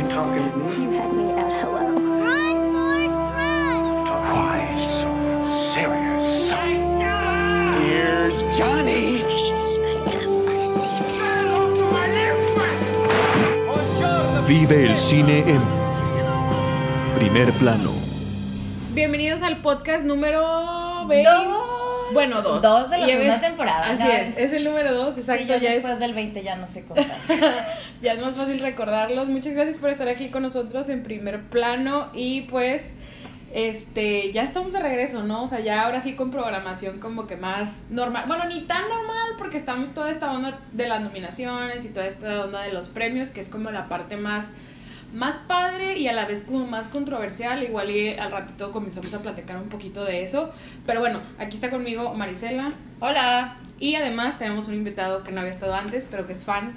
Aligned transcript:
You 0.00 0.08
talking 0.08 0.50
to 0.50 0.56
me? 0.56 0.82
You 0.84 0.90
had 0.92 1.12
me 1.12 1.30
at 1.32 1.60
hello. 1.60 1.92
Run, 2.24 2.56
Forrest, 2.72 3.12
run! 3.36 3.92
Why 4.32 4.74
so 4.80 5.12
serious? 5.74 6.48
Here's 7.84 8.36
Johnny. 8.56 9.20
Vive 14.48 14.86
el 14.86 14.96
cine 14.96 15.44
en 15.46 15.60
primer 17.18 17.52
plano. 17.52 17.92
Bienvenidos 18.94 19.42
al 19.42 19.58
podcast 19.58 20.04
número 20.06 21.04
20. 21.08 21.59
Bueno, 22.12 22.42
dos. 22.42 22.62
Dos 22.62 22.90
de 22.90 22.98
la 22.98 23.06
Y 23.06 23.10
segunda 23.10 23.40
temporada, 23.40 23.90
Así 23.90 24.02
¿no? 24.02 24.10
es, 24.10 24.36
es 24.36 24.52
el 24.52 24.64
número 24.64 24.94
dos, 24.94 25.16
exacto. 25.16 25.42
Sí, 25.44 25.48
yo 25.48 25.56
ya, 25.56 25.72
después 25.72 25.94
es, 25.94 26.00
del 26.00 26.14
20 26.14 26.42
ya 26.42 26.56
no 26.56 26.66
sé 26.66 26.84
contar. 26.84 27.16
ya 28.02 28.12
es 28.12 28.22
más 28.22 28.34
fácil 28.34 28.58
recordarlos. 28.58 29.28
Muchas 29.28 29.54
gracias 29.54 29.76
por 29.76 29.90
estar 29.90 30.08
aquí 30.08 30.30
con 30.30 30.42
nosotros 30.42 30.88
en 30.88 31.02
primer 31.02 31.42
plano. 31.44 32.10
Y 32.12 32.42
pues, 32.42 32.94
este, 33.52 34.32
ya 34.32 34.42
estamos 34.42 34.72
de 34.72 34.80
regreso, 34.80 35.22
¿no? 35.22 35.44
O 35.44 35.48
sea, 35.48 35.60
ya 35.60 35.82
ahora 35.82 36.00
sí 36.00 36.14
con 36.14 36.30
programación 36.30 37.00
como 37.00 37.26
que 37.26 37.36
más 37.36 37.82
normal. 37.90 38.24
Bueno, 38.26 38.44
ni 38.46 38.62
tan 38.62 38.82
normal 38.88 39.34
porque 39.38 39.56
estamos 39.56 39.90
toda 39.90 40.10
esta 40.10 40.32
onda 40.32 40.60
de 40.72 40.88
las 40.88 41.00
nominaciones 41.00 41.84
y 41.84 41.88
toda 41.88 42.06
esta 42.06 42.44
onda 42.44 42.62
de 42.62 42.72
los 42.72 42.88
premios, 42.88 43.30
que 43.30 43.40
es 43.40 43.48
como 43.48 43.70
la 43.70 43.88
parte 43.88 44.16
más 44.16 44.50
más 45.12 45.36
padre 45.46 45.98
y 45.98 46.08
a 46.08 46.12
la 46.12 46.24
vez 46.26 46.42
como 46.46 46.66
más 46.66 46.88
controversial. 46.88 47.62
Igual 47.62 47.90
y 47.90 48.10
al 48.10 48.30
ratito 48.30 48.72
comenzamos 48.72 49.12
a 49.14 49.20
platicar 49.20 49.56
un 49.56 49.68
poquito 49.68 50.04
de 50.04 50.24
eso. 50.24 50.50
Pero 50.86 51.00
bueno, 51.00 51.20
aquí 51.38 51.56
está 51.56 51.70
conmigo 51.70 52.14
Marisela. 52.14 52.72
Hola. 53.00 53.56
Y 53.78 53.94
además 53.94 54.38
tenemos 54.38 54.68
un 54.68 54.74
invitado 54.74 55.24
que 55.24 55.32
no 55.32 55.40
había 55.40 55.52
estado 55.52 55.74
antes, 55.74 56.06
pero 56.10 56.26
que 56.26 56.34
es 56.34 56.44
fan, 56.44 56.74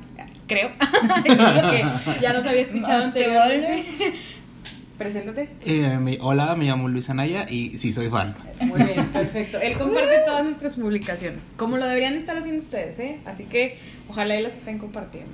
creo. 0.48 0.72
que 1.24 1.86
ya 2.22 2.32
nos 2.32 2.46
había 2.46 2.62
escuchado 2.62 3.04
anteriormente. 3.04 3.84
Preséntate. 4.98 5.50
Eh, 5.66 5.98
mi- 6.00 6.18
hola, 6.22 6.56
me 6.56 6.66
llamo 6.66 6.88
Luis 6.88 7.10
Anaya 7.10 7.46
y 7.50 7.78
sí 7.78 7.92
soy 7.92 8.10
fan. 8.10 8.36
Muy 8.62 8.82
bien, 8.84 9.06
perfecto. 9.08 9.60
Él 9.60 9.74
comparte 9.78 10.20
todas 10.26 10.46
nuestras 10.46 10.76
publicaciones, 10.76 11.44
como 11.58 11.78
lo 11.78 11.88
deberían 11.88 12.14
de 12.14 12.20
estar 12.20 12.38
haciendo 12.38 12.62
ustedes, 12.62 13.00
¿eh? 13.00 13.20
Así 13.26 13.46
que 13.46 13.80
ojalá 14.08 14.40
y 14.40 14.44
las 14.44 14.54
estén 14.54 14.78
compartiendo. 14.78 15.32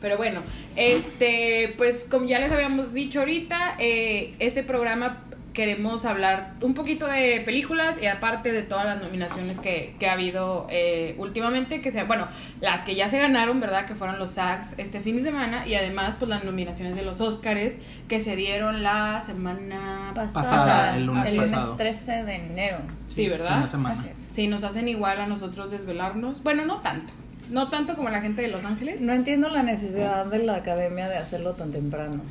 Pero 0.00 0.16
bueno, 0.16 0.42
este, 0.76 1.74
pues 1.76 2.06
como 2.10 2.26
ya 2.26 2.38
les 2.38 2.52
habíamos 2.52 2.92
dicho 2.92 3.20
ahorita, 3.20 3.76
eh, 3.78 4.34
este 4.38 4.62
programa 4.62 5.22
queremos 5.56 6.04
hablar 6.04 6.52
un 6.60 6.74
poquito 6.74 7.06
de 7.06 7.40
películas 7.40 7.96
y 8.00 8.06
aparte 8.06 8.52
de 8.52 8.62
todas 8.62 8.84
las 8.84 9.00
nominaciones 9.02 9.58
que, 9.58 9.96
que 9.98 10.06
ha 10.06 10.12
habido 10.12 10.66
eh, 10.68 11.14
últimamente, 11.16 11.80
que 11.80 11.90
sea, 11.90 12.04
bueno, 12.04 12.28
las 12.60 12.82
que 12.82 12.94
ya 12.94 13.08
se 13.08 13.18
ganaron, 13.18 13.58
¿verdad? 13.58 13.86
Que 13.86 13.94
fueron 13.94 14.18
los 14.18 14.32
SAGs 14.32 14.74
este 14.76 15.00
fin 15.00 15.16
de 15.16 15.22
semana 15.22 15.66
y 15.66 15.74
además 15.74 16.16
pues 16.18 16.28
las 16.28 16.44
nominaciones 16.44 16.94
de 16.94 17.00
los 17.00 17.22
Oscars 17.22 17.78
que 18.06 18.20
se 18.20 18.36
dieron 18.36 18.82
la 18.82 19.22
semana 19.22 20.12
Pasada, 20.34 20.94
el 20.94 21.06
lunes 21.06 21.32
el 21.32 21.38
pasado. 21.38 21.72
lunes 21.72 21.78
13 21.78 22.24
de 22.24 22.34
enero. 22.34 22.78
Sí, 23.06 23.26
¿verdad? 23.26 23.56
una 23.56 23.66
semana. 23.66 24.06
Es. 24.12 24.26
Sí, 24.34 24.48
nos 24.48 24.62
hacen 24.62 24.88
igual 24.88 25.22
a 25.22 25.26
nosotros 25.26 25.70
desvelarnos. 25.70 26.42
Bueno, 26.42 26.66
no 26.66 26.80
tanto. 26.80 27.14
No 27.50 27.68
tanto 27.68 27.94
como 27.94 28.10
la 28.10 28.20
gente 28.20 28.42
de 28.42 28.48
Los 28.48 28.64
Ángeles. 28.64 29.00
No 29.00 29.12
entiendo 29.12 29.48
la 29.48 29.62
necesidad 29.62 30.26
de 30.26 30.38
la 30.38 30.56
academia 30.56 31.08
de 31.08 31.16
hacerlo 31.16 31.52
tan 31.52 31.70
temprano. 31.72 32.22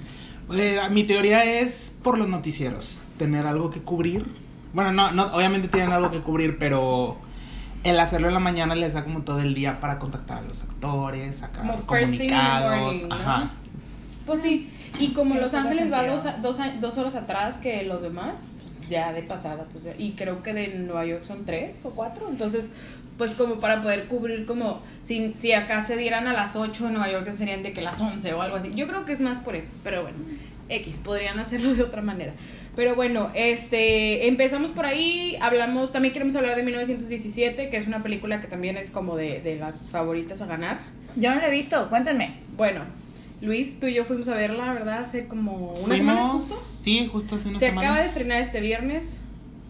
Eh, 0.53 0.79
mi 0.91 1.03
teoría 1.05 1.43
es 1.61 1.99
por 2.03 2.17
los 2.17 2.27
noticieros, 2.27 2.99
tener 3.17 3.45
algo 3.45 3.71
que 3.71 3.81
cubrir. 3.81 4.25
Bueno, 4.73 4.91
no, 4.91 5.11
no, 5.11 5.27
obviamente 5.35 5.67
tienen 5.69 5.91
algo 5.91 6.11
que 6.11 6.19
cubrir, 6.19 6.57
pero 6.59 7.17
el 7.83 7.99
hacerlo 7.99 8.27
en 8.27 8.33
la 8.33 8.39
mañana 8.39 8.75
les 8.75 8.93
da 8.93 9.03
como 9.03 9.21
todo 9.21 9.39
el 9.41 9.53
día 9.55 9.79
para 9.79 9.97
contactar 9.99 10.39
a 10.39 10.41
los 10.41 10.61
actores, 10.61 11.37
sacar 11.37 11.61
Como 11.65 11.77
first 11.77 12.11
thing 12.11 12.21
in 12.23 12.27
the 12.29 12.35
comunicados. 12.35 12.81
morning, 12.81 13.07
¿no? 13.09 13.15
Ajá. 13.15 13.51
Pues 14.25 14.41
sí. 14.41 14.69
Y 14.99 15.13
como 15.13 15.35
Los 15.35 15.53
Ángeles 15.53 15.91
va 15.91 16.05
dos, 16.05 16.25
a- 16.25 16.37
dos, 16.41 16.59
a- 16.59 16.71
dos 16.79 16.97
horas 16.97 17.15
atrás 17.15 17.57
que 17.57 17.83
los 17.83 18.01
demás, 18.01 18.37
pues 18.61 18.81
ya 18.89 19.13
de 19.13 19.23
pasada. 19.23 19.65
pues 19.71 19.85
Y 19.97 20.11
creo 20.13 20.41
que 20.43 20.53
de 20.53 20.67
Nueva 20.79 21.05
York 21.05 21.23
son 21.25 21.45
tres 21.45 21.75
o 21.83 21.89
cuatro. 21.91 22.27
Entonces, 22.29 22.71
pues 23.17 23.31
como 23.31 23.59
para 23.59 23.81
poder 23.81 24.05
cubrir 24.05 24.45
como 24.45 24.81
si, 25.03 25.33
si 25.35 25.53
acá 25.53 25.83
se 25.85 25.95
dieran 25.97 26.27
a 26.27 26.33
las 26.33 26.55
8 26.55 26.87
en 26.87 26.93
Nueva 26.95 27.11
York 27.11 27.31
serían 27.33 27.63
de 27.63 27.71
que 27.73 27.81
las 27.81 27.99
11 28.01 28.33
o 28.33 28.41
algo 28.41 28.57
así. 28.57 28.71
Yo 28.75 28.87
creo 28.87 29.05
que 29.05 29.13
es 29.13 29.21
más 29.21 29.39
por 29.39 29.55
eso, 29.55 29.69
pero 29.83 30.01
bueno, 30.03 30.17
X, 30.69 30.99
podrían 31.03 31.39
hacerlo 31.39 31.73
de 31.75 31.83
otra 31.83 32.01
manera. 32.01 32.33
Pero 32.75 32.93
bueno, 32.93 33.29
este, 33.35 34.27
empezamos 34.27 34.71
por 34.71 34.85
ahí, 34.85 35.37
hablamos, 35.39 35.93
también 35.93 36.13
queremos 36.13 36.35
hablar 36.35 36.57
de 36.57 36.63
1917, 36.63 37.69
que 37.69 37.77
es 37.77 37.87
una 37.87 38.03
película 38.03 38.41
que 38.41 38.47
también 38.47 38.75
es 38.75 38.89
como 38.89 39.15
de, 39.15 39.39
de 39.41 39.55
las 39.55 39.89
favoritas 39.89 40.41
a 40.41 40.45
ganar. 40.45 40.79
Yo 41.15 41.33
no 41.33 41.39
lo 41.39 41.47
he 41.47 41.51
visto, 41.51 41.87
cuéntenme. 41.89 42.35
Bueno, 42.57 42.81
Luis, 43.41 43.79
tú 43.79 43.87
y 43.87 43.93
yo 43.93 44.03
fuimos 44.03 44.27
a 44.27 44.33
verla, 44.33 44.73
¿verdad? 44.73 44.99
Hace 44.99 45.27
como 45.27 45.71
una 45.85 45.95
semana 45.95 46.21
Fuimos, 46.21 46.43
justo. 46.47 46.55
sí, 46.83 47.09
justo 47.09 47.35
hace 47.37 47.47
una 47.49 47.59
Se 47.59 47.67
semana. 47.67 47.87
acaba 47.87 48.01
de 48.01 48.07
estrenar 48.09 48.41
este 48.41 48.59
viernes, 48.59 49.19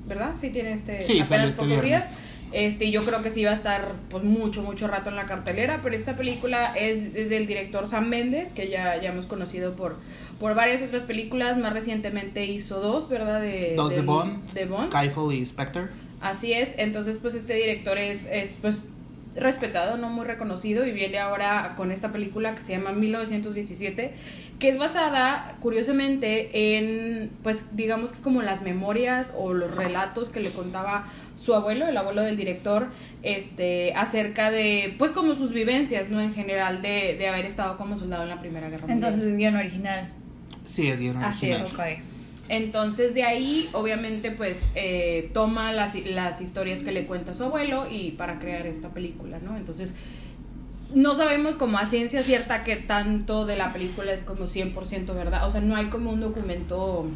¿verdad? 0.07 0.31
Sí, 0.39 0.49
tiene 0.49 0.73
este 0.73 0.99
Sí, 1.01 1.19
apenas 1.19 1.51
este 1.51 1.57
pocos 1.61 1.67
viernes. 1.67 1.85
días. 1.85 2.19
Este, 2.57 2.89
yo 2.89 3.03
creo 3.03 3.21
que 3.21 3.29
sí 3.29 3.43
va 3.43 3.51
a 3.51 3.55
estar 3.55 3.91
pues 4.09 4.23
mucho, 4.23 4.63
mucho 4.63 4.87
rato 4.87 5.09
en 5.09 5.17
la 5.17 5.25
cartelera, 5.25 5.81
pero 5.83 5.93
esta 5.93 6.15
película 6.15 6.73
es 6.73 7.13
del 7.13 7.47
director 7.47 7.89
Sam 7.89 8.07
Mendes, 8.07 8.53
que 8.53 8.69
ya, 8.69 8.95
ya 9.01 9.09
hemos 9.09 9.25
conocido 9.25 9.73
por, 9.73 9.97
por 10.39 10.55
varias 10.55 10.81
otras 10.81 11.03
películas, 11.03 11.57
más 11.57 11.73
recientemente 11.73 12.45
hizo 12.45 12.79
dos, 12.79 13.09
¿verdad? 13.09 13.41
De, 13.41 13.73
Dos 13.75 13.89
de 13.89 13.97
del- 13.97 14.05
Bond, 14.05 14.51
de 14.53 14.65
Bond. 14.65 14.85
Skyfall 14.85 15.33
y 15.33 15.45
Spectre. 15.45 15.87
Así 16.21 16.53
es, 16.53 16.73
entonces 16.77 17.17
pues 17.21 17.35
este 17.35 17.55
director 17.55 17.97
es, 17.97 18.25
es 18.31 18.57
pues 18.61 18.83
respetado, 19.35 19.97
no 19.97 20.09
muy 20.09 20.25
reconocido 20.25 20.85
y 20.85 20.91
viene 20.91 21.19
ahora 21.19 21.73
con 21.75 21.91
esta 21.91 22.11
película 22.11 22.55
que 22.55 22.61
se 22.61 22.71
llama 22.71 22.91
1917, 22.93 24.13
que 24.59 24.69
es 24.69 24.77
basada 24.77 25.55
curiosamente 25.59 26.77
en 26.77 27.29
pues 27.43 27.75
digamos 27.75 28.13
que 28.13 28.21
como 28.21 28.41
las 28.41 28.61
memorias 28.61 29.33
o 29.37 29.53
los 29.53 29.75
relatos 29.75 30.29
que 30.29 30.39
le 30.39 30.51
contaba 30.51 31.07
su 31.35 31.53
abuelo, 31.53 31.87
el 31.87 31.97
abuelo 31.97 32.21
del 32.21 32.37
director, 32.37 32.87
este 33.23 33.93
acerca 33.95 34.51
de 34.51 34.95
pues 34.97 35.11
como 35.11 35.35
sus 35.35 35.51
vivencias, 35.51 36.09
¿no? 36.09 36.21
En 36.21 36.33
general 36.33 36.81
de, 36.81 37.15
de 37.17 37.27
haber 37.27 37.45
estado 37.45 37.77
como 37.77 37.97
soldado 37.97 38.23
en 38.23 38.29
la 38.29 38.39
Primera 38.39 38.69
Guerra 38.69 38.87
Mundial. 38.87 39.11
Entonces 39.11 39.31
es 39.31 39.37
guion 39.37 39.55
original. 39.57 40.09
Sí, 40.63 40.87
es 40.87 40.99
Así 40.99 41.51
original. 41.51 41.61
es. 41.65 41.73
Ok. 41.73 42.14
Entonces 42.47 43.13
de 43.13 43.23
ahí, 43.23 43.69
obviamente, 43.73 44.31
pues 44.31 44.69
eh, 44.75 45.29
toma 45.33 45.73
las, 45.73 45.95
las 46.05 46.41
historias 46.41 46.79
que 46.79 46.91
le 46.91 47.05
cuenta 47.05 47.33
su 47.33 47.43
abuelo 47.43 47.85
y 47.89 48.11
para 48.11 48.39
crear 48.39 48.67
esta 48.67 48.89
película, 48.89 49.39
¿no? 49.39 49.57
Entonces, 49.57 49.95
no 50.93 51.15
sabemos 51.15 51.55
como 51.55 51.77
a 51.77 51.85
ciencia 51.87 52.23
cierta 52.23 52.63
que 52.63 52.75
tanto 52.75 53.45
de 53.45 53.55
la 53.55 53.73
película 53.73 54.13
es 54.13 54.23
como 54.23 54.45
100% 54.45 55.13
verdad. 55.15 55.45
O 55.47 55.49
sea, 55.49 55.61
no 55.61 55.75
hay 55.75 55.85
como 55.87 56.11
un 56.11 56.21
documento, 56.21 57.07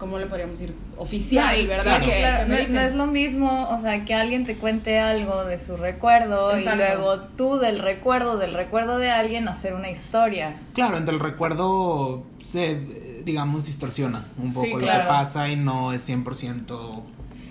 ¿cómo 0.00 0.18
le 0.18 0.26
podríamos 0.26 0.58
decir? 0.58 0.74
Oficial, 0.96 1.66
¿verdad? 1.68 1.84
claro. 1.84 2.04
Que, 2.06 2.18
Claro, 2.18 2.56
que 2.56 2.66
no, 2.68 2.74
no 2.74 2.80
es 2.80 2.94
lo 2.94 3.06
mismo, 3.06 3.68
o 3.70 3.80
sea, 3.80 4.04
que 4.04 4.14
alguien 4.14 4.44
te 4.44 4.56
cuente 4.56 4.98
algo 4.98 5.44
de 5.44 5.58
su 5.60 5.76
recuerdo 5.76 6.56
Exacto. 6.56 6.82
y 6.82 6.86
luego 6.86 7.20
tú 7.36 7.56
del 7.58 7.78
recuerdo 7.78 8.38
del 8.38 8.54
recuerdo 8.54 8.98
de 8.98 9.10
alguien 9.10 9.46
hacer 9.46 9.74
una 9.74 9.90
historia. 9.90 10.56
Claro, 10.74 10.96
entre 10.96 11.14
el 11.14 11.20
recuerdo 11.20 12.24
se, 12.42 13.22
digamos, 13.24 13.66
distorsiona 13.66 14.26
un 14.42 14.52
poco 14.52 14.66
Sí, 14.66 14.72
lo 14.72 14.78
claro. 14.78 15.02
que 15.02 15.08
pasa 15.08 15.48
y 15.48 15.54
no 15.56 15.92
es 15.92 16.08
100% 16.08 17.02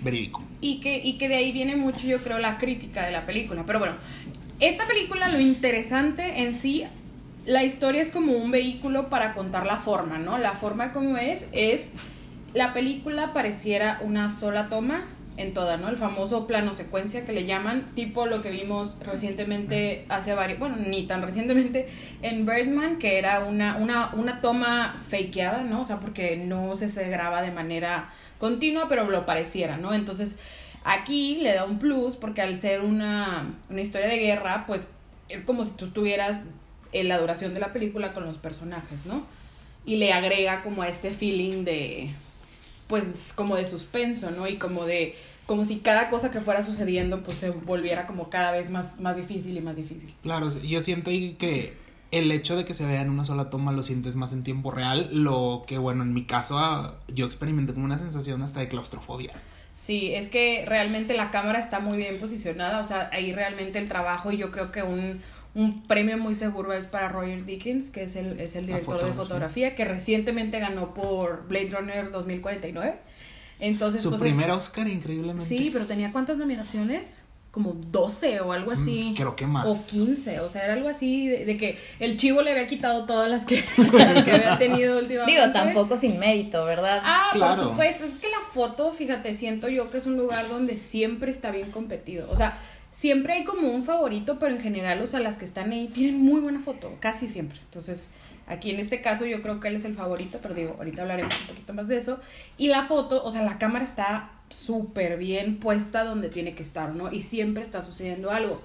verídico. 0.02 0.42
Y 0.60 0.80
que, 0.80 0.98
y 0.98 1.16
que 1.16 1.28
de 1.28 1.36
ahí 1.36 1.52
viene 1.52 1.76
mucho, 1.76 2.06
yo 2.06 2.22
creo, 2.22 2.38
la 2.38 2.58
crítica 2.58 3.06
de 3.06 3.12
la 3.12 3.24
película. 3.24 3.62
Pero 3.66 3.78
bueno, 3.78 3.94
esta 4.58 4.86
película, 4.86 5.28
lo 5.28 5.40
interesante 5.40 6.42
en 6.42 6.58
sí, 6.58 6.84
la 7.46 7.64
historia 7.64 8.02
es 8.02 8.08
como 8.08 8.32
un 8.32 8.50
vehículo 8.50 9.08
para 9.08 9.32
contar 9.32 9.64
la 9.64 9.76
forma, 9.76 10.18
¿no? 10.18 10.36
La 10.38 10.52
forma 10.52 10.92
como 10.92 11.16
es, 11.16 11.46
es, 11.52 11.90
la 12.54 12.72
película 12.72 13.32
pareciera 13.32 14.00
una 14.02 14.28
sola 14.28 14.68
toma 14.68 15.04
en 15.36 15.54
toda, 15.54 15.76
¿no? 15.76 15.88
El 15.88 15.96
famoso 15.96 16.46
plano 16.46 16.74
secuencia 16.74 17.24
que 17.24 17.32
le 17.32 17.46
llaman, 17.46 17.92
tipo 17.94 18.26
lo 18.26 18.42
que 18.42 18.50
vimos 18.50 18.98
recientemente 19.00 20.04
hace 20.08 20.34
varios, 20.34 20.58
bueno, 20.58 20.76
ni 20.76 21.04
tan 21.04 21.22
recientemente 21.22 21.88
en 22.22 22.44
Birdman, 22.44 22.98
que 22.98 23.18
era 23.18 23.40
una, 23.40 23.76
una, 23.76 24.10
una 24.14 24.40
toma 24.40 24.98
fakeada, 25.00 25.62
¿no? 25.62 25.82
O 25.82 25.84
sea, 25.84 25.98
porque 25.98 26.36
no 26.36 26.74
se, 26.76 26.90
se 26.90 27.08
graba 27.08 27.42
de 27.42 27.52
manera 27.52 28.10
continua, 28.38 28.86
pero 28.88 29.08
lo 29.08 29.22
pareciera, 29.22 29.76
¿no? 29.76 29.94
Entonces, 29.94 30.36
aquí 30.84 31.36
le 31.36 31.54
da 31.54 31.64
un 31.64 31.78
plus 31.78 32.16
porque 32.16 32.42
al 32.42 32.58
ser 32.58 32.82
una, 32.82 33.54
una 33.70 33.80
historia 33.80 34.08
de 34.08 34.18
guerra, 34.18 34.64
pues 34.66 34.90
es 35.28 35.40
como 35.40 35.64
si 35.64 35.70
tú 35.70 35.86
estuvieras 35.86 36.40
en 36.92 37.08
la 37.08 37.18
duración 37.18 37.54
de 37.54 37.60
la 37.60 37.72
película 37.72 38.12
con 38.12 38.24
los 38.24 38.36
personajes, 38.36 39.06
¿no? 39.06 39.24
Y 39.86 39.96
le 39.96 40.12
agrega 40.12 40.62
como 40.62 40.82
a 40.82 40.88
este 40.88 41.14
feeling 41.14 41.64
de, 41.64 42.10
pues, 42.90 43.32
como 43.34 43.56
de 43.56 43.64
suspenso, 43.64 44.30
¿no? 44.32 44.46
Y 44.46 44.56
como 44.56 44.84
de, 44.84 45.14
como 45.46 45.64
si 45.64 45.78
cada 45.78 46.10
cosa 46.10 46.30
que 46.30 46.42
fuera 46.42 46.62
sucediendo, 46.62 47.22
pues 47.22 47.38
se 47.38 47.48
volviera 47.50 48.06
como 48.06 48.28
cada 48.28 48.50
vez 48.50 48.68
más, 48.68 49.00
más 49.00 49.16
difícil 49.16 49.56
y 49.56 49.62
más 49.62 49.76
difícil. 49.76 50.12
Claro, 50.22 50.50
yo 50.50 50.82
siento 50.82 51.08
ahí 51.08 51.36
que 51.38 51.72
el 52.10 52.30
hecho 52.32 52.56
de 52.56 52.64
que 52.64 52.74
se 52.74 52.84
vea 52.84 53.00
en 53.00 53.10
una 53.10 53.24
sola 53.24 53.48
toma 53.48 53.72
lo 53.72 53.82
sientes 53.82 54.16
más 54.16 54.32
en 54.32 54.42
tiempo 54.42 54.70
real, 54.70 55.08
lo 55.12 55.64
que 55.66 55.78
bueno, 55.78 56.02
en 56.02 56.12
mi 56.12 56.24
caso 56.24 56.58
ah, 56.58 56.96
yo 57.08 57.24
experimenté 57.24 57.72
como 57.72 57.86
una 57.86 57.98
sensación 57.98 58.42
hasta 58.42 58.60
de 58.60 58.68
claustrofobia. 58.68 59.32
Sí, 59.76 60.12
es 60.14 60.28
que 60.28 60.64
realmente 60.66 61.14
la 61.14 61.30
cámara 61.30 61.58
está 61.58 61.80
muy 61.80 61.96
bien 61.96 62.18
posicionada, 62.18 62.80
o 62.80 62.84
sea, 62.84 63.08
ahí 63.12 63.32
realmente 63.32 63.78
el 63.78 63.88
trabajo 63.88 64.30
y 64.30 64.36
yo 64.36 64.50
creo 64.50 64.72
que 64.72 64.82
un, 64.82 65.22
un 65.54 65.82
premio 65.82 66.16
muy 66.18 66.34
seguro 66.34 66.72
es 66.72 66.86
para 66.86 67.08
Roger 67.08 67.44
Dickens, 67.44 67.90
que 67.90 68.04
es 68.04 68.16
el, 68.16 68.38
es 68.40 68.54
el 68.56 68.66
director 68.66 69.04
de 69.04 69.12
fotografía, 69.12 69.74
que 69.74 69.84
recientemente 69.84 70.60
ganó 70.60 70.94
por 70.94 71.46
Blade 71.48 71.70
Runner 71.70 72.10
2049. 72.10 72.94
Entonces, 73.58 74.02
Su 74.02 74.10
pues, 74.10 74.20
primer 74.22 74.50
Oscar, 74.50 74.88
increíblemente. 74.88 75.44
Sí, 75.44 75.70
pero 75.72 75.86
tenía 75.86 76.12
cuántas 76.12 76.36
nominaciones? 76.38 77.24
Como 77.50 77.72
12 77.72 78.40
o 78.42 78.52
algo 78.52 78.70
así. 78.70 79.10
Mm, 79.10 79.14
creo 79.16 79.34
que 79.34 79.44
más. 79.46 79.66
O 79.66 79.90
15, 79.90 80.38
o 80.38 80.48
sea, 80.48 80.64
era 80.64 80.74
algo 80.74 80.88
así 80.88 81.26
de, 81.26 81.44
de 81.44 81.56
que 81.56 81.78
el 81.98 82.16
chivo 82.16 82.42
le 82.42 82.52
había 82.52 82.68
quitado 82.68 83.06
todas 83.06 83.28
las 83.28 83.44
que, 83.44 83.64
las 83.76 84.24
que 84.24 84.30
había 84.30 84.56
tenido 84.56 84.98
últimamente. 85.00 85.40
Digo, 85.40 85.52
tampoco 85.52 85.96
sin 85.96 86.18
mérito, 86.20 86.64
¿verdad? 86.64 87.00
Ah, 87.04 87.30
Claro. 87.32 87.56
por 87.56 87.70
supuesto. 87.70 88.04
Es 88.04 88.14
que 88.14 88.28
la 88.28 88.38
foto, 88.52 88.92
fíjate, 88.92 89.34
siento 89.34 89.68
yo 89.68 89.90
que 89.90 89.98
es 89.98 90.06
un 90.06 90.16
lugar 90.16 90.48
donde 90.48 90.76
siempre 90.76 91.32
está 91.32 91.50
bien 91.50 91.72
competido. 91.72 92.30
O 92.30 92.36
sea, 92.36 92.56
siempre 92.92 93.34
hay 93.34 93.44
como 93.44 93.68
un 93.68 93.82
favorito, 93.82 94.38
pero 94.38 94.54
en 94.54 94.60
general, 94.60 95.00
o 95.02 95.06
sea, 95.06 95.20
las 95.20 95.38
que 95.38 95.44
están 95.44 95.72
ahí 95.72 95.88
tienen 95.88 96.20
muy 96.20 96.40
buena 96.40 96.60
foto, 96.60 96.96
casi 97.00 97.28
siempre. 97.28 97.58
Entonces, 97.60 98.10
aquí 98.46 98.70
en 98.70 98.80
este 98.80 99.00
caso 99.00 99.26
yo 99.26 99.42
creo 99.42 99.60
que 99.60 99.68
él 99.68 99.76
es 99.76 99.84
el 99.84 99.94
favorito, 99.94 100.38
pero 100.42 100.54
digo, 100.54 100.74
ahorita 100.78 101.02
hablaremos 101.02 101.38
un 101.40 101.46
poquito 101.48 101.72
más 101.72 101.88
de 101.88 101.98
eso. 101.98 102.20
Y 102.56 102.68
la 102.68 102.82
foto, 102.82 103.24
o 103.24 103.30
sea, 103.30 103.42
la 103.42 103.58
cámara 103.58 103.84
está 103.84 104.32
súper 104.48 105.16
bien 105.16 105.58
puesta 105.58 106.04
donde 106.04 106.28
tiene 106.28 106.54
que 106.54 106.62
estar, 106.62 106.94
¿no? 106.94 107.12
Y 107.12 107.20
siempre 107.20 107.62
está 107.62 107.82
sucediendo 107.82 108.30
algo. 108.30 108.60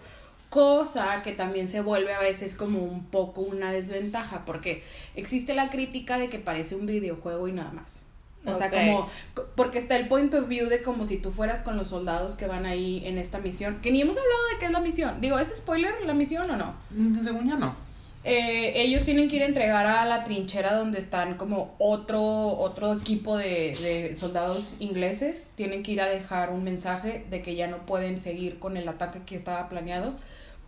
Cosa 0.49 1.21
que 1.23 1.33
también 1.33 1.67
se 1.67 1.81
vuelve 1.81 2.13
a 2.13 2.19
veces 2.19 2.55
como 2.55 2.79
un 2.79 3.05
poco 3.05 3.41
una 3.41 3.71
desventaja, 3.71 4.45
porque 4.45 4.83
existe 5.15 5.53
la 5.53 5.69
crítica 5.69 6.17
de 6.17 6.29
que 6.29 6.39
parece 6.39 6.75
un 6.75 6.85
videojuego 6.85 7.47
y 7.47 7.51
nada 7.51 7.71
más. 7.71 8.04
O 8.45 8.55
sea, 8.55 8.69
como, 8.69 9.09
porque 9.55 9.77
está 9.79 9.95
el 9.95 10.07
point 10.07 10.33
of 10.33 10.47
view 10.47 10.67
de 10.67 10.81
como 10.81 11.05
si 11.05 11.17
tú 11.17 11.31
fueras 11.31 11.61
con 11.61 11.77
los 11.77 11.89
soldados 11.89 12.33
que 12.33 12.47
van 12.47 12.65
ahí 12.65 13.01
en 13.05 13.17
esta 13.17 13.39
misión, 13.39 13.79
que 13.81 13.91
ni 13.91 14.01
hemos 14.01 14.17
hablado 14.17 14.41
de 14.53 14.59
qué 14.59 14.65
es 14.65 14.71
la 14.71 14.79
misión. 14.79 15.21
Digo, 15.21 15.39
¿es 15.39 15.55
spoiler 15.55 15.93
la 16.05 16.13
misión 16.13 16.49
o 16.51 16.55
no? 16.55 16.75
Mm, 16.91 17.23
Según 17.23 17.47
ya 17.47 17.55
no. 17.55 17.75
Eh, 18.23 18.81
ellos 18.81 19.03
tienen 19.03 19.29
que 19.29 19.35
ir 19.35 19.43
a 19.43 19.45
entregar 19.45 19.85
a 19.85 20.03
la 20.05 20.23
trinchera 20.23 20.73
donde 20.73 20.97
están 20.97 21.35
como 21.35 21.75
otro, 21.77 22.23
otro 22.57 22.93
equipo 22.93 23.37
de, 23.37 23.77
de 23.79 24.15
soldados 24.15 24.75
ingleses. 24.79 25.47
Tienen 25.55 25.83
que 25.83 25.91
ir 25.91 26.01
a 26.01 26.07
dejar 26.07 26.49
un 26.49 26.63
mensaje 26.63 27.25
de 27.29 27.43
que 27.43 27.55
ya 27.55 27.67
no 27.67 27.85
pueden 27.85 28.19
seguir 28.19 28.57
con 28.57 28.77
el 28.77 28.87
ataque 28.87 29.19
que 29.25 29.35
estaba 29.35 29.69
planeado 29.69 30.15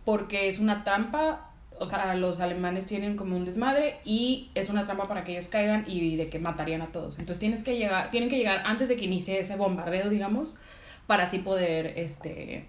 porque 0.04 0.48
es 0.48 0.58
una 0.58 0.84
trampa. 0.84 1.50
O 1.80 1.86
sea, 1.86 2.14
los 2.14 2.40
alemanes 2.40 2.86
tienen 2.86 3.16
como 3.16 3.36
un 3.36 3.44
desmadre 3.44 3.96
y 4.04 4.50
es 4.54 4.68
una 4.68 4.84
trampa 4.84 5.08
para 5.08 5.24
que 5.24 5.32
ellos 5.32 5.48
caigan 5.48 5.84
y 5.86 6.16
de 6.16 6.28
que 6.28 6.38
matarían 6.38 6.82
a 6.82 6.86
todos. 6.86 7.18
Entonces 7.18 7.38
tienes 7.40 7.62
que 7.62 7.76
llegar, 7.76 8.10
tienen 8.10 8.28
que 8.28 8.36
llegar 8.36 8.62
antes 8.64 8.88
de 8.88 8.96
que 8.96 9.04
inicie 9.04 9.38
ese 9.38 9.56
bombardeo, 9.56 10.10
digamos, 10.10 10.56
para 11.06 11.24
así 11.24 11.38
poder 11.38 11.94
este 11.96 12.66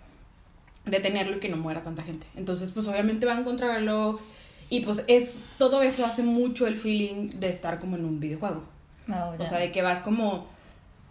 detenerlo 0.85 1.37
y 1.37 1.39
que 1.39 1.49
no 1.49 1.57
muera 1.57 1.83
tanta 1.83 2.03
gente. 2.03 2.25
Entonces, 2.35 2.71
pues 2.71 2.87
obviamente 2.87 3.25
van 3.25 3.43
contra 3.43 3.67
el 3.67 3.85
reloj 3.85 4.19
y 4.69 4.81
pues 4.81 5.03
es 5.07 5.39
todo 5.57 5.81
eso 5.81 6.05
hace 6.05 6.23
mucho 6.23 6.67
el 6.67 6.77
feeling 6.77 7.29
de 7.39 7.49
estar 7.49 7.79
como 7.79 7.95
en 7.95 8.05
un 8.05 8.19
videojuego. 8.19 8.63
Oh, 9.09 9.33
O 9.37 9.47
sea, 9.47 9.59
de 9.59 9.71
que 9.71 9.81
vas 9.81 9.99
como 9.99 10.47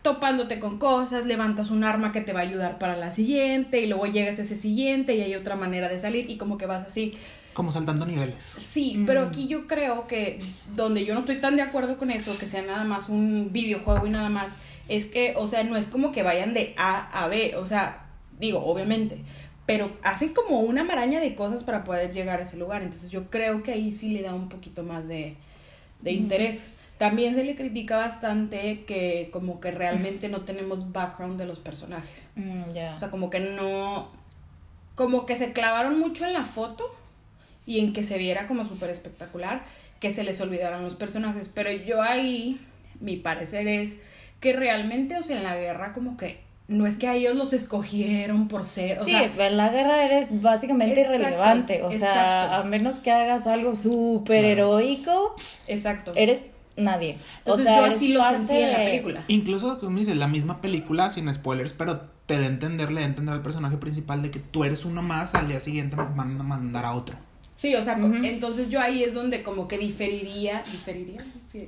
topándote 0.02 0.60
con 0.60 0.78
cosas, 0.78 1.26
levantas 1.26 1.70
un 1.70 1.82
arma 1.82 2.12
que 2.12 2.20
te 2.20 2.32
va 2.32 2.40
a 2.40 2.44
ayudar 2.44 2.78
para 2.78 2.96
la 2.96 3.10
siguiente 3.10 3.80
y 3.80 3.86
luego 3.86 4.06
llegas 4.06 4.38
a 4.38 4.42
ese 4.42 4.54
siguiente 4.54 5.16
y 5.16 5.22
hay 5.22 5.34
otra 5.34 5.56
manera 5.56 5.88
de 5.88 5.98
salir 5.98 6.30
y 6.30 6.38
como 6.38 6.56
que 6.56 6.66
vas 6.66 6.86
así. 6.86 7.14
Como 7.54 7.72
saltando 7.72 8.06
niveles. 8.06 8.44
Sí, 8.44 9.02
pero 9.06 9.22
aquí 9.22 9.48
yo 9.48 9.66
creo 9.66 10.06
que 10.06 10.40
donde 10.76 11.04
yo 11.04 11.14
no 11.14 11.20
estoy 11.20 11.40
tan 11.40 11.56
de 11.56 11.62
acuerdo 11.62 11.98
con 11.98 12.10
eso, 12.10 12.38
que 12.38 12.46
sea 12.46 12.62
nada 12.62 12.84
más 12.84 13.08
un 13.08 13.52
videojuego 13.52 14.06
y 14.06 14.10
nada 14.10 14.28
más, 14.28 14.52
es 14.88 15.06
que, 15.06 15.34
o 15.36 15.46
sea, 15.48 15.64
no 15.64 15.76
es 15.76 15.86
como 15.86 16.12
que 16.12 16.22
vayan 16.22 16.54
de 16.54 16.74
A 16.76 17.08
a 17.24 17.26
B, 17.26 17.56
o 17.56 17.66
sea, 17.66 18.06
digo, 18.38 18.64
obviamente, 18.64 19.18
pero 19.66 19.90
hacen 20.02 20.32
como 20.32 20.60
una 20.60 20.84
maraña 20.84 21.20
de 21.20 21.34
cosas 21.34 21.62
para 21.62 21.84
poder 21.84 22.12
llegar 22.12 22.40
a 22.40 22.44
ese 22.44 22.56
lugar, 22.56 22.82
entonces 22.82 23.10
yo 23.10 23.28
creo 23.28 23.62
que 23.62 23.72
ahí 23.72 23.92
sí 23.92 24.10
le 24.10 24.22
da 24.22 24.34
un 24.34 24.48
poquito 24.48 24.82
más 24.82 25.08
de, 25.08 25.36
de 26.00 26.12
interés. 26.12 26.64
También 26.96 27.34
se 27.34 27.44
le 27.44 27.54
critica 27.54 27.96
bastante 27.96 28.84
que 28.84 29.28
como 29.32 29.60
que 29.60 29.70
realmente 29.70 30.28
no 30.28 30.40
tenemos 30.40 30.90
background 30.90 31.38
de 31.38 31.46
los 31.46 31.60
personajes. 31.60 32.28
Mm, 32.34 32.72
ya. 32.72 32.94
O 32.94 32.98
sea, 32.98 33.10
como 33.10 33.30
que 33.30 33.38
no. 33.38 34.08
Como 34.96 35.26
que 35.26 35.36
se 35.36 35.52
clavaron 35.52 36.00
mucho 36.00 36.26
en 36.26 36.32
la 36.32 36.44
foto 36.44 36.92
y 37.68 37.80
en 37.80 37.92
que 37.92 38.02
se 38.02 38.16
viera 38.16 38.46
como 38.46 38.64
súper 38.64 38.88
espectacular, 38.88 39.62
que 40.00 40.10
se 40.10 40.24
les 40.24 40.40
olvidaron 40.40 40.82
los 40.82 40.94
personajes. 40.94 41.50
Pero 41.52 41.70
yo 41.70 42.00
ahí, 42.00 42.58
mi 42.98 43.16
parecer 43.16 43.68
es 43.68 43.96
que 44.40 44.54
realmente, 44.54 45.18
o 45.18 45.22
sea, 45.22 45.36
en 45.36 45.42
la 45.42 45.54
guerra, 45.54 45.92
como 45.92 46.16
que 46.16 46.40
no 46.66 46.86
es 46.86 46.96
que 46.96 47.08
a 47.08 47.14
ellos 47.14 47.36
los 47.36 47.52
escogieron 47.52 48.48
por 48.48 48.64
ser. 48.64 48.98
O 49.00 49.04
sí, 49.04 49.10
sea, 49.10 49.24
en 49.24 49.56
la 49.58 49.68
guerra 49.68 50.02
eres 50.02 50.40
básicamente 50.40 51.02
Exacto, 51.02 51.20
irrelevante. 51.20 51.82
O 51.82 51.90
sea, 51.90 51.98
exacto. 51.98 52.54
a 52.54 52.64
menos 52.64 53.00
que 53.00 53.10
hagas 53.10 53.46
algo 53.46 53.74
súper 53.74 54.46
heroico, 54.46 55.36
exacto. 55.66 56.12
eres 56.16 56.46
nadie. 56.78 57.18
Entonces 57.40 57.66
o 57.66 57.68
sea, 57.68 57.86
yo 57.86 57.94
así 57.94 58.08
lo 58.14 58.26
sentí 58.30 58.56
en 58.56 58.72
la 58.72 58.78
película. 58.78 59.24
Incluso, 59.28 59.78
como 59.78 59.98
dices, 59.98 60.16
la 60.16 60.26
misma 60.26 60.62
película, 60.62 61.10
sin 61.10 61.32
spoilers, 61.34 61.74
pero 61.74 62.00
te 62.24 62.38
da 62.38 62.44
a 62.44 62.46
entender, 62.46 62.90
le 62.90 63.02
da 63.02 63.06
a 63.06 63.10
entender 63.10 63.34
al 63.34 63.42
personaje 63.42 63.76
principal 63.76 64.22
de 64.22 64.30
que 64.30 64.38
tú 64.38 64.64
eres 64.64 64.86
uno 64.86 65.02
más, 65.02 65.34
al 65.34 65.48
día 65.48 65.60
siguiente 65.60 65.96
van 65.96 66.40
a 66.40 66.44
mandar 66.44 66.86
a 66.86 66.92
otro. 66.92 67.27
Sí, 67.58 67.74
o 67.74 67.82
sea, 67.82 67.98
entonces 68.22 68.68
yo 68.68 68.80
ahí 68.80 69.02
es 69.02 69.14
donde 69.14 69.42
como 69.42 69.66
que 69.66 69.78
diferiría, 69.78 70.62
diferiría, 70.70 71.24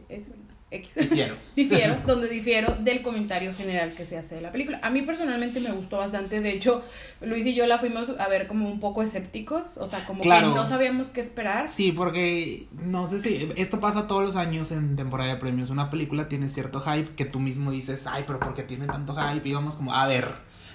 es 0.09 0.31
X. 0.71 0.95
Difiero. 0.95 1.35
difiero, 1.57 1.97
donde 2.07 2.29
difiero 2.29 2.77
del 2.79 3.03
comentario 3.03 3.53
general 3.53 3.93
que 3.93 4.05
se 4.05 4.17
hace 4.17 4.37
de 4.37 4.41
la 4.41 4.53
película. 4.53 4.79
A 4.85 4.91
mí 4.91 5.03
personalmente 5.03 5.59
me 5.59 5.73
gustó 5.73 5.97
bastante, 5.97 6.41
de 6.41 6.53
hecho, 6.53 6.85
Luis 7.21 7.45
y 7.45 7.55
yo 7.57 7.67
la 7.67 7.79
fuimos 7.81 8.09
a 8.21 8.29
ver 8.29 8.47
como 8.47 8.69
un 8.69 8.79
poco 8.79 9.03
escépticos, 9.03 9.79
o 9.79 9.89
sea, 9.89 10.05
como 10.07 10.23
Claro. 10.23 10.51
que 10.51 10.55
no 10.61 10.65
sabíamos 10.67 11.09
qué 11.09 11.21
esperar. 11.23 11.69
Sí, 11.69 11.91
porque 11.91 12.69
no 12.71 13.09
sé 13.09 13.19
si 13.19 13.49
esto 13.57 13.81
pasa 13.81 14.07
todos 14.07 14.23
los 14.23 14.37
años 14.37 14.71
en 14.71 14.95
temporada 14.95 15.31
de 15.35 15.41
premios. 15.41 15.71
Una 15.71 15.91
película 15.91 16.29
tiene 16.29 16.49
cierto 16.51 16.79
hype 16.81 17.17
que 17.17 17.25
tú 17.25 17.41
mismo 17.41 17.73
dices, 17.73 18.07
ay, 18.07 18.23
pero 18.29 18.39
¿por 18.39 18.55
qué 18.55 18.63
tiene 18.63 18.87
tanto 18.87 19.17
hype? 19.17 19.49
Y 19.49 19.53
vamos 19.55 19.75
como, 19.75 19.93
a 19.93 20.07
ver. 20.07 20.29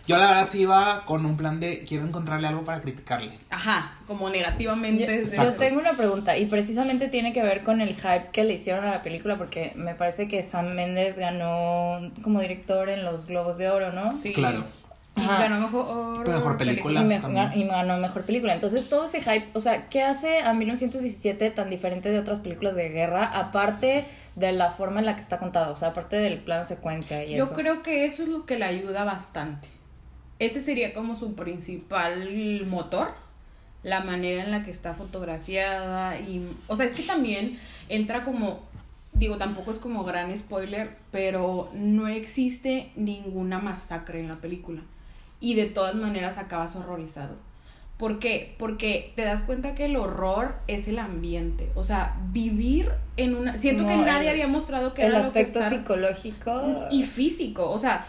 Yo 0.08 0.18
la 0.18 0.28
verdad 0.28 0.48
sí 0.50 0.62
iba 0.62 1.04
con 1.06 1.26
un 1.26 1.36
plan 1.38 1.60
de 1.60 1.80
quiero 1.88 2.06
encontrarle 2.06 2.48
algo 2.48 2.64
para 2.64 2.82
criticarle. 2.82 3.32
Ajá, 3.50 3.94
como 4.08 4.30
negativamente. 4.30 5.26
Yo, 5.26 5.44
yo 5.44 5.54
tengo 5.56 5.80
una 5.80 5.94
pregunta 5.94 6.38
y 6.38 6.46
precisamente 6.46 7.08
tiene 7.08 7.34
que 7.34 7.42
ver 7.42 7.64
con 7.64 7.82
el 7.82 7.96
hype 7.96 8.30
que 8.32 8.44
le 8.44 8.54
hicieron 8.54 8.86
a 8.86 8.92
la 8.92 9.02
película 9.02 9.38
porque 9.38 9.72
me 9.76 9.96
parece 9.96 10.28
que 10.28 10.44
Sam 10.44 10.74
Mendes 10.74 11.18
ganó 11.18 12.12
como 12.22 12.40
director 12.40 12.90
en 12.90 13.04
los 13.04 13.26
Globos 13.28 13.58
de 13.58 13.70
Oro, 13.70 13.92
¿no? 13.92 14.12
Sí. 14.18 14.34
Claro. 14.34 14.64
Y 15.18 15.26
ganó 15.26 15.62
mejor, 15.62 16.28
Mejor 16.28 16.58
película. 16.58 17.00
y, 17.00 17.06
me- 17.06 17.20
también. 17.22 17.52
y 17.56 17.64
ganó 17.66 17.98
mejor 17.98 18.24
película. 18.26 18.54
Entonces 18.54 18.90
todo 18.90 19.06
ese 19.06 19.22
hype, 19.22 19.48
o 19.54 19.62
sea, 19.62 19.88
¿qué 19.88 20.04
hace 20.04 20.40
a 20.42 20.54
1917 20.54 21.52
tan 21.52 21.70
diferente 21.70 22.10
de 22.10 22.20
otras 22.20 22.40
películas 22.42 22.76
de 22.76 22.90
guerra 22.90 23.24
aparte 23.26 24.04
de 24.36 24.52
la 24.52 24.72
forma 24.72 25.00
en 25.00 25.06
la 25.06 25.16
que 25.16 25.22
está 25.22 25.40
contado? 25.40 25.72
O 25.72 25.76
sea, 25.78 25.90
aparte 25.90 26.18
del 26.18 26.40
plano 26.40 26.66
secuencia 26.66 27.24
y 27.24 27.38
Yo 27.38 27.46
eso. 27.46 27.54
creo 27.56 27.82
que 27.82 28.06
eso 28.06 28.24
es 28.24 28.30
lo 28.30 28.46
que 28.46 28.60
le 28.60 28.66
ayuda 28.66 29.06
bastante. 29.06 29.70
Ese 30.40 30.62
sería 30.62 30.94
como 30.94 31.16
su 31.16 31.36
principal 31.36 32.66
motor, 32.68 33.10
la 33.84 34.02
manera 34.02 34.44
en 34.44 34.52
la 34.52 34.64
que 34.64 34.72
está 34.72 34.94
fotografiada 34.94 36.20
y, 36.20 36.48
o 36.68 36.76
sea, 36.76 36.86
es 36.86 36.94
que 36.94 37.04
también 37.04 37.60
entra 37.88 38.24
como, 38.24 38.60
digo, 39.14 39.38
tampoco 39.38 39.72
es 39.72 39.78
como 39.78 40.04
gran 40.04 40.36
spoiler, 40.36 40.96
pero 41.12 41.70
no 41.74 42.08
existe 42.08 42.92
ninguna 42.96 43.60
masacre 43.60 44.20
en 44.20 44.28
la 44.28 44.36
película 44.38 44.82
y 45.40 45.54
de 45.54 45.66
todas 45.68 45.96
maneras 45.96 46.38
acabas 46.38 46.76
horrorizado. 46.76 47.36
¿Por 47.98 48.20
qué? 48.20 48.56
Porque 48.58 49.14
te 49.16 49.24
das 49.24 49.42
cuenta 49.42 49.74
que 49.74 49.86
el 49.86 49.96
horror 49.96 50.56
es 50.68 50.90
el 50.90 51.00
ambiente. 51.00 51.70
O 51.76 51.84
sea, 51.86 52.18
vivir 52.34 52.92
en 53.16 53.36
una... 53.36 53.54
Siento 53.54 53.88
que 53.88 53.96
nadie 53.96 54.24
el- 54.28 54.34
había 54.34 54.48
mostrado 54.50 54.94
que 54.94 55.04
el 55.04 55.12
era 55.14 55.20
lo 55.20 55.32
que 55.32 55.40
aspecto 55.40 55.60
estar- 55.62 55.70
psicológico 55.70 56.88
y 56.92 57.04
físico, 57.04 57.70
o 57.72 57.80
sea, 57.80 58.06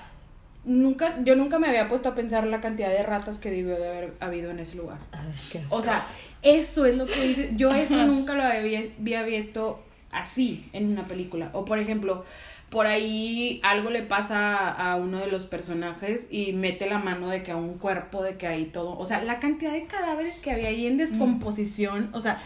nunca, 0.66 1.16
yo 1.24 1.34
nunca 1.36 1.58
me 1.58 1.68
había 1.68 1.88
puesto 1.88 2.10
a 2.10 2.14
pensar 2.14 2.46
la 2.46 2.60
cantidad 2.60 2.90
de 2.90 3.02
ratas 3.02 3.38
que 3.38 3.50
debió 3.50 3.78
de 3.78 3.88
haber 3.88 4.14
habido 4.20 4.50
en 4.50 4.58
ese 4.58 4.76
lugar. 4.76 4.98
Ay, 5.12 5.32
qué 5.50 5.60
asco. 5.60 5.74
O 5.74 5.80
sea, 5.80 6.06
eso 6.42 6.84
es 6.84 6.96
lo 6.96 7.06
que 7.06 7.20
dice, 7.20 7.50
yo 7.56 7.72
eso 7.72 7.96
nunca 8.04 8.34
lo 8.34 8.42
había, 8.42 8.84
había 9.00 9.22
visto 9.22 9.82
así 10.10 10.68
en 10.72 10.92
una 10.92 11.04
película. 11.04 11.50
O 11.54 11.64
por 11.64 11.78
ejemplo, 11.78 12.24
por 12.70 12.86
ahí 12.86 13.60
algo 13.62 13.90
le 13.90 14.02
pasa 14.02 14.68
a 14.68 14.96
uno 14.96 15.18
de 15.18 15.28
los 15.28 15.46
personajes 15.46 16.26
y 16.30 16.52
mete 16.52 16.88
la 16.88 16.98
mano 16.98 17.28
de 17.28 17.42
que 17.42 17.52
a 17.52 17.56
un 17.56 17.78
cuerpo, 17.78 18.22
de 18.22 18.36
que 18.36 18.46
hay 18.46 18.66
todo, 18.66 18.98
o 18.98 19.06
sea, 19.06 19.22
la 19.22 19.38
cantidad 19.38 19.72
de 19.72 19.86
cadáveres 19.86 20.36
que 20.40 20.50
había 20.50 20.68
ahí 20.68 20.86
en 20.86 20.96
descomposición, 20.96 22.10
o 22.12 22.20
sea, 22.20 22.42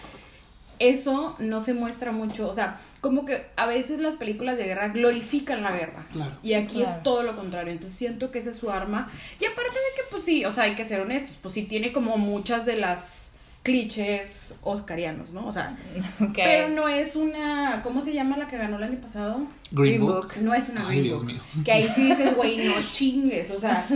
eso 0.81 1.37
no 1.39 1.61
se 1.61 1.75
muestra 1.75 2.11
mucho, 2.11 2.49
o 2.49 2.55
sea, 2.55 2.81
como 3.01 3.25
que 3.25 3.43
a 3.57 3.67
veces 3.67 4.01
las 4.01 4.17
películas 4.17 4.57
de 4.57 4.65
guerra 4.65 4.89
glorifican 4.89 5.63
la 5.63 5.71
guerra. 5.73 6.07
Claro. 6.13 6.33
Y 6.43 6.55
aquí 6.55 6.77
Claro. 6.79 6.97
es 6.97 7.03
todo 7.03 7.23
lo 7.23 7.37
contrario, 7.37 7.73
entonces 7.73 7.97
siento 7.97 8.31
que 8.33 8.39
esa 8.41 8.51
es 8.51 8.57
su 8.57 8.71
arma. 8.71 9.11
Y 9.41 9.45
aparte 9.45 9.71
de 9.71 9.97
que, 9.97 10.03
pues 10.11 10.25
sí, 10.25 10.45
o 10.45 10.53
sea, 10.53 10.65
hay 10.65 10.75
que 10.75 10.85
ser 10.85 11.01
honestos, 11.01 11.37
pues 11.41 11.55
sí 11.55 11.63
tiene 11.65 11.93
como 11.93 12.17
muchas 12.17 12.67
de 12.67 12.77
las 12.77 13.30
clichés 13.63 14.55
oscarianos, 14.63 15.33
¿no? 15.33 15.47
O 15.47 15.53
sea, 15.53 15.77
pero 16.35 16.69
no 16.69 16.89
es 16.89 17.15
una, 17.17 17.81
¿cómo 17.83 18.01
se 18.03 18.13
llama 18.15 18.37
la 18.39 18.47
que 18.47 18.57
ganó 18.57 18.79
el 18.79 18.83
año 18.85 19.01
pasado? 19.01 19.37
Green 19.71 19.97
Green 19.97 20.01
Book. 20.01 20.15
Book. 20.29 20.33
No 20.43 20.55
es 20.55 20.69
una 20.71 20.81
Ay, 20.83 20.89
Green 20.99 21.03
Dios 21.05 21.21
Book. 21.21 21.33
mío. 21.33 21.41
Que 21.65 21.73
ahí 21.73 21.89
sí 21.95 22.09
dices, 22.09 22.35
güey, 22.35 22.67
no 22.67 22.75
chingues, 22.93 23.51
o 23.51 23.59
sea, 23.61 23.87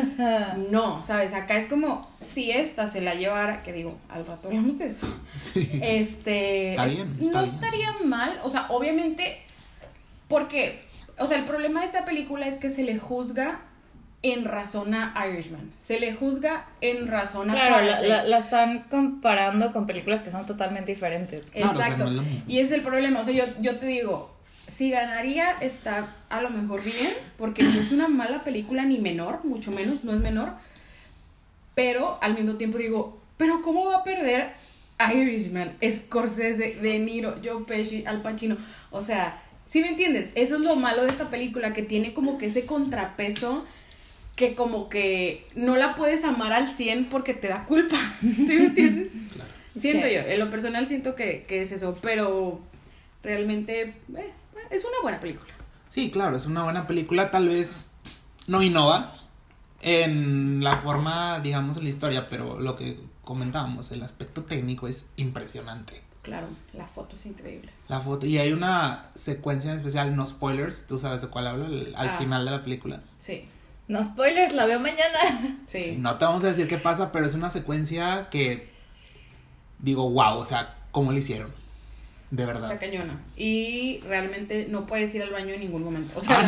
no, 0.71 1.02
¿sabes? 1.02 1.33
Acá 1.33 1.56
es 1.56 1.68
como, 1.68 2.09
si 2.21 2.50
esta 2.50 2.87
se 2.88 3.00
la 3.00 3.14
llevara, 3.14 3.62
que 3.62 3.73
digo, 3.73 3.97
al 4.11 4.26
rato 4.26 4.49
hablamos 4.49 4.78
de 4.78 4.88
eso, 4.88 5.06
Sí. 5.38 5.68
este, 5.83 6.71
Está 6.73 6.87
es- 6.87 6.94
bien, 6.97 7.18
está 7.21 7.38
no 7.40 7.42
bien. 7.44 7.54
estaría 7.54 7.92
mal, 8.04 8.40
o 8.44 8.50
sea, 8.50 8.66
obviamente, 8.68 9.38
porque, 10.28 10.83
o 11.18 11.26
sea, 11.26 11.38
el 11.38 11.44
problema 11.44 11.80
de 11.80 11.87
esta 11.87 12.04
película 12.04 12.47
es 12.47 12.56
que 12.56 12.71
se 12.71 12.83
le 12.85 12.99
juzga 12.99 13.61
en 14.24 14.44
razón 14.46 14.94
a 14.94 15.14
Irishman, 15.28 15.70
se 15.76 16.00
le 16.00 16.14
juzga 16.14 16.64
en 16.80 17.06
razón 17.08 17.50
a 17.50 17.52
Claro, 17.52 17.84
la, 17.84 18.00
la- 18.00 18.24
la 18.24 18.38
están 18.38 18.84
comparando 18.90 19.70
con 19.72 19.86
películas 19.86 20.22
que 20.22 20.30
son 20.30 20.46
totalmente 20.46 20.92
diferentes. 20.92 21.50
Claro, 21.50 21.72
o 21.72 21.76
sea, 21.76 21.88
Exacto. 21.88 22.22
y 22.48 22.58
es 22.58 22.72
el 22.72 22.80
problema. 22.80 23.20
O 23.20 23.24
sea, 23.24 23.34
yo, 23.34 23.44
yo 23.60 23.76
te 23.78 23.84
digo, 23.86 24.34
si 24.66 24.88
ganaría 24.90 25.50
está 25.60 26.08
a 26.30 26.40
lo 26.40 26.48
mejor 26.50 26.82
bien, 26.82 27.10
porque 27.36 27.62
no 27.64 27.78
es 27.80 27.92
una 27.92 28.08
mala 28.08 28.42
película 28.42 28.84
ni 28.84 28.98
menor, 28.98 29.44
mucho 29.44 29.70
menos, 29.70 30.02
no 30.04 30.12
es 30.14 30.20
menor. 30.20 30.52
Pero 31.74 32.18
al 32.22 32.34
mismo 32.34 32.54
tiempo 32.54 32.78
digo, 32.78 33.20
pero 33.36 33.60
¿cómo 33.62 33.84
va 33.86 33.96
a 33.98 34.04
perder 34.04 34.52
Irishman, 35.12 35.72
Scorsese, 35.82 36.76
De 36.80 36.98
Niro, 36.98 37.36
Joe 37.44 37.64
Pesci, 37.64 38.04
Al 38.06 38.22
Pacino? 38.22 38.56
O 38.90 39.02
sea, 39.02 39.42
¿sí 39.66 39.80
me 39.80 39.88
entiendes? 39.88 40.30
Eso 40.34 40.54
es 40.56 40.62
lo 40.62 40.76
malo 40.76 41.02
de 41.02 41.08
esta 41.10 41.30
película, 41.30 41.74
que 41.74 41.82
tiene 41.82 42.14
como 42.14 42.38
que 42.38 42.46
ese 42.46 42.64
contrapeso 42.64 43.66
que 44.36 44.54
como 44.54 44.88
que 44.88 45.46
no 45.54 45.76
la 45.76 45.94
puedes 45.94 46.24
amar 46.24 46.52
al 46.52 46.68
100 46.68 47.08
porque 47.08 47.34
te 47.34 47.48
da 47.48 47.64
culpa. 47.66 47.96
¿Sí 48.20 48.28
me 48.46 48.66
entiendes? 48.66 49.12
Siento 49.78 50.06
Sí. 50.06 50.14
yo, 50.14 50.20
en 50.20 50.38
lo 50.38 50.50
personal 50.50 50.86
siento 50.86 51.14
que, 51.14 51.44
que 51.48 51.62
es 51.62 51.72
eso, 51.72 51.96
pero 52.00 52.60
realmente 53.22 53.80
eh, 54.16 54.32
es 54.70 54.84
una 54.84 55.00
buena 55.02 55.20
película. 55.20 55.52
Sí, 55.88 56.10
claro, 56.10 56.36
es 56.36 56.46
una 56.46 56.62
buena 56.64 56.86
película, 56.86 57.30
tal 57.30 57.48
vez 57.48 57.90
no 58.46 58.62
innova 58.62 59.16
en 59.82 60.62
la 60.64 60.78
forma, 60.78 61.40
digamos, 61.40 61.76
en 61.76 61.84
la 61.84 61.88
historia, 61.90 62.28
pero 62.28 62.58
lo 62.60 62.76
que 62.76 62.98
comentábamos, 63.22 63.90
el 63.92 64.02
aspecto 64.02 64.42
técnico 64.42 64.88
es 64.88 65.08
impresionante. 65.16 66.02
Claro, 66.22 66.48
la 66.72 66.86
foto 66.86 67.16
es 67.16 67.26
increíble. 67.26 67.70
La 67.88 68.00
foto, 68.00 68.24
y 68.26 68.38
hay 68.38 68.52
una 68.52 69.10
secuencia 69.14 69.70
en 69.70 69.76
especial, 69.76 70.16
no 70.16 70.24
spoilers, 70.24 70.86
tú 70.86 70.98
sabes 70.98 71.20
de 71.22 71.28
cuál 71.28 71.46
hablo, 71.46 71.66
al 71.66 71.94
Ah. 72.08 72.16
final 72.18 72.44
de 72.46 72.50
la 72.50 72.62
película. 72.62 73.02
Sí, 73.18 73.44
No 73.88 74.02
spoilers, 74.02 74.54
la 74.54 74.66
veo 74.66 74.80
mañana. 74.80 75.58
sí. 75.66 75.82
Sí, 75.84 75.96
no 75.98 76.16
te 76.18 76.24
vamos 76.24 76.42
a 76.44 76.48
decir 76.48 76.66
qué 76.68 76.78
pasa, 76.78 77.12
pero 77.12 77.26
es 77.26 77.34
una 77.34 77.50
secuencia 77.50 78.28
que 78.30 78.70
digo, 79.78 80.08
wow, 80.10 80.38
o 80.38 80.44
sea, 80.44 80.76
¿cómo 80.90 81.12
lo 81.12 81.18
hicieron? 81.18 81.52
De 82.30 82.46
verdad. 82.46 82.72
Está 82.72 82.78
cañona. 82.84 83.20
Y 83.36 84.00
realmente 84.08 84.66
no 84.68 84.86
puedes 84.86 85.14
ir 85.14 85.22
al 85.22 85.30
baño 85.30 85.54
en 85.54 85.60
ningún 85.60 85.84
momento. 85.84 86.14
O 86.16 86.20
sea, 86.20 86.40
Ah, 86.40 86.42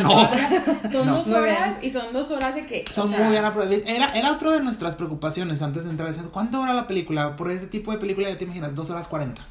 no. 0.83 0.89
son 0.91 1.05
No. 1.07 1.15
dos 1.17 1.27
horas 1.29 1.77
y 1.81 1.91
son 1.91 2.11
dos 2.11 2.29
horas 2.31 2.55
de 2.55 2.65
que. 2.65 2.83
o 2.89 2.91
Son 2.91 3.09
sea, 3.09 3.19
muy 3.19 3.29
bien 3.31 3.45
aprovechadas. 3.45 3.87
Era, 3.95 4.07
era 4.17 4.31
otro 4.33 4.51
de 4.51 4.59
nuestras 4.61 4.95
preocupaciones 4.95 5.61
antes 5.61 5.85
de 5.85 5.91
entrar. 5.91 6.09
diciendo, 6.09 6.31
¿Cuánto 6.33 6.57
dura 6.57 6.73
la 6.73 6.87
película? 6.87 7.35
Por 7.37 7.51
ese 7.51 7.67
tipo 7.67 7.91
de 7.93 7.99
película 7.99 8.27
ya 8.29 8.37
te 8.37 8.43
imaginas, 8.43 8.75
2 8.75 8.89
horas 8.89 9.07
40. 9.07 9.41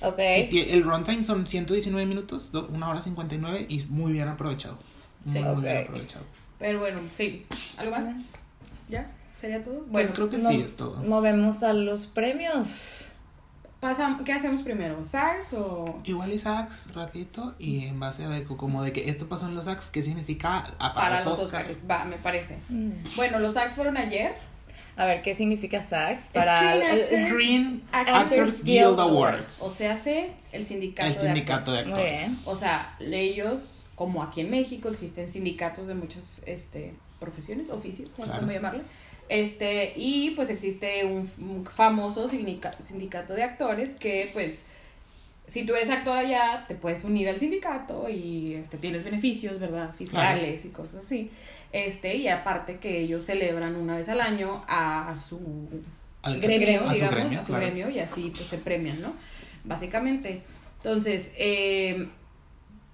Ok. 0.00 0.18
Y 0.50 0.70
el 0.70 0.82
runtime 0.84 1.24
son 1.24 1.46
119 1.46 2.06
minutos, 2.06 2.50
1 2.54 2.88
hora 2.88 3.00
59 3.00 3.66
y 3.68 3.84
muy 3.90 4.12
bien 4.12 4.28
aprovechado. 4.28 4.78
Muy, 5.24 5.34
Sí. 5.34 5.40
muy 5.42 5.62
bien 5.62 5.76
aprovechado. 5.78 6.24
Pero 6.62 6.78
bueno, 6.80 7.00
sí. 7.16 7.44
¿Algo 7.76 7.90
más? 7.96 8.06
¿Ya? 8.88 9.10
¿Sería 9.36 9.62
todo? 9.64 9.84
Bueno, 9.88 10.10
creo 10.14 10.30
que 10.30 10.38
sí 10.38 10.60
es 10.60 10.76
todo. 10.76 10.96
Movemos 11.02 11.62
a 11.64 11.72
los 11.72 12.06
premios. 12.06 13.06
pasa, 13.80 14.20
¿qué 14.24 14.32
hacemos 14.32 14.62
primero? 14.62 15.04
¿SAGs 15.04 15.54
o.? 15.54 16.00
Igual 16.04 16.32
y 16.32 16.38
Sax, 16.38 16.94
rapidito, 16.94 17.54
y 17.58 17.86
en 17.86 17.98
base 17.98 18.24
a 18.24 18.28
de, 18.28 18.44
como 18.44 18.82
de 18.84 18.92
que 18.92 19.10
esto 19.10 19.28
pasó 19.28 19.48
en 19.48 19.56
los 19.56 19.64
Sax, 19.64 19.90
¿qué 19.90 20.04
significa 20.04 20.58
a- 20.58 20.78
para, 20.78 20.94
Para 20.94 21.16
los 21.16 21.26
los 21.26 21.38
Oscars? 21.40 21.68
Oscars. 21.70 21.90
Va, 21.90 22.04
me 22.04 22.16
parece. 22.16 22.58
Mm. 22.68 22.92
Bueno, 23.16 23.40
los 23.40 23.54
SAGs 23.54 23.74
fueron 23.74 23.96
ayer. 23.96 24.36
A 24.94 25.06
ver, 25.06 25.22
¿qué 25.22 25.34
significa 25.34 25.82
SAGs? 25.82 26.26
Para 26.32 26.74
Actors- 26.76 27.06
Screen 27.08 27.82
Actors 27.90 28.18
Actors 28.32 28.64
Guild 28.64 28.86
Guild 28.88 29.00
Awards. 29.00 29.62
O 29.62 29.70
sea, 29.70 29.94
hace 29.94 30.30
el 30.52 30.64
sindicato. 30.64 31.08
El 31.08 31.14
de 31.14 31.18
sindicato 31.18 31.72
de 31.72 31.78
actores. 31.80 31.98
Muy 31.98 32.08
actores. 32.10 32.30
bien. 32.30 32.42
O 32.44 32.54
sea, 32.54 32.96
ellos, 33.00 33.81
como 34.02 34.20
aquí 34.20 34.40
en 34.40 34.50
México, 34.50 34.88
existen 34.88 35.28
sindicatos 35.28 35.86
de 35.86 35.94
muchas 35.94 36.42
este, 36.44 36.92
profesiones, 37.20 37.70
oficios, 37.70 38.10
Claro. 38.16 38.40
cómo 38.40 38.50
llamarle. 38.50 38.82
Este, 39.28 39.92
y 39.96 40.30
pues 40.30 40.50
existe 40.50 41.04
un, 41.04 41.30
un 41.38 41.64
famoso 41.64 42.28
sindica- 42.28 42.76
sindicato 42.80 43.34
de 43.34 43.44
actores 43.44 43.94
que 43.94 44.28
pues 44.32 44.66
si 45.46 45.64
tú 45.64 45.74
eres 45.76 45.88
actor 45.88 46.16
allá, 46.16 46.64
te 46.66 46.74
puedes 46.74 47.04
unir 47.04 47.28
al 47.28 47.38
sindicato 47.38 48.08
y 48.10 48.54
este, 48.54 48.76
tienes 48.76 49.04
beneficios, 49.04 49.60
¿verdad? 49.60 49.94
Fiscales 49.94 50.64
y 50.64 50.70
cosas 50.70 51.04
así. 51.06 51.30
Este, 51.72 52.16
y 52.16 52.26
aparte 52.26 52.78
que 52.78 52.98
ellos 52.98 53.24
celebran 53.24 53.76
una 53.76 53.96
vez 53.98 54.08
al 54.08 54.20
año 54.20 54.64
a 54.66 55.14
su 55.28 55.38
Al- 56.22 56.40
gremio, 56.40 56.80
a 56.80 56.88
su 56.88 56.94
digamos, 56.94 57.14
gremio, 57.14 57.38
a 57.38 57.42
su 57.42 57.48
claro. 57.52 57.64
gremio 57.66 57.88
y 57.88 58.00
así 58.00 58.32
pues 58.34 58.46
se 58.48 58.58
premian, 58.58 59.00
¿no? 59.00 59.12
Básicamente. 59.64 60.42
Entonces, 60.78 61.30
eh, 61.36 62.08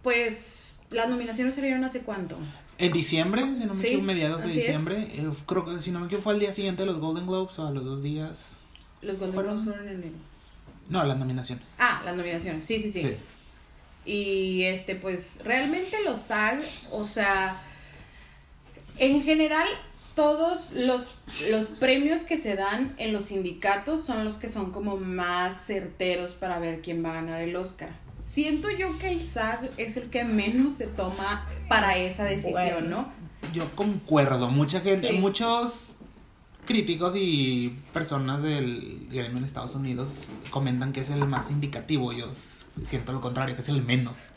pues 0.03 0.68
las 0.91 1.09
nominaciones 1.09 1.55
salieron 1.55 1.85
hace 1.85 2.01
cuánto? 2.01 2.37
En 2.79 2.93
diciembre, 2.93 3.43
si 3.57 3.65
no 3.67 3.75
me 3.75 3.81
Sí, 3.81 3.87
equivoco, 3.89 4.07
mediados 4.07 4.43
de 4.45 4.51
diciembre. 4.51 5.09
eh, 5.11 5.29
creo 5.47 5.65
que 5.65 5.81
si 5.81 5.91
no 5.91 6.01
me 6.01 6.07
equivoco 6.07 6.25
fue 6.25 6.35
al 6.35 6.41
día 6.41 6.53
siguiente 6.53 6.83
de 6.83 6.87
los 6.87 6.99
Golden 6.99 7.27
Globes 7.27 7.59
o 7.59 7.67
a 7.67 7.71
los 7.73 7.85
dos 7.85 8.03
días. 8.03 8.61
Los 9.03 9.19
Golden 9.19 9.35
Fueron- 9.35 9.53
Globes 9.57 9.65
fueron 9.77 9.89
en 9.89 9.95
enero. 10.03 10.17
No, 10.89 11.05
las 11.05 11.19
nominaciones. 11.19 11.75
Ah, 11.79 12.01
las 12.05 12.17
nominaciones, 12.17 12.65
sí, 12.65 12.81
sí, 12.81 12.93
sí. 12.93 13.17
Y 14.05 14.63
este, 14.63 14.95
pues 14.95 15.41
realmente 15.45 16.03
los 16.05 16.19
SAG, 16.21 16.61
o 16.91 17.05
sea, 17.05 17.61
en 18.97 19.23
general 19.23 19.69
todos 20.15 20.73
los, 20.73 21.11
los 21.51 21.67
premios 21.67 22.23
que 22.23 22.37
se 22.39 22.55
dan 22.57 22.95
en 22.97 23.13
los 23.13 23.27
sindicatos 23.27 24.05
son 24.05 24.25
los 24.25 24.35
que 24.37 24.49
son 24.49 24.73
como 24.73 24.97
más 24.97 25.67
certeros 25.67 26.33
para 26.33 26.59
ver 26.59 26.81
quién 26.81 27.05
va 27.05 27.11
a 27.11 27.15
ganar 27.15 27.41
el 27.43 27.55
Oscar. 27.55 27.91
Siento 28.29 28.69
yo 28.71 28.99
que 28.99 29.09
el 29.09 29.23
SAG 29.23 29.71
es 29.79 29.97
el 29.97 30.11
que 30.11 30.23
menos 30.25 30.75
se 30.75 30.87
toma 30.87 31.49
para 31.67 31.97
esa 31.97 32.25
decisión, 32.25 32.53
Bueno. 32.53 32.81
¿no? 32.89 33.53
Yo 33.55 33.75
concuerdo. 33.75 34.51
Mucha 34.51 34.81
gente, 34.81 35.09
Sí. 35.11 35.19
muchos 35.19 35.97
críticos 36.67 37.15
y 37.17 37.75
personas 37.95 38.43
del 38.43 39.07
gremio 39.11 39.39
en 39.39 39.45
Estados 39.45 39.75
Unidos 39.75 40.29
comentan 40.51 40.93
que 40.93 41.01
es 41.01 41.09
el 41.09 41.25
más 41.27 41.51
indicativo. 41.51 42.13
Yo 42.13 42.27
siento 42.85 43.13
lo 43.15 43.23
contrario, 43.23 43.55
que 43.55 43.63
es 43.63 43.69
el 43.71 43.83
menos. 43.83 44.33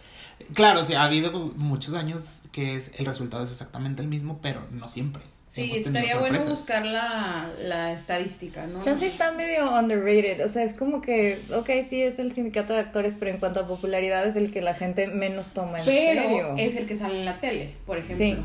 Claro, 0.54 0.80
o 0.80 0.84
sea, 0.86 1.02
ha 1.02 1.06
habido 1.06 1.32
muchos 1.58 1.94
años 1.94 2.44
que 2.54 2.78
es, 2.78 2.92
el 2.98 3.06
resultado 3.06 3.44
es 3.44 3.52
exactamente 3.52 4.02
el 4.02 4.08
mismo, 4.08 4.40
pero 4.42 4.62
no 4.72 4.88
siempre. 4.88 5.22
Sí, 5.52 5.70
estaría 5.76 6.18
bueno 6.18 6.40
buscar 6.46 6.86
la, 6.86 7.46
la 7.62 7.92
estadística, 7.92 8.68
¿no? 8.68 8.82
Chance 8.82 9.06
está 9.06 9.34
medio 9.34 9.70
underrated, 9.78 10.46
o 10.46 10.48
sea, 10.48 10.64
es 10.64 10.74
como 10.74 11.02
que, 11.02 11.40
ok, 11.54 11.70
sí 11.90 12.02
es 12.02 12.20
el 12.20 12.32
sindicato 12.32 12.72
de 12.72 12.80
actores, 12.80 13.16
pero 13.20 13.32
en 13.32 13.38
cuanto 13.38 13.60
a 13.60 13.68
popularidad 13.68 14.26
es 14.26 14.38
el 14.38 14.50
que 14.54 14.62
la 14.62 14.74
gente 14.76 15.08
menos 15.08 15.50
toma 15.50 15.80
en 15.80 15.86
Pero 15.86 16.22
serio. 16.22 16.56
es 16.58 16.78
el 16.78 16.88
que 16.88 16.96
sale 16.96 17.20
en 17.20 17.26
la 17.26 17.36
tele, 17.36 17.72
por 17.86 17.98
ejemplo. 17.98 18.16
Sí, 18.16 18.38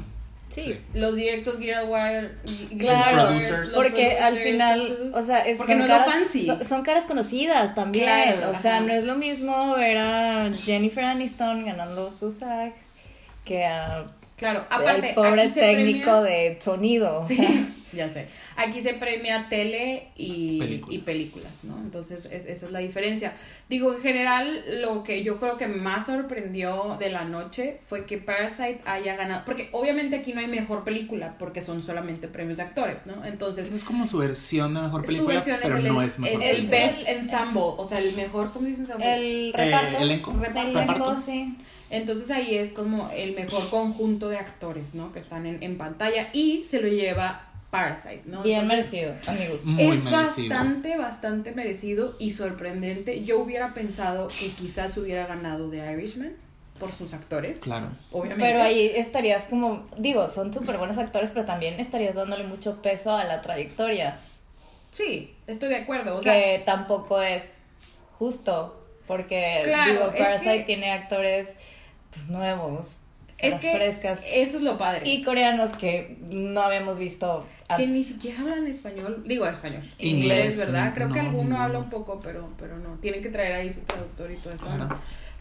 sí. 0.50 0.62
Sí. 0.62 0.80
los 0.94 1.14
directos 1.14 1.60
Guild 1.60 1.74
Award, 1.74 2.24
Claro, 2.76 3.26
producers. 3.28 3.72
porque 3.74 4.18
al 4.18 4.36
final, 4.36 5.10
o 5.14 5.22
sea, 5.22 5.46
es, 5.46 5.58
porque 5.58 5.74
son, 5.74 5.82
no 5.82 5.86
caras, 5.86 6.06
fancy. 6.08 6.46
son, 6.46 6.64
son 6.64 6.82
caras 6.82 7.04
conocidas 7.04 7.72
también. 7.76 8.04
Claro, 8.06 8.50
o 8.50 8.56
sea, 8.56 8.78
ajá. 8.78 8.84
no 8.86 8.92
es 8.92 9.04
lo 9.04 9.14
mismo 9.14 9.76
ver 9.76 9.98
a 9.98 10.50
Jennifer 10.64 11.04
Aniston 11.04 11.64
ganando 11.66 12.10
su 12.10 12.32
SAG 12.32 12.72
que 13.44 13.64
a 13.64 14.06
claro, 14.36 14.64
aparte 14.70 15.08
el 15.10 15.14
pobre 15.14 15.42
aquí 15.42 15.54
técnico 15.54 16.10
premia- 16.10 16.22
de 16.22 16.58
sonido. 16.60 17.16
o 17.18 17.26
sea. 17.26 17.48
Ya 17.92 18.10
sé. 18.10 18.26
Aquí 18.56 18.82
se 18.82 18.94
premia 18.94 19.46
tele 19.48 20.08
y 20.16 20.58
Película. 20.58 20.94
y 20.94 20.98
películas, 20.98 21.62
¿no? 21.62 21.76
Entonces, 21.78 22.26
es- 22.26 22.46
esa 22.46 22.66
es 22.66 22.72
la 22.72 22.80
diferencia. 22.80 23.34
Digo, 23.68 23.94
en 23.94 24.00
general, 24.00 24.64
lo 24.80 25.04
que 25.04 25.22
yo 25.22 25.38
creo 25.38 25.56
que 25.56 25.68
más 25.68 26.06
sorprendió 26.06 26.96
de 26.98 27.10
la 27.10 27.24
noche 27.24 27.78
fue 27.86 28.04
que 28.04 28.18
Parasite 28.18 28.80
haya 28.84 29.14
ganado. 29.16 29.42
Porque 29.46 29.68
obviamente 29.72 30.16
aquí 30.16 30.32
no 30.32 30.40
hay 30.40 30.48
mejor 30.48 30.82
película, 30.84 31.36
porque 31.38 31.60
son 31.60 31.82
solamente 31.82 32.28
premios 32.28 32.56
de 32.58 32.64
actores, 32.64 33.06
¿no? 33.06 33.24
Entonces, 33.24 33.70
Es 33.72 33.84
como 33.84 34.06
su 34.06 34.18
versión 34.18 34.74
de 34.74 34.82
mejor 34.82 35.02
su 35.02 35.06
película, 35.06 35.34
versión 35.34 35.58
pero 35.62 35.74
es 35.78 35.84
el, 35.84 35.92
no 35.92 36.02
es 36.02 36.18
mejor 36.18 36.42
es 36.42 36.58
el 36.58 36.66
best 36.66 36.98
ensemble, 37.08 37.60
o 37.62 37.86
sea, 37.86 37.98
el 38.00 38.14
mejor, 38.16 38.52
¿cómo 38.52 38.64
se 38.64 38.70
dice 38.70 38.82
ensemble? 38.82 39.14
El 39.14 39.48
Eh, 39.48 39.52
reparto. 39.54 39.98
elenco. 39.98 40.34
El 40.44 40.56
elenco, 40.56 41.16
sí. 41.16 41.54
Entonces 41.88 42.30
ahí 42.32 42.56
es 42.56 42.70
como 42.70 43.10
el 43.14 43.36
mejor 43.36 43.70
conjunto 43.70 44.28
de 44.28 44.38
actores, 44.38 44.96
¿no? 44.96 45.12
Que 45.12 45.20
están 45.20 45.46
en, 45.46 45.62
en 45.62 45.78
pantalla 45.78 46.30
y 46.32 46.64
se 46.68 46.80
lo 46.80 46.88
lleva 46.88 47.45
Parasite, 47.70 48.22
¿no? 48.26 48.42
Bien 48.42 48.62
Entonces, 48.62 48.92
merecido, 48.92 49.14
amigos. 49.26 49.64
Muy 49.64 49.82
es 49.96 50.04
merecido. 50.04 50.48
bastante, 50.56 50.96
bastante 50.96 51.52
merecido 51.52 52.14
y 52.18 52.30
sorprendente. 52.32 53.24
Yo 53.24 53.38
hubiera 53.40 53.74
pensado 53.74 54.28
que 54.28 54.50
quizás 54.52 54.96
hubiera 54.96 55.26
ganado 55.26 55.68
The 55.70 55.92
Irishman 55.92 56.32
por 56.78 56.92
sus 56.92 57.12
actores, 57.14 57.58
Claro. 57.60 57.88
obviamente. 58.12 58.44
Pero 58.44 58.62
ahí 58.62 58.92
estarías 58.94 59.44
como, 59.44 59.86
digo, 59.98 60.28
son 60.28 60.52
súper 60.54 60.76
buenos 60.78 60.98
actores, 60.98 61.30
pero 61.32 61.44
también 61.44 61.80
estarías 61.80 62.14
dándole 62.14 62.44
mucho 62.44 62.80
peso 62.82 63.14
a 63.16 63.24
la 63.24 63.40
trayectoria. 63.42 64.18
Sí, 64.92 65.34
estoy 65.46 65.68
de 65.70 65.76
acuerdo. 65.76 66.16
O 66.16 66.22
sea, 66.22 66.34
que 66.34 66.62
tampoco 66.64 67.20
es 67.20 67.52
justo. 68.18 68.82
Porque, 69.06 69.60
Claro, 69.64 69.92
digo, 69.92 70.10
es 70.14 70.20
Parasite 70.20 70.58
que- 70.58 70.64
tiene 70.64 70.90
actores 70.92 71.56
pues 72.12 72.28
nuevos, 72.28 73.02
es 73.38 73.60
que 73.60 73.72
frescas. 73.76 74.20
eso 74.26 74.56
es 74.58 74.62
lo 74.62 74.78
padre. 74.78 75.08
Y 75.08 75.22
coreanos 75.22 75.72
que 75.74 76.16
no 76.30 76.60
habíamos 76.62 76.98
visto 76.98 77.46
que 77.76 77.86
ni 77.86 78.02
siquiera 78.04 78.40
hablan 78.42 78.66
español. 78.66 79.22
Digo 79.26 79.46
español. 79.46 79.82
Inglés, 79.98 80.56
¿verdad? 80.58 80.92
Creo 80.94 81.08
que 81.08 81.14
no, 81.22 81.28
alguno 81.28 81.42
ninguno. 81.42 81.60
habla 81.62 81.78
un 81.80 81.90
poco, 81.90 82.20
pero, 82.22 82.48
pero 82.58 82.78
no. 82.78 82.94
Tienen 83.02 83.22
que 83.22 83.28
traer 83.28 83.54
ahí 83.54 83.70
su 83.72 83.80
traductor 83.80 84.30
y 84.30 84.36
todo 84.36 84.54
esto. 84.54 84.66
¿no? 84.76 84.88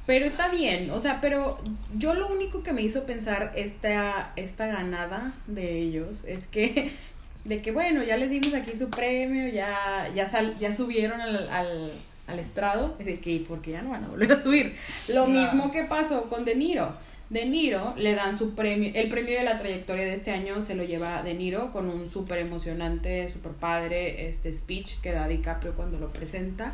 Pero 0.05 0.25
está 0.25 0.49
bien, 0.49 0.91
o 0.91 0.99
sea, 0.99 1.19
pero 1.19 1.59
yo 1.97 2.13
lo 2.13 2.27
único 2.27 2.61
que 2.61 2.73
me 2.73 2.83
hizo 2.83 3.05
pensar 3.05 3.53
esta, 3.55 4.33
esta 4.35 4.67
ganada 4.67 5.33
de 5.47 5.79
ellos 5.79 6.25
es 6.25 6.45
que, 6.47 6.91
de 7.45 7.61
que 7.61 7.71
bueno, 7.71 8.03
ya 8.03 8.15
les 8.17 8.29
dimos 8.29 8.53
aquí 8.53 8.75
su 8.77 8.89
premio, 8.91 9.47
ya, 9.47 10.09
ya, 10.13 10.27
sal- 10.27 10.57
ya 10.59 10.75
subieron 10.75 11.21
al, 11.21 11.49
al, 11.49 11.91
al 12.27 12.39
estrado, 12.39 12.95
de 12.99 13.19
que 13.19 13.43
porque 13.47 13.71
ya 13.71 13.81
no 13.81 13.91
van 13.91 14.03
a 14.03 14.07
volver 14.09 14.31
a 14.33 14.39
subir. 14.41 14.75
Lo 15.07 15.25
No. 15.27 15.41
mismo 15.41 15.71
que 15.71 15.85
pasó 15.85 16.23
con 16.29 16.45
De 16.45 16.53
Niro. 16.55 16.93
De 17.35 17.45
Niro 17.45 17.93
le 17.97 18.15
dan 18.15 18.35
su 18.37 18.55
premio, 18.55 18.91
el 18.95 19.09
premio 19.09 19.37
de 19.37 19.43
la 19.43 19.57
trayectoria 19.59 20.05
de 20.05 20.13
este 20.13 20.31
año 20.31 20.61
se 20.61 20.73
lo 20.73 20.83
lleva 20.85 21.21
De 21.21 21.33
Niro 21.33 21.71
con 21.73 21.89
un 21.89 22.09
súper 22.09 22.39
emocionante, 22.39 23.27
súper 23.29 23.51
padre 23.51 24.29
este 24.29 24.53
speech 24.53 25.01
que 25.01 25.11
da 25.11 25.27
DiCaprio 25.27 25.73
cuando 25.73 25.99
lo 25.99 26.13
presenta. 26.13 26.73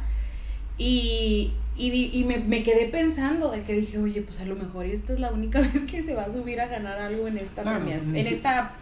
Y, 0.77 1.51
y, 1.77 2.09
y 2.13 2.23
me, 2.25 2.37
me 2.37 2.63
quedé 2.63 2.85
pensando 2.87 3.49
de 3.51 3.63
que 3.63 3.73
dije, 3.75 3.97
oye, 3.99 4.21
pues 4.21 4.39
a 4.39 4.45
lo 4.45 4.55
mejor 4.55 4.85
esta 4.85 5.13
es 5.13 5.19
la 5.19 5.31
única 5.31 5.59
vez 5.73 5.81
que 5.83 6.03
se 6.03 6.13
va 6.13 6.23
a 6.25 6.31
subir 6.31 6.61
a 6.61 6.67
ganar 6.67 6.99
algo 6.99 7.27
en 7.27 7.37
esta 7.37 7.63
Claro, 7.63 7.79
premias- 7.79 8.03
ni 8.05 8.19
en 8.19 8.27
esta 8.27 8.73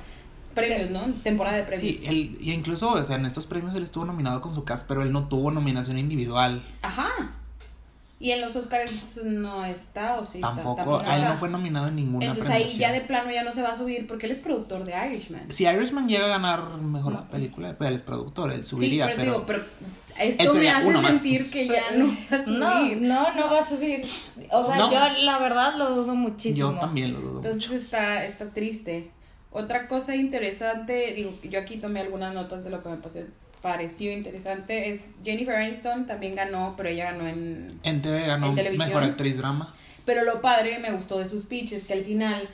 premios, 0.54 0.90
¿no? 0.92 1.14
Temporada 1.24 1.58
de 1.58 1.64
premios. 1.64 1.98
Sí, 2.00 2.06
él, 2.06 2.38
y 2.42 2.52
incluso, 2.52 2.92
o 2.92 3.04
sea, 3.06 3.16
en 3.18 3.26
estos 3.26 3.48
premios 3.48 3.76
él 3.76 3.84
estuvo 3.84 4.04
nominado 4.06 4.42
con 4.42 4.54
su 4.54 4.64
cast, 4.66 4.88
pero 4.88 5.02
él 5.04 5.12
no 5.12 5.28
tuvo 5.30 5.52
nominación 5.52 5.98
individual. 5.98 6.62
Ajá. 6.82 7.08
Y 8.22 8.32
en 8.32 8.42
los 8.42 8.54
Oscars 8.58 9.22
no 9.24 9.64
está, 9.64 10.20
o 10.20 10.26
sí 10.26 10.40
está. 10.40 10.54
Tampoco, 10.54 11.00
a 11.00 11.16
él 11.16 11.24
no 11.24 11.38
fue 11.38 11.48
nominado 11.48 11.88
en 11.88 11.96
ninguna 11.96 12.26
Entonces 12.26 12.54
ahí 12.54 12.68
ya 12.68 12.92
de 12.92 13.00
plano 13.00 13.32
ya 13.32 13.44
no 13.44 13.54
se 13.54 13.62
va 13.62 13.70
a 13.70 13.76
subir 13.76 14.08
porque 14.08 14.26
él 14.26 14.34
es 14.34 14.40
productor 14.40 14.84
de 14.84 14.94
Irishman. 15.08 15.50
Si 15.50 15.66
Irishman 15.66 16.10
llega 16.10 16.26
a 16.26 16.28
ganar 16.30 16.70
mejor 16.80 17.14
la 17.14 17.30
película, 17.30 17.78
pues 17.78 17.90
él 17.90 17.96
es 17.96 18.04
productor, 18.04 18.52
él 18.52 18.66
subiría, 18.66 19.08
sí, 19.08 19.14
pero, 19.16 19.22
pero... 19.22 19.32
digo, 19.32 19.46
pero 19.48 19.64
esto 20.20 20.54
me 20.56 20.70
hace 20.70 20.88
uno 20.88 21.02
más. 21.02 21.12
sentir 21.14 21.50
que 21.50 21.68
ya 21.68 21.92
no 21.96 22.08
va 22.08 22.38
a 22.38 22.44
subir. 22.44 23.02
No, 23.02 23.32
no, 23.32 23.36
no 23.36 23.50
va 23.50 23.60
a 23.60 23.66
subir. 23.66 24.06
O 24.52 24.64
sea, 24.64 24.76
No. 24.76 24.92
yo 24.92 25.00
la 25.24 25.40
verdad 25.40 25.76
lo 25.78 25.90
dudo 25.96 26.14
muchísimo. 26.14 26.74
Yo 26.74 26.78
también 26.80 27.14
lo 27.14 27.22
dudo 27.22 27.38
Entonces 27.38 27.70
mucho. 27.70 27.82
está, 27.82 28.26
está 28.26 28.50
triste. 28.50 29.12
Otra 29.52 29.88
cosa 29.88 30.16
interesante, 30.16 31.14
digo, 31.16 31.34
yo 31.44 31.60
aquí 31.60 31.78
tomé 31.78 32.02
algunas 32.02 32.34
notas 32.34 32.64
de 32.66 32.70
lo 32.70 32.84
que 32.84 32.90
me 32.90 32.98
pasó, 32.98 33.20
pareció 33.62 34.12
interesante, 34.12 34.90
es 34.90 35.10
Jennifer 35.24 35.56
Aniston 35.56 36.06
también 36.06 36.36
ganó, 36.36 36.76
pero 36.78 36.90
ella 36.90 37.12
ganó 37.12 37.28
en... 37.28 37.68
En 37.84 38.02
TV 38.02 38.26
ganó 38.26 38.48
en 38.48 38.56
televisión. 38.56 38.88
mejor 38.90 39.04
actriz 39.04 39.38
drama. 39.38 39.74
Pero 40.06 40.24
lo 40.24 40.42
padre 40.42 40.80
me 40.80 40.92
gustó 40.92 41.20
de 41.20 41.28
sus 41.28 41.42
speeches, 41.44 41.84
que 41.84 41.94
al 41.94 42.04
final 42.06 42.50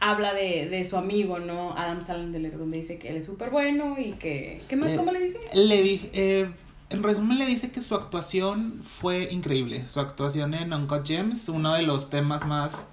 habla 0.00 0.32
de, 0.34 0.68
de 0.68 0.84
su 0.84 0.96
amigo, 0.96 1.38
¿no? 1.38 1.72
Adam 1.76 2.02
Sandler, 2.02 2.56
donde 2.56 2.76
dice 2.78 2.98
que 2.98 3.08
él 3.10 3.16
es 3.16 3.26
súper 3.26 3.50
bueno 3.50 3.96
y 3.98 4.12
que... 4.12 4.62
¿Qué 4.68 4.76
más? 4.76 4.92
Eh, 4.92 4.96
¿Cómo 4.96 5.10
le 5.12 5.20
dice? 5.20 5.38
Le 5.54 5.82
di- 5.82 6.10
eh, 6.12 6.50
en 6.90 7.02
resumen 7.02 7.38
le 7.38 7.46
dice 7.46 7.70
que 7.70 7.80
su 7.80 7.94
actuación 7.94 8.80
fue 8.82 9.24
increíble. 9.32 9.88
Su 9.88 10.00
actuación 10.00 10.54
en 10.54 10.72
Uncut 10.72 11.06
Gems, 11.06 11.48
uno 11.48 11.74
de 11.74 11.82
los 11.82 12.10
temas 12.10 12.46
más 12.46 12.86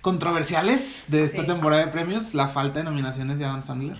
controversiales 0.00 1.06
de 1.08 1.24
esta 1.24 1.40
Sí. 1.42 1.46
temporada 1.46 1.86
de 1.86 1.90
premios, 1.92 2.34
la 2.34 2.48
falta 2.48 2.78
de 2.80 2.84
nominaciones 2.84 3.38
de 3.38 3.44
Adam 3.46 3.62
Sandler. 3.62 3.98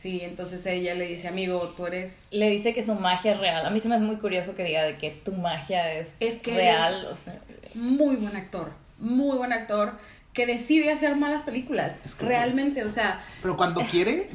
Sí, 0.00 0.20
entonces 0.22 0.64
ella 0.64 0.94
le 0.94 1.06
dice, 1.06 1.28
amigo, 1.28 1.74
tú 1.76 1.86
eres... 1.86 2.28
Le 2.30 2.48
dice 2.48 2.72
que 2.72 2.82
su 2.82 2.94
magia 2.94 3.32
es 3.34 3.40
real. 3.40 3.66
A 3.66 3.70
mí 3.70 3.80
se 3.80 3.88
me 3.88 3.96
hace 3.96 4.04
muy 4.04 4.16
curioso 4.16 4.54
que 4.56 4.64
diga 4.64 4.82
de 4.82 4.96
que 4.96 5.10
tu 5.10 5.32
magia 5.32 5.92
es, 5.92 6.16
Es 6.20 6.36
que 6.36 6.54
real. 6.56 7.06
O 7.10 7.14
sea, 7.16 7.38
muy 7.74 8.16
buen 8.16 8.34
actor, 8.34 8.70
muy 8.98 9.36
buen 9.36 9.52
actor, 9.52 9.92
que 10.32 10.46
decide 10.46 10.90
hacer 10.90 11.16
malas 11.16 11.42
películas, 11.42 12.00
Es 12.04 12.14
que- 12.14 12.24
realmente, 12.24 12.82
o 12.84 12.90
sea... 12.90 13.20
Pero 13.42 13.58
cuando 13.58 13.82
quiere, 13.82 14.26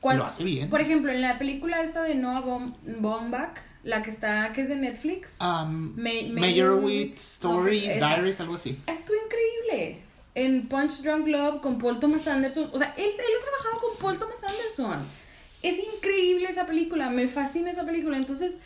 cuan- 0.00 0.16
lo 0.18 0.24
hace 0.24 0.42
bien. 0.42 0.68
Por 0.68 0.80
ejemplo, 0.80 1.12
en 1.12 1.20
la 1.20 1.38
película 1.38 1.82
esta 1.82 2.02
de 2.02 2.16
Noah 2.16 2.40
Baum- 2.44 2.74
Baumbach, 3.00 3.58
la 3.84 4.02
que 4.02 4.10
está, 4.10 4.52
que 4.52 4.62
es 4.62 4.68
de 4.68 4.76
Netflix, 4.76 5.36
Um, 5.40 5.46
Ma- 5.94 6.02
Meyerowitz 6.02 6.34
Meyerowitz, 6.40 7.18
Stories, 7.34 7.84
no 7.84 7.90
sé, 7.92 7.96
esa. 7.98 8.08
Diaries, 8.08 8.40
algo 8.40 8.54
así. 8.56 8.78
actuó 8.88 9.14
increíble. 9.24 9.98
En 10.34 10.66
Punch 10.68 11.02
Drunk 11.02 11.26
Love 11.28 11.60
con 11.60 11.78
Paul 11.78 12.00
Thomas 12.00 12.26
Anderson. 12.26 12.70
O 12.72 12.78
sea, 12.78 12.94
él, 12.96 13.04
él 13.04 13.10
ha 13.40 13.44
trabajado 13.44 13.80
con 13.88 13.98
Paul 14.00 14.18
Thomas 14.18 14.42
Anderson. 14.42 15.04
Es 15.62 15.76
increíble 15.94 16.46
esa 16.48 16.66
película. 16.66 17.10
Me 17.10 17.28
fascina 17.28 17.70
esa 17.70 17.84
película. 17.84 18.16
Entonces, 18.16 18.58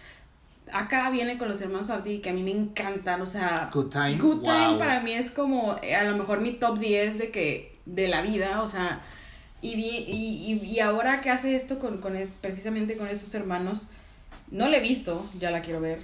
acá 0.73 1.11
viene 1.11 1.38
con 1.38 1.49
los 1.49 1.61
hermanos 1.61 1.90
Abdi, 1.90 2.19
que 2.21 2.31
a 2.31 2.33
mí 2.33 2.43
me 2.43 2.53
encantan. 2.53 3.21
O 3.21 3.27
sea, 3.27 3.69
Good 3.73 3.90
Time, 3.90 4.17
Good 4.19 4.43
Time 4.43 4.69
wow. 4.71 4.79
para 4.79 5.01
mí 5.01 5.12
es 5.12 5.31
como 5.31 5.77
eh, 5.83 5.95
a 5.97 6.05
lo 6.05 6.17
mejor 6.17 6.40
mi 6.40 6.53
top 6.53 6.79
10 6.79 7.19
de 7.19 7.31
que 7.31 7.77
de 7.85 8.09
la 8.09 8.23
vida. 8.23 8.62
O 8.62 8.69
sea, 8.69 9.01
y, 9.61 9.75
y, 9.75 10.07
y, 10.09 10.64
y 10.64 10.81
ahora 10.81 11.21
que 11.21 11.31
hace 11.31 11.57
esto 11.57 11.79
con, 11.79 11.99
con 11.99 12.14
es- 12.17 12.31
precisamente 12.40 12.97
con 12.97 13.09
estos 13.09 13.35
hermanos, 13.35 13.88
no 14.51 14.69
la 14.69 14.77
he 14.77 14.81
visto, 14.81 15.27
ya 15.40 15.51
la 15.51 15.62
quiero 15.62 15.81
ver. 15.81 16.01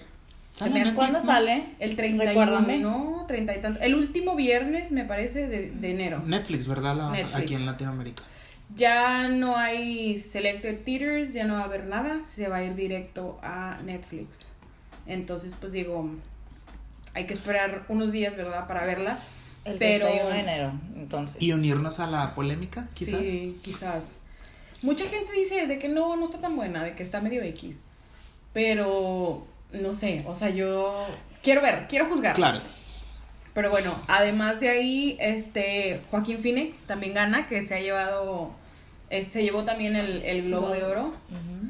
Sale 0.52 0.82
hace- 0.82 0.94
¿Cuándo 0.94 1.18
¿no? 1.20 1.24
sale? 1.26 1.64
el 1.78 1.96
31, 1.96 2.24
Recuérdame. 2.30 2.78
no, 2.78 3.24
30 3.26 3.56
y 3.56 3.60
tanto. 3.62 3.80
El 3.80 3.94
último 3.94 4.36
viernes, 4.36 4.92
me 4.92 5.04
parece, 5.04 5.46
de, 5.48 5.70
de 5.70 5.90
enero. 5.90 6.22
Netflix, 6.26 6.66
¿verdad? 6.68 6.94
La- 6.96 7.10
Netflix. 7.10 7.34
Aquí 7.34 7.54
en 7.54 7.66
Latinoamérica. 7.66 8.22
Ya 8.76 9.28
no 9.28 9.56
hay 9.56 10.18
Selected 10.18 10.80
Theaters, 10.84 11.32
ya 11.34 11.44
no 11.44 11.54
va 11.54 11.60
a 11.60 11.64
haber 11.64 11.84
nada, 11.86 12.22
se 12.22 12.48
va 12.48 12.56
a 12.58 12.64
ir 12.64 12.74
directo 12.74 13.38
a 13.42 13.78
Netflix. 13.84 14.48
Entonces, 15.06 15.54
pues 15.60 15.72
digo, 15.72 16.08
hay 17.14 17.26
que 17.26 17.34
esperar 17.34 17.84
unos 17.88 18.12
días, 18.12 18.36
¿verdad? 18.36 18.66
Para 18.68 18.84
verla. 18.86 19.18
El 19.64 19.78
Pero- 19.78 20.06
31 20.06 20.34
de 20.34 20.40
enero, 20.40 20.72
entonces. 20.96 21.42
Y 21.42 21.52
unirnos 21.52 22.00
a 22.00 22.06
la 22.08 22.34
polémica, 22.34 22.88
quizás. 22.94 23.20
Sí, 23.20 23.58
quizás. 23.62 24.04
Mucha 24.82 25.06
gente 25.06 25.32
dice 25.32 25.66
de 25.66 25.78
que 25.78 25.88
no, 25.88 26.16
no 26.16 26.24
está 26.24 26.38
tan 26.40 26.56
buena, 26.56 26.82
de 26.84 26.94
que 26.94 27.02
está 27.02 27.20
medio 27.20 27.42
X. 27.42 27.76
Pero, 28.52 29.46
no 29.72 29.92
sé, 29.92 30.24
o 30.26 30.34
sea, 30.34 30.50
yo 30.50 31.06
quiero 31.42 31.62
ver, 31.62 31.86
quiero 31.88 32.06
juzgar. 32.06 32.34
Claro. 32.34 32.60
Pero 33.54 33.70
bueno, 33.70 34.00
además 34.08 34.60
de 34.60 34.70
ahí, 34.70 35.16
este 35.20 36.00
Joaquín 36.10 36.38
Phoenix 36.38 36.80
también 36.80 37.12
gana, 37.14 37.46
que 37.46 37.66
se 37.66 37.74
ha 37.74 37.80
llevado, 37.80 38.50
este 39.10 39.42
llevó 39.42 39.64
también 39.64 39.94
el, 39.94 40.22
el 40.22 40.44
Globo 40.44 40.70
de 40.70 40.82
Oro. 40.84 41.12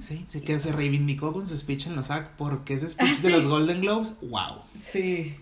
Sí, 0.01 0.25
sí 0.29 0.41
que 0.43 0.59
se 0.61 0.71
reivindicó 0.73 1.33
con 1.33 1.45
su 1.47 1.57
speech 1.57 1.89
en 1.89 1.97
los 1.97 2.07
SAG 2.07 2.37
porque 2.37 2.75
ese 2.75 2.89
speech 2.89 3.09
Ah, 3.19 3.23
de 3.23 3.29
sí. 3.29 3.35
los 3.35 3.47
Golden 3.49 3.81
Globes, 3.81 4.17
wow. 4.23 4.63
Sí. 4.81 5.35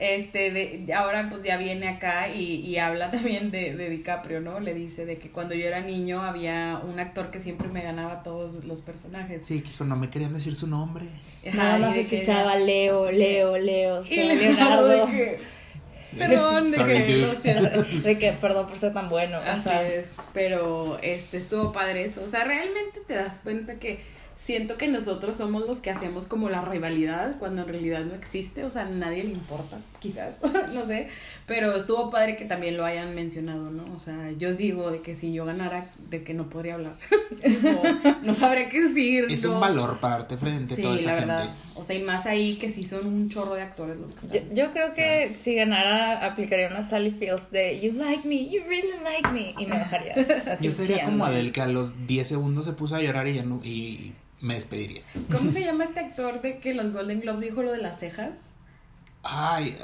Este, 0.00 0.50
de, 0.50 0.92
ahora 0.92 1.28
pues 1.30 1.44
ya 1.44 1.56
viene 1.56 1.88
acá 1.88 2.28
y, 2.28 2.56
y 2.56 2.78
habla 2.78 3.10
también 3.12 3.50
de, 3.52 3.76
de 3.76 3.90
DiCaprio, 3.90 4.40
¿no? 4.40 4.58
Le 4.60 4.74
dice 4.74 5.06
de 5.06 5.18
que 5.18 5.30
cuando 5.30 5.54
yo 5.54 5.66
era 5.66 5.80
niño 5.80 6.20
había 6.22 6.80
un 6.82 6.98
actor 6.98 7.30
que 7.30 7.38
siempre 7.40 7.68
me 7.68 7.80
ganaba 7.82 8.22
todos 8.24 8.64
los 8.64 8.80
personajes. 8.80 9.44
Sí, 9.46 9.62
que 9.62 9.84
no 9.84 9.94
me 9.96 10.10
querían 10.10 10.34
decir 10.34 10.56
su 10.56 10.66
nombre. 10.66 11.04
Ajá, 11.46 11.56
Nada 11.56 11.78
más 11.78 11.94
de 11.96 12.06
que- 12.06 12.16
escuchaba 12.22 12.56
Leo, 12.56 13.10
Leo, 13.10 13.56
Leo. 13.56 14.00
O 14.00 14.04
Y 14.04 14.08
sea, 14.08 14.24
Leonardo 14.24 14.88
Leonardo. 14.88 15.06
de 15.06 15.12
que, 15.12 15.38
perdón, 16.18 16.64
de 16.70 16.76
Sorry, 16.76 16.94
que. 16.94 17.98
De 18.04 18.18
que, 18.18 18.32
perdón 18.32 18.66
por 18.66 18.76
ser 18.76 18.92
tan 18.92 19.08
bueno. 19.08 19.38
O 19.38 19.42
Así 19.42 19.64
sea, 19.68 19.86
es, 19.88 20.16
pero 20.32 20.98
este 21.02 21.36
estuvo 21.36 21.72
padre 21.72 22.04
eso. 22.04 22.22
O 22.24 22.28
sea, 22.28 22.44
realmente 22.44 23.00
te 23.06 23.14
das 23.14 23.38
cuenta 23.44 23.76
que 23.78 24.00
siento 24.36 24.76
que 24.76 24.88
nosotros 24.88 25.36
somos 25.36 25.66
los 25.66 25.80
que 25.80 25.90
hacemos 25.90 26.26
como 26.26 26.48
la 26.48 26.62
rivalidad 26.62 27.38
cuando 27.38 27.62
en 27.62 27.68
realidad 27.68 28.04
no 28.04 28.14
existe, 28.14 28.64
o 28.64 28.70
sea, 28.70 28.82
a 28.82 28.90
nadie 28.90 29.24
le 29.24 29.30
importa, 29.30 29.78
quizás, 30.04 30.34
no 30.74 30.84
sé, 30.84 31.08
pero 31.46 31.74
estuvo 31.74 32.10
padre 32.10 32.36
que 32.36 32.44
también 32.44 32.76
lo 32.76 32.84
hayan 32.84 33.14
mencionado, 33.14 33.70
¿no? 33.70 33.84
O 33.96 33.98
sea, 34.00 34.30
yo 34.38 34.54
digo 34.54 34.90
de 34.90 35.00
que 35.00 35.16
si 35.16 35.32
yo 35.32 35.46
ganara, 35.46 35.90
de 36.10 36.22
que 36.22 36.34
no 36.34 36.50
podría 36.50 36.74
hablar, 36.74 36.96
no 38.22 38.34
sabré 38.34 38.68
qué 38.68 38.82
decir. 38.82 39.26
Es 39.30 39.44
no. 39.44 39.54
un 39.54 39.60
valor 39.60 39.98
pararte 40.00 40.36
frente 40.36 40.74
a 40.74 40.76
Sí, 40.76 40.82
toda 40.82 40.96
esa 40.96 41.12
la 41.14 41.18
gente. 41.20 41.34
verdad. 41.34 41.54
O 41.74 41.82
sea, 41.84 41.96
y 41.96 42.02
más 42.02 42.26
ahí 42.26 42.56
que 42.56 42.68
sí 42.70 42.84
son 42.84 43.06
un 43.06 43.28
chorro 43.30 43.54
de 43.54 43.62
actores 43.62 43.96
los 43.96 44.12
que 44.12 44.28
yo, 44.28 44.34
están. 44.34 44.54
yo 44.56 44.72
creo 44.72 44.94
que 44.94 45.34
si 45.40 45.54
ganara, 45.54 46.24
aplicaría 46.24 46.68
una 46.68 46.82
Sally 46.82 47.10
Fields 47.10 47.50
de 47.50 47.80
You 47.80 47.92
like 47.94 48.28
me, 48.28 48.48
you 48.48 48.60
really 48.68 48.88
like 49.02 49.28
me. 49.32 49.54
Y 49.58 49.66
me 49.66 49.78
bajaría. 49.78 50.14
Así 50.52 50.64
Yo 50.66 50.70
sería 50.70 50.96
chillando. 50.98 51.12
como 51.12 51.24
Adele 51.26 51.50
que 51.52 51.62
a 51.62 51.66
los 51.66 52.06
10 52.06 52.28
segundos 52.28 52.64
se 52.66 52.72
puso 52.74 52.94
a 52.96 53.00
llorar 53.02 53.26
y 53.26 53.34
ya 53.34 53.42
no, 53.42 53.60
y 53.64 54.12
me 54.40 54.54
despediría. 54.54 55.02
¿Cómo 55.30 55.50
se 55.50 55.60
llama 55.64 55.84
este 55.84 56.00
actor 56.00 56.42
de 56.42 56.58
que 56.58 56.74
los 56.74 56.92
Golden 56.92 57.20
Globes 57.22 57.40
dijo 57.40 57.62
lo 57.62 57.72
de 57.72 57.78
las 57.78 57.98
cejas? 57.98 58.52
Ay, 59.24 59.76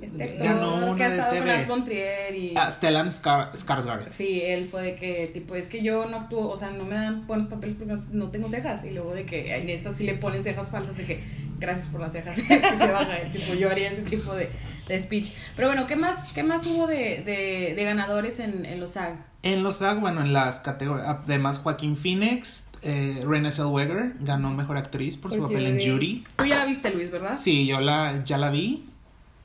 Este 0.00 0.36
ganó 0.36 0.76
actor 0.76 0.96
que 0.96 1.04
una 1.04 1.04
ha 1.04 1.08
de 1.08 1.16
estado 1.16 1.68
con 1.68 1.84
TV. 1.84 1.94
Trier 1.94 2.34
y... 2.34 2.54
Ah, 2.56 2.70
Stellan 2.70 3.10
Skar 3.10 3.52
Skarsgård. 3.52 4.08
Sí, 4.08 4.42
él 4.42 4.68
fue 4.68 4.82
de 4.82 4.96
que, 4.96 5.30
tipo, 5.32 5.54
es 5.54 5.66
que 5.66 5.82
yo 5.82 6.06
no 6.06 6.18
actúo, 6.18 6.48
o 6.48 6.56
sea, 6.56 6.70
no 6.70 6.84
me 6.84 6.94
dan 6.94 7.26
buenos 7.26 7.48
papeles 7.48 7.76
porque 7.78 7.96
no, 8.10 8.30
tengo 8.30 8.48
cejas. 8.48 8.84
Y 8.84 8.90
luego 8.90 9.14
de 9.14 9.24
que 9.24 9.54
en 9.56 9.70
esta 9.70 9.92
sí 9.92 10.04
le 10.04 10.14
ponen 10.14 10.44
cejas 10.44 10.70
falsas, 10.70 10.96
de 10.96 11.04
que 11.04 11.24
gracias 11.58 11.86
por 11.88 12.00
las 12.00 12.12
cejas, 12.12 12.36
que 12.40 12.42
se 12.42 12.60
baja, 12.92 13.16
eh, 13.16 13.30
tipo, 13.32 13.54
yo 13.54 13.70
haría 13.70 13.90
ese 13.90 14.02
tipo 14.02 14.34
de, 14.34 14.50
de 14.86 15.02
speech. 15.02 15.32
Pero 15.56 15.68
bueno, 15.68 15.86
¿qué 15.86 15.96
más, 15.96 16.32
qué 16.32 16.42
más 16.42 16.66
hubo 16.66 16.86
de, 16.86 17.22
de, 17.24 17.74
de 17.74 17.84
ganadores 17.84 18.40
en, 18.40 18.66
en 18.66 18.80
los 18.80 18.92
SAG? 18.92 19.24
En 19.42 19.62
los 19.62 19.76
SAG, 19.76 20.00
bueno, 20.00 20.20
en 20.22 20.32
las 20.32 20.60
categorías, 20.60 21.18
además 21.24 21.58
Joaquín 21.58 21.96
Phoenix, 21.96 22.66
eh, 22.86 23.24
Renée 23.26 23.50
Zellweger 23.50 24.14
ganó 24.20 24.50
Mejor 24.50 24.76
Actriz 24.76 25.16
por 25.16 25.32
su 25.32 25.40
papel 25.40 25.66
en 25.66 25.80
Judy. 25.80 26.24
Tú 26.36 26.44
ya 26.44 26.56
la 26.56 26.66
viste, 26.66 26.90
Luis, 26.90 27.10
¿verdad? 27.10 27.36
Sí, 27.36 27.66
yo 27.66 27.80
la, 27.80 28.22
ya 28.24 28.36
la 28.36 28.50
vi 28.50 28.84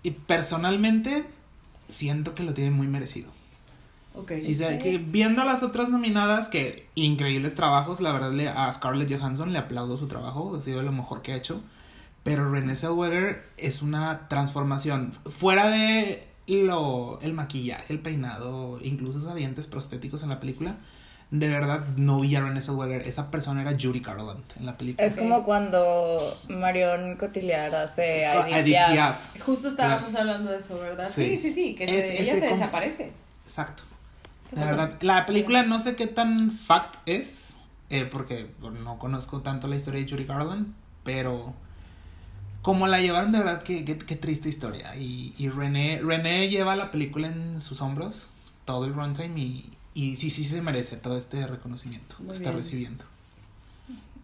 y 0.03 0.11
personalmente 0.11 1.23
siento 1.87 2.35
que 2.35 2.43
lo 2.43 2.53
tiene 2.53 2.71
muy 2.71 2.87
merecido. 2.87 3.29
Ok. 4.13 4.33
Sí, 4.41 4.51
o 4.51 4.55
sea, 4.55 4.77
que 4.77 4.97
viendo 4.97 5.41
a 5.41 5.45
las 5.45 5.63
otras 5.63 5.87
nominadas, 5.87 6.49
que 6.49 6.87
increíbles 6.95 7.55
trabajos, 7.55 8.01
la 8.01 8.11
verdad 8.11 8.33
le, 8.33 8.49
a 8.49 8.69
Scarlett 8.73 9.09
Johansson 9.09 9.53
le 9.53 9.59
aplaudo 9.59 9.95
su 9.95 10.07
trabajo, 10.07 10.57
ha 10.57 10.61
sido 10.61 10.81
lo 10.81 10.91
mejor 10.91 11.21
que 11.21 11.31
ha 11.31 11.37
hecho. 11.37 11.61
Pero 12.23 12.51
Renée 12.51 12.75
Zellweger 12.75 13.45
es 13.55 13.81
una 13.81 14.27
transformación 14.27 15.13
fuera 15.25 15.69
de 15.69 16.27
lo 16.47 17.19
el 17.21 17.33
maquillaje, 17.33 17.93
el 17.93 17.99
peinado, 17.99 18.79
incluso 18.81 19.21
sus 19.21 19.33
dientes 19.33 19.67
prostéticos 19.67 20.23
en 20.23 20.29
la 20.29 20.41
película. 20.41 20.77
De 21.31 21.47
verdad 21.47 21.85
no 21.95 22.21
vi 22.21 22.35
a 22.35 22.41
Renée 22.41 22.59
Zellweger, 22.61 23.03
esa 23.03 23.29
persona 23.29 23.61
era 23.61 23.73
Judy 23.79 23.99
Garland 23.99 24.43
en 24.57 24.65
la 24.65 24.77
película. 24.77 25.05
Es 25.05 25.15
como 25.15 25.43
cuando 25.43 26.39
Marion 26.47 27.17
Cotillard 27.17 27.75
hace 27.75 28.23
Edith. 28.25 28.75
Justo 29.45 29.67
estábamos 29.67 30.15
hablando 30.15 30.49
de 30.49 30.57
eso, 30.57 30.79
¿verdad? 30.79 31.05
Sí, 31.05 31.37
Sí. 31.37 31.41
sí, 31.41 31.53
sí, 31.53 31.75
que 31.75 31.87
se- 31.87 32.21
ella 32.23 32.33
se 32.33 32.47
conf- 32.49 32.53
desaparece. 32.57 33.11
Exacto. 33.45 33.83
De 34.51 34.65
verdad, 34.65 34.93
la 35.01 35.27
película 35.27 35.61
no 35.61 35.77
sé 35.77 35.95
qué 35.95 36.07
tan 36.07 36.51
fact 36.51 36.95
es, 37.05 37.55
eh, 37.91 38.05
porque 38.11 38.49
no 38.83 38.97
conozco 38.97 39.41
tanto 39.41 39.67
la 39.67 39.75
historia 39.75 40.01
de 40.03 40.09
Judy 40.09 40.23
Garland, 40.25 40.73
pero 41.03 41.53
como 42.63 42.87
la 42.87 42.99
llevaron, 43.01 43.31
de 43.31 43.37
verdad, 43.37 43.61
qué, 43.61 43.85
qué, 43.85 43.99
qué 43.99 44.15
triste 44.15 44.49
historia. 44.49 44.95
Y, 44.95 45.35
y 45.37 45.49
René, 45.49 46.01
René 46.03 46.49
lleva 46.49 46.75
la 46.75 46.89
película 46.89 47.27
en 47.27 47.61
sus 47.61 47.81
hombros, 47.81 48.29
todo 48.65 48.85
el 48.85 48.95
runtime, 48.95 49.39
y, 49.39 49.69
y 49.93 50.15
sí, 50.15 50.29
sí 50.29 50.43
se 50.45 50.61
merece 50.61 50.97
todo 50.97 51.17
este 51.17 51.45
reconocimiento 51.47 52.15
Muy 52.19 52.29
que 52.29 52.33
está 52.35 52.49
bien. 52.49 52.57
recibiendo. 52.57 53.05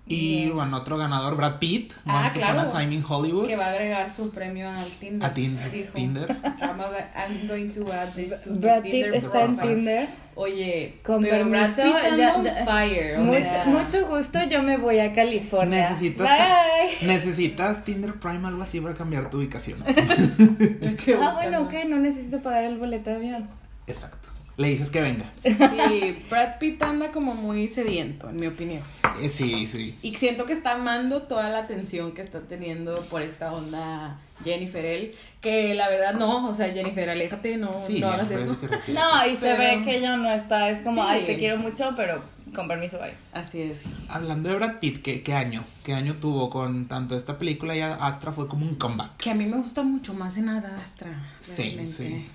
Y 0.07 0.49
bueno, 0.51 0.77
otro 0.77 0.97
ganador, 0.99 1.35
Brad 1.35 1.57
Pitt, 1.57 1.91
Ah, 2.05 2.19
Once 2.21 2.37
Upon 2.37 2.53
claro. 2.53 2.69
a 2.69 2.79
Time 2.79 2.93
in 2.93 3.03
Hollywood. 3.03 3.47
Que 3.47 3.55
va 3.55 3.65
a 3.65 3.69
agregar 3.71 4.07
su 4.15 4.29
premio 4.29 4.69
al 4.69 4.85
Tinder. 4.85 5.27
A 5.27 5.33
Tin- 5.33 5.57
dijo. 5.71 5.91
Tinder. 5.95 6.29
I'm, 6.61 6.79
a- 6.79 7.25
I'm 7.27 7.47
going 7.47 7.71
to 7.71 7.91
add 7.91 8.13
this 8.13 8.29
to 8.43 8.53
the 8.53 8.59
Brad 8.59 8.83
Pitt 8.83 8.91
Tinder 8.91 9.15
está 9.15 9.41
en. 9.45 9.57
Tinder. 9.57 10.07
Oye, 10.35 10.99
Con 11.03 11.23
pero 11.23 11.49
Brad 11.49 11.73
permiso, 11.75 11.97
ya- 12.17 12.35
on 12.35 12.43
ya- 12.43 12.65
fire. 12.65 13.17
Mucho, 13.17 13.39
sea, 13.39 13.65
mucho 13.65 14.05
gusto, 14.07 14.43
yo 14.47 14.61
me 14.61 14.77
voy 14.77 14.99
a 14.99 15.11
California. 15.11 15.89
Necesitas, 15.89 16.29
Bye. 16.29 17.07
necesitas 17.07 17.83
Tinder 17.83 18.13
Prime, 18.13 18.47
algo 18.47 18.61
así, 18.61 18.79
para 18.81 18.93
cambiar 18.93 19.31
tu 19.31 19.37
ubicación. 19.39 19.83
Ah, 21.19 21.31
bueno, 21.33 21.67
que 21.67 21.85
no 21.85 21.97
necesito 21.97 22.41
pagar 22.43 22.63
el 22.65 22.77
boleto 22.77 23.09
de 23.09 23.15
avión. 23.15 23.47
Exacto. 23.87 24.29
Le 24.57 24.69
dices 24.69 24.89
que 24.89 25.01
venga. 25.01 25.25
Sí, 25.43 26.23
Brad 26.29 26.59
Pitt 26.59 26.81
anda 26.81 27.11
como 27.11 27.35
muy 27.35 27.67
sediento, 27.67 28.29
en 28.29 28.37
mi 28.37 28.47
opinión. 28.47 28.83
Eh, 29.21 29.27
sí, 29.29 29.67
sí. 29.67 29.97
Y 30.01 30.15
siento 30.15 30.45
que 30.45 30.53
está 30.53 30.73
amando 30.73 31.23
toda 31.23 31.49
la 31.49 31.59
atención 31.59 32.13
que 32.13 32.21
está 32.21 32.41
teniendo 32.41 33.01
por 33.09 33.21
esta 33.21 33.53
onda 33.53 34.17
Jennifer 34.43 34.83
él, 34.85 35.13
que 35.41 35.73
la 35.73 35.89
verdad 35.89 36.13
no, 36.13 36.49
o 36.49 36.53
sea, 36.53 36.71
Jennifer, 36.71 37.09
aléjate, 37.09 37.57
no, 37.57 37.79
Sí, 37.79 37.99
no 37.99 38.07
hagas 38.09 38.31
eso. 38.31 38.57
requiere. 38.61 38.99
No, 38.99 39.25
y 39.27 39.35
se 39.35 39.55
Pero- 39.55 39.57
ve 39.57 39.81
que 39.83 39.97
ella 39.97 40.17
no 40.17 40.31
está, 40.31 40.69
es 40.69 40.81
como, 40.81 41.01
Sí. 41.03 41.07
ay, 41.11 41.25
te 41.25 41.37
quiero 41.37 41.57
mucho, 41.57 41.91
pero 41.95 42.21
con 42.53 42.67
permiso, 42.69 42.97
bye. 42.99 43.13
Así 43.33 43.61
es. 43.61 43.93
Hablando 44.07 44.49
de 44.49 44.55
Brad 44.55 44.79
Pitt, 44.79 45.01
¿qué, 45.01 45.21
¿qué 45.23 45.33
año? 45.33 45.63
¿Qué 45.83 45.93
año 45.93 46.15
tuvo 46.21 46.49
con 46.49 46.87
tanto 46.87 47.15
esta 47.17 47.37
película 47.37 47.75
y 47.75 47.81
Astra 47.81 48.31
fue 48.31 48.47
como 48.47 48.65
un 48.65 48.75
comeback? 48.75 49.17
Que 49.17 49.31
a 49.31 49.35
mí 49.35 49.45
me 49.45 49.57
gusta 49.57 49.83
mucho 49.83 50.13
más 50.13 50.37
en 50.37 50.47
Astra. 50.49 51.29
Sí, 51.39 51.63
realmente. 51.63 51.91
sí. 51.91 52.25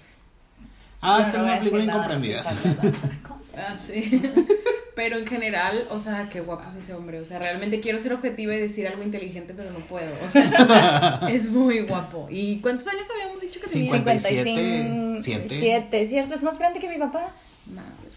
Yo 1.03 1.09
Astra 1.09 1.39
no 1.39 1.45
voy 1.45 1.53
a 1.53 1.57
es 1.57 1.61
una 1.63 1.71
película 1.71 1.85
incomprendida. 1.85 2.45
no. 2.45 3.41
Ah, 3.57 3.77
sí. 3.77 4.23
Pero 4.95 5.19
en 5.19 5.27
general, 5.27 5.89
o 5.91 5.99
sea, 5.99 6.29
qué 6.29 6.41
guapo 6.41 6.65
es 6.69 6.77
ese 6.77 6.95
hombre. 6.95 7.21
O 7.21 7.25
sea, 7.25 7.39
realmente 7.39 7.81
quiero 7.81 7.99
ser 7.99 8.13
objetiva 8.13 8.55
y 8.55 8.61
decir 8.61 8.87
algo 8.87 9.03
inteligente, 9.03 9.55
pero 9.55 9.71
no 9.71 9.81
puedo. 9.87 10.13
O 10.25 10.29
sea, 10.29 11.21
es 11.31 11.49
muy 11.49 11.81
guapo. 11.81 12.27
¿Y 12.31 12.61
cuántos 12.61 12.87
años 12.89 13.07
habíamos 13.13 13.41
dicho 13.41 13.61
que 13.61 13.67
tenía? 13.67 13.93
57, 13.93 14.45
55, 14.45 15.21
siete. 15.21 15.49
siete, 15.61 16.07
¿cierto? 16.07 16.35
Es 16.35 16.43
más 16.43 16.59
grande 16.59 16.81
que 16.81 16.89
mi 16.89 16.99
papá. 16.99 17.31
Madres. 17.67 18.15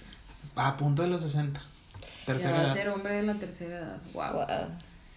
A 0.55 0.75
punto 0.77 1.01
de 1.03 1.07
los 1.09 1.21
60. 1.21 1.59
Ya 1.59 2.07
Tercera 2.25 2.53
va 2.53 2.59
a 2.59 2.63
edad. 2.65 2.73
ser 2.73 2.89
hombre 2.89 3.13
de 3.15 3.23
la 3.23 3.33
tercera 3.35 3.77
edad. 3.77 3.97
Wow. 4.13 4.33
Wow. 4.33 4.69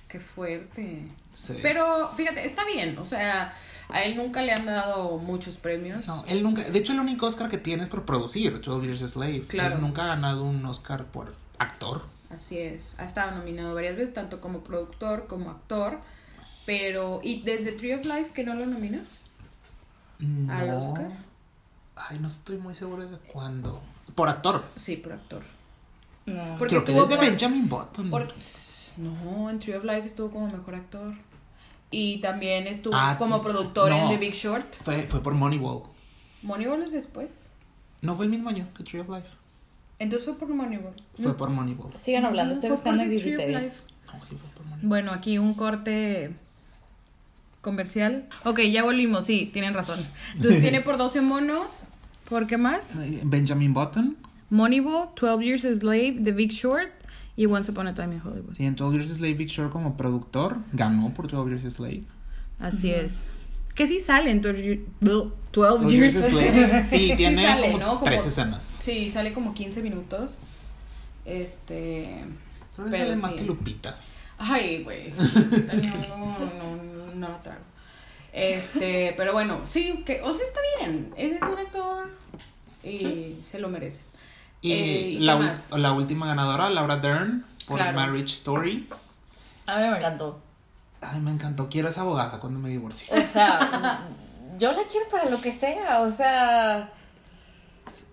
Qué 0.09 0.20
fuerte. 0.20 1.02
Sí. 1.35 1.59
Pero 1.62 2.12
fíjate, 2.16 2.46
está 2.46 2.64
bien. 2.64 2.96
O 2.98 3.05
sea, 3.07 3.52
a 3.88 4.03
él 4.03 4.16
nunca 4.16 4.42
le 4.42 4.53
han 4.53 4.66
dado 4.66 5.18
muchos 5.18 5.57
premios. 5.57 6.07
No, 6.07 6.25
él 6.27 6.42
nunca. 6.42 6.62
De 6.62 6.79
hecho, 6.79 6.92
el 6.92 7.01
único 7.01 7.27
Oscar 7.27 7.49
que 7.49 7.59
tiene 7.59 7.83
es 7.83 7.88
por 7.88 8.05
producir 8.05 8.61
12 8.61 8.87
Years 8.87 9.03
a 9.03 9.09
Slave. 9.09 9.42
Claro. 9.42 9.77
Él 9.77 9.81
nunca 9.81 10.05
ha 10.05 10.07
ganado 10.09 10.44
un 10.44 10.64
Oscar 10.66 11.05
por 11.05 11.33
actor. 11.59 12.03
Así 12.31 12.59
es. 12.59 12.94
Ha 12.99 13.05
estado 13.05 13.31
nominado 13.37 13.75
varias 13.75 13.96
veces, 13.96 14.12
tanto 14.14 14.40
como 14.40 14.61
productor 14.61 15.27
como 15.29 15.51
actor. 15.51 16.01
Pero, 16.66 17.20
¿y 17.22 17.42
desde 17.42 17.72
Tree 17.72 17.94
of 17.94 18.05
Life 18.05 18.33
que 18.35 18.42
no 18.44 18.55
lo 18.55 18.66
nomina? 18.66 19.01
¿Al 20.51 20.68
No. 20.68 20.79
Oscar? 20.90 21.11
Ay, 21.94 22.18
no 22.18 22.29
estoy 22.29 22.59
muy 22.59 22.75
seguro 22.75 23.09
de 23.09 23.16
cuándo. 23.18 23.81
Por 24.14 24.29
actor. 24.29 24.64
Sí, 24.77 24.96
por 24.96 25.12
actor. 25.12 25.42
No. 26.27 26.57
Porque 26.59 26.75
Creo 26.75 26.85
que 26.85 26.90
estuvo 26.92 27.03
desde 27.03 27.16
por- 27.16 27.25
Benjamin 27.27 27.68
Button. 27.68 28.11
por- 28.11 28.35
no, 28.96 29.49
en 29.51 29.59
Tree 29.61 29.75
of 29.77 29.85
Life 29.85 30.07
estuvo 30.07 30.31
como 30.31 30.49
mejor 30.49 30.75
actor. 30.75 31.14
Y 31.90 32.18
también 32.18 32.66
estuvo 32.66 32.94
Ah, 32.96 33.16
como 33.18 33.40
productor 33.42 33.92
en. 33.92 34.09
The 34.09 34.16
Big 34.18 34.35
Short. 34.35 34.77
Fue, 34.85 35.03
fue 35.05 35.22
por 35.22 35.35
Moneyball. 35.35 35.83
Moneyball 36.42 36.83
es 36.83 36.92
después. 36.92 37.46
No 38.03 38.14
fue 38.14 38.25
el 38.27 38.31
mismo 38.31 38.49
año 38.51 38.66
que 38.77 38.83
Tree 38.85 39.01
of 39.01 39.09
Life. 39.09 39.29
Entonces 39.99 40.27
fue 40.27 40.37
por 40.38 40.49
Moneyball. 40.49 40.94
Fue 41.14 41.37
por 41.37 41.49
Moneyball. 41.51 41.92
Sigan 41.96 42.25
hablando, 42.25 42.53
estoy 42.55 42.68
Fue 42.68 42.77
buscando 42.77 43.03
por 43.05 43.12
en 43.12 43.16
The 43.16 43.22
Tree 43.22 43.33
of 43.35 43.38
Wikipedia. 43.38 43.61
Life. 43.61 43.77
No, 44.07 44.25
sí 44.25 44.37
fue 44.37 44.49
por 44.51 44.64
Moneyball. 44.66 44.88
Bueno, 44.88 45.12
aquí 45.12 45.38
un 45.38 45.55
corte 45.55 46.33
comercial. 47.62 48.27
Ok, 48.44 48.61
ya 48.70 48.85
volvimos, 48.85 49.25
sí, 49.25 49.51
tienen 49.53 49.75
razón. 49.75 49.99
Entonces 50.35 50.61
tiene 50.61 50.81
por 50.83 50.99
12 50.99 51.20
monos. 51.22 51.83
¿Por 52.29 52.46
qué 52.46 52.57
más? 52.59 52.99
Benjamin 53.25 53.72
Button. 53.72 54.16
Moneyball, 54.51 55.09
12 55.20 55.44
Years 55.44 55.64
a 55.64 55.75
Slave, 55.75 56.20
The 56.22 56.33
Big 56.33 56.51
Short 56.53 56.90
y 57.37 57.46
Once 57.46 57.70
Upon 57.70 57.87
a 57.88 57.94
Time 57.94 58.14
in 58.14 58.20
Hollywood. 58.25 58.55
Sí, 58.55 58.64
en 58.64 58.75
12 58.77 58.96
Years 58.96 59.11
a 59.12 59.14
Slave 59.16 59.35
Big 59.35 59.49
Short 59.49 59.70
como 59.72 59.96
productor. 59.96 60.57
Ganó 60.72 61.12
por 61.12 61.29
12 61.29 61.49
Years 61.51 61.64
a 61.66 61.70
Slave. 61.70 62.03
Así 62.59 62.90
es. 62.90 63.29
Que 63.75 63.87
sí 63.87 64.01
sale 64.01 64.31
en 64.31 64.40
12, 64.40 64.62
Year- 64.64 64.81
12 65.01 65.35
12 65.53 65.88
Years 65.94 66.16
a 66.16 66.22
Slave. 66.31 66.85
Sí, 66.88 67.12
tiene 67.16 67.44
sale, 67.44 67.66
como, 67.72 67.79
¿no? 67.79 67.87
Como- 67.94 68.05
tres 68.05 68.25
escenas. 68.27 68.62
Sí, 68.81 69.11
sale 69.11 69.33
como 69.35 69.53
15 69.55 69.83
minutos. 69.83 70.38
Este. 71.25 72.25
Pero, 72.77 72.88
Pero 72.90 73.05
sale 73.05 73.16
más 73.16 73.33
sí. 73.33 73.38
que 73.38 73.44
Lupita. 73.44 73.99
Ay, 74.38 74.83
güey. 74.85 75.12
No, 76.09 76.16
no, 76.16 76.77
no, 76.77 77.14
no 77.14 77.29
lo 77.29 77.37
trago. 77.38 77.61
Este, 78.33 79.14
pero 79.16 79.33
bueno, 79.33 79.62
sí, 79.64 80.03
que, 80.05 80.20
o 80.22 80.31
sea, 80.33 80.44
está 80.44 80.61
bien. 80.79 81.11
Él 81.16 81.33
es 81.33 81.40
buen 81.40 81.59
actor 81.59 82.11
y 82.85 83.37
se 83.51 83.59
lo 83.59 83.68
merece. 83.70 84.01
Y, 84.61 84.73
Eh, 84.73 84.77
¿y 85.11 85.19
la, 85.21 85.37
más? 85.37 85.71
la 85.73 85.92
última 85.92 86.27
ganadora, 86.27 86.71
Laura 86.71 86.97
Dern, 86.97 87.45
por 87.69 87.79
Claro. 87.79 87.97
Marriage 87.97 88.33
Story. 88.33 88.88
A 89.66 89.79
mí 89.79 89.88
me 89.90 89.99
encantó. 89.99 90.40
Ay, 91.01 91.21
me 91.21 91.31
encantó. 91.31 91.69
Quiero 91.69 91.88
esa 91.88 92.01
abogada 92.03 92.38
cuando 92.40 92.59
me 92.59 92.69
divorcie. 92.71 93.09
O 93.16 93.21
sea, 93.21 94.01
yo 94.59 94.73
la 94.73 94.83
quiero 94.85 95.09
para 95.11 95.29
lo 95.29 95.40
que 95.40 95.53
sea, 95.53 96.01
o 96.01 96.11
sea... 96.11 96.90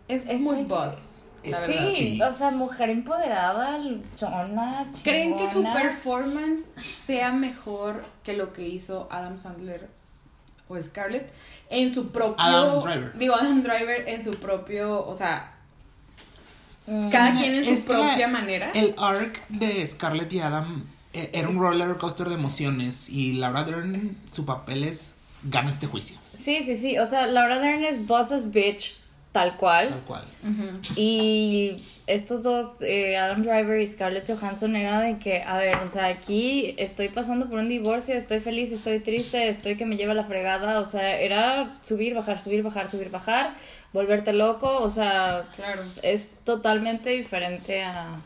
Es 0.08 0.24
Estoy- 0.26 0.40
muy 0.40 0.64
boss. 0.64 1.10
Es-. 1.44 1.58
Sí, 1.58 1.74
Sí. 1.96 2.22
o 2.22 2.32
sea, 2.32 2.52
mujer 2.52 2.90
empoderada, 2.90 3.78
luchona, 3.78 4.86
¿Creen 5.04 5.36
que 5.38 5.50
su 5.52 5.62
performance 5.64 6.72
sea 6.82 7.32
mejor 7.32 8.04
que 8.24 8.34
lo 8.34 8.54
que 8.54 8.68
hizo 8.68 9.08
Adam 9.12 9.38
Sandler 9.38 9.90
o 10.70 10.78
Scarlett 10.82 11.34
en 11.70 11.94
su 11.94 12.12
propio 12.12 12.36
Adam 12.42 12.80
Driver. 12.82 13.18
digo 13.18 13.36
Adam 13.36 13.62
Driver 13.62 14.08
en 14.08 14.24
su 14.24 14.32
propio, 14.36 15.06
o 15.06 15.14
sea, 15.16 15.53
Mm, 16.86 17.10
cada 17.10 17.34
quien 17.34 17.56
en 17.56 17.78
su 17.78 17.86
propia 17.86 18.28
manera? 18.28 18.72
El 18.74 18.94
arc 18.98 19.48
de 19.50 19.86
Scarlett 19.88 20.32
y 20.34 20.40
Adam 20.40 20.84
eh, 21.14 21.30
era 21.34 21.48
un 21.48 21.60
roller 21.60 21.98
coaster 21.98 22.28
de 22.28 22.36
emociones. 22.36 23.10
Y 23.10 23.34
Laura 23.34 23.64
Dern, 23.64 24.18
su 24.32 24.46
papel 24.46 24.84
es 24.84 25.16
gana 25.44 25.70
este 25.70 25.88
juicio. 25.88 26.18
Sí, 26.34 26.64
sí, 26.64 26.76
sí, 26.76 26.98
o 26.98 27.06
sea, 27.06 27.28
Laura 27.28 27.60
Dern 27.60 27.84
es 27.84 28.06
boss's 28.06 28.52
bitch, 28.52 28.96
tal 29.32 29.58
cual. 29.58 29.90
Tal 29.90 30.02
cual. 30.02 30.26
Ujú. 30.44 30.94
Y 30.96 31.84
estos 32.08 32.44
dos, 32.44 32.76
eh, 32.82 33.18
Adam 33.18 33.44
Driver 33.44 33.80
y 33.80 33.88
Scarlett 33.88 34.28
Johansson, 34.28 34.76
era 34.76 35.02
de 35.02 35.20
que, 35.20 35.42
a 35.44 35.58
ver, 35.58 35.78
o 35.78 35.88
sea, 35.88 36.08
aquí 36.08 36.76
estoy 36.78 37.10
pasando 37.10 37.50
por 37.50 37.60
un 37.60 37.70
divorcio, 37.70 38.16
estoy 38.16 38.40
feliz, 38.40 38.72
estoy 38.72 39.00
triste, 39.00 39.48
estoy 39.50 39.78
que 39.78 39.86
me 39.86 39.96
lleva 39.96 40.14
la 40.14 40.26
fregada, 40.26 40.80
o 40.80 40.86
sea, 40.86 41.20
era 41.20 41.66
subir, 41.82 42.14
bajar, 42.14 42.42
subir, 42.42 42.64
bajar, 42.64 42.90
subir, 42.90 43.10
bajar, 43.10 43.56
volverte 43.94 44.34
loco, 44.34 44.80
o 44.80 44.90
sea, 44.90 45.48
Claro. 45.56 45.84
es 46.02 46.32
totalmente 46.44 47.12
diferente 47.12 47.84
a, 47.84 48.20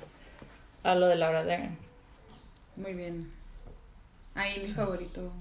a 0.84 0.96
lo 0.96 1.08
de 1.08 1.16
Laura 1.16 1.44
Dern. 1.44 1.78
Muy 2.76 2.94
bien. 2.94 3.32
Ahí 4.36 4.60
mi 4.60 4.66
favorito. 4.66 5.32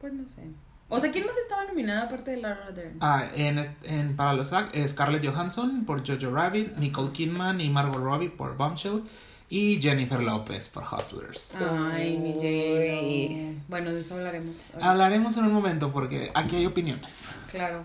Pues 0.00 0.12
no 0.12 0.28
sé. 0.28 0.42
O 0.88 1.00
sea, 1.00 1.10
¿quién 1.10 1.26
más 1.26 1.36
estaba 1.36 1.64
nominada 1.64 2.02
aparte 2.04 2.32
de 2.32 2.36
Laura 2.36 2.70
Dern? 2.70 2.96
Ah, 3.00 3.28
en, 3.34 3.60
en, 3.84 4.14
para 4.16 4.34
los 4.34 4.52
act- 4.52 4.70
eh, 4.72 4.86
Scarlett 4.88 5.24
Johansson 5.26 5.84
por 5.84 6.06
Jojo 6.06 6.30
Rabbit, 6.32 6.76
Nicole 6.76 7.10
Kidman 7.12 7.60
y 7.60 7.70
Margot 7.70 7.96
Robbie 8.02 8.28
por 8.30 8.56
Bombshell 8.56 9.02
y 9.48 9.80
Jennifer 9.80 10.22
Lopez 10.22 10.68
por 10.68 10.84
Hustlers. 10.84 11.60
Ay, 11.62 12.16
mi. 12.18 12.34
J-Lo. 12.34 13.62
Bueno, 13.68 13.92
de 13.92 14.00
eso 14.00 14.14
hablaremos. 14.14 14.54
Hablaremos 14.80 15.36
en 15.36 15.44
un 15.46 15.52
momento 15.52 15.90
porque 15.90 16.30
aquí 16.34 16.56
hay 16.56 16.66
opiniones. 16.66 17.30
Claro. 17.50 17.82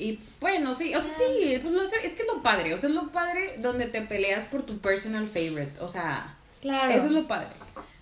Y 0.00 0.18
bueno, 0.40 0.74
sí, 0.74 0.94
o 0.94 1.00
sea, 1.00 1.12
sí, 1.12 1.58
pues 1.60 1.74
lo 1.74 1.86
sé, 1.86 1.96
es 2.04 2.14
que 2.14 2.22
es 2.22 2.28
lo 2.28 2.42
padre, 2.42 2.72
o 2.74 2.78
sea, 2.78 2.88
es 2.88 2.94
lo 2.94 3.12
padre 3.12 3.56
donde 3.58 3.86
te 3.86 4.00
peleas 4.02 4.44
por 4.46 4.62
tu 4.64 4.78
personal 4.78 5.28
favorite, 5.28 5.78
o 5.80 5.88
sea, 5.88 6.36
Claro. 6.62 6.90
eso 6.92 7.06
es 7.06 7.12
lo 7.12 7.28
padre. 7.28 7.48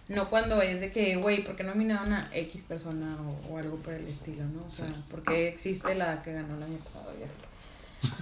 No 0.08 0.30
cuando 0.30 0.62
es 0.62 0.80
de 0.80 0.90
que, 0.90 1.16
güey, 1.16 1.44
¿por 1.44 1.54
qué 1.56 1.64
nominaron 1.64 2.12
a 2.14 2.30
X 2.32 2.62
persona 2.66 3.16
o, 3.20 3.52
o 3.52 3.58
algo 3.58 3.76
por 3.76 3.92
el 3.92 4.06
estilo, 4.08 4.44
no? 4.44 4.64
O 4.64 4.70
sea, 4.70 4.86
Sí. 4.86 4.94
¿por 5.10 5.22
qué 5.22 5.48
existe 5.48 5.94
la 5.94 6.22
que 6.22 6.32
ganó 6.32 6.56
el 6.56 6.62
año 6.62 6.78
pasado 6.78 7.12
y 7.20 7.24
así? 7.24 7.34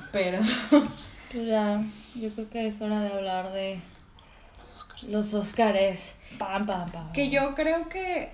Pero, 0.13 0.41
Pues 1.31 1.47
ya, 1.47 1.85
yo 2.15 2.31
creo 2.31 2.51
que 2.51 2.67
es 2.69 2.81
hora 2.81 3.01
de 3.03 3.13
hablar 3.13 3.53
de 3.53 3.79
Los 4.59 4.73
Oscars. 4.75 5.03
los 5.11 5.35
Óscares. 5.35 6.15
Pam, 6.39 6.65
pam, 6.67 6.91
pam. 6.91 7.13
que 7.13 7.31
yo 7.31 7.55
creo 7.55 7.89
que 7.89 8.31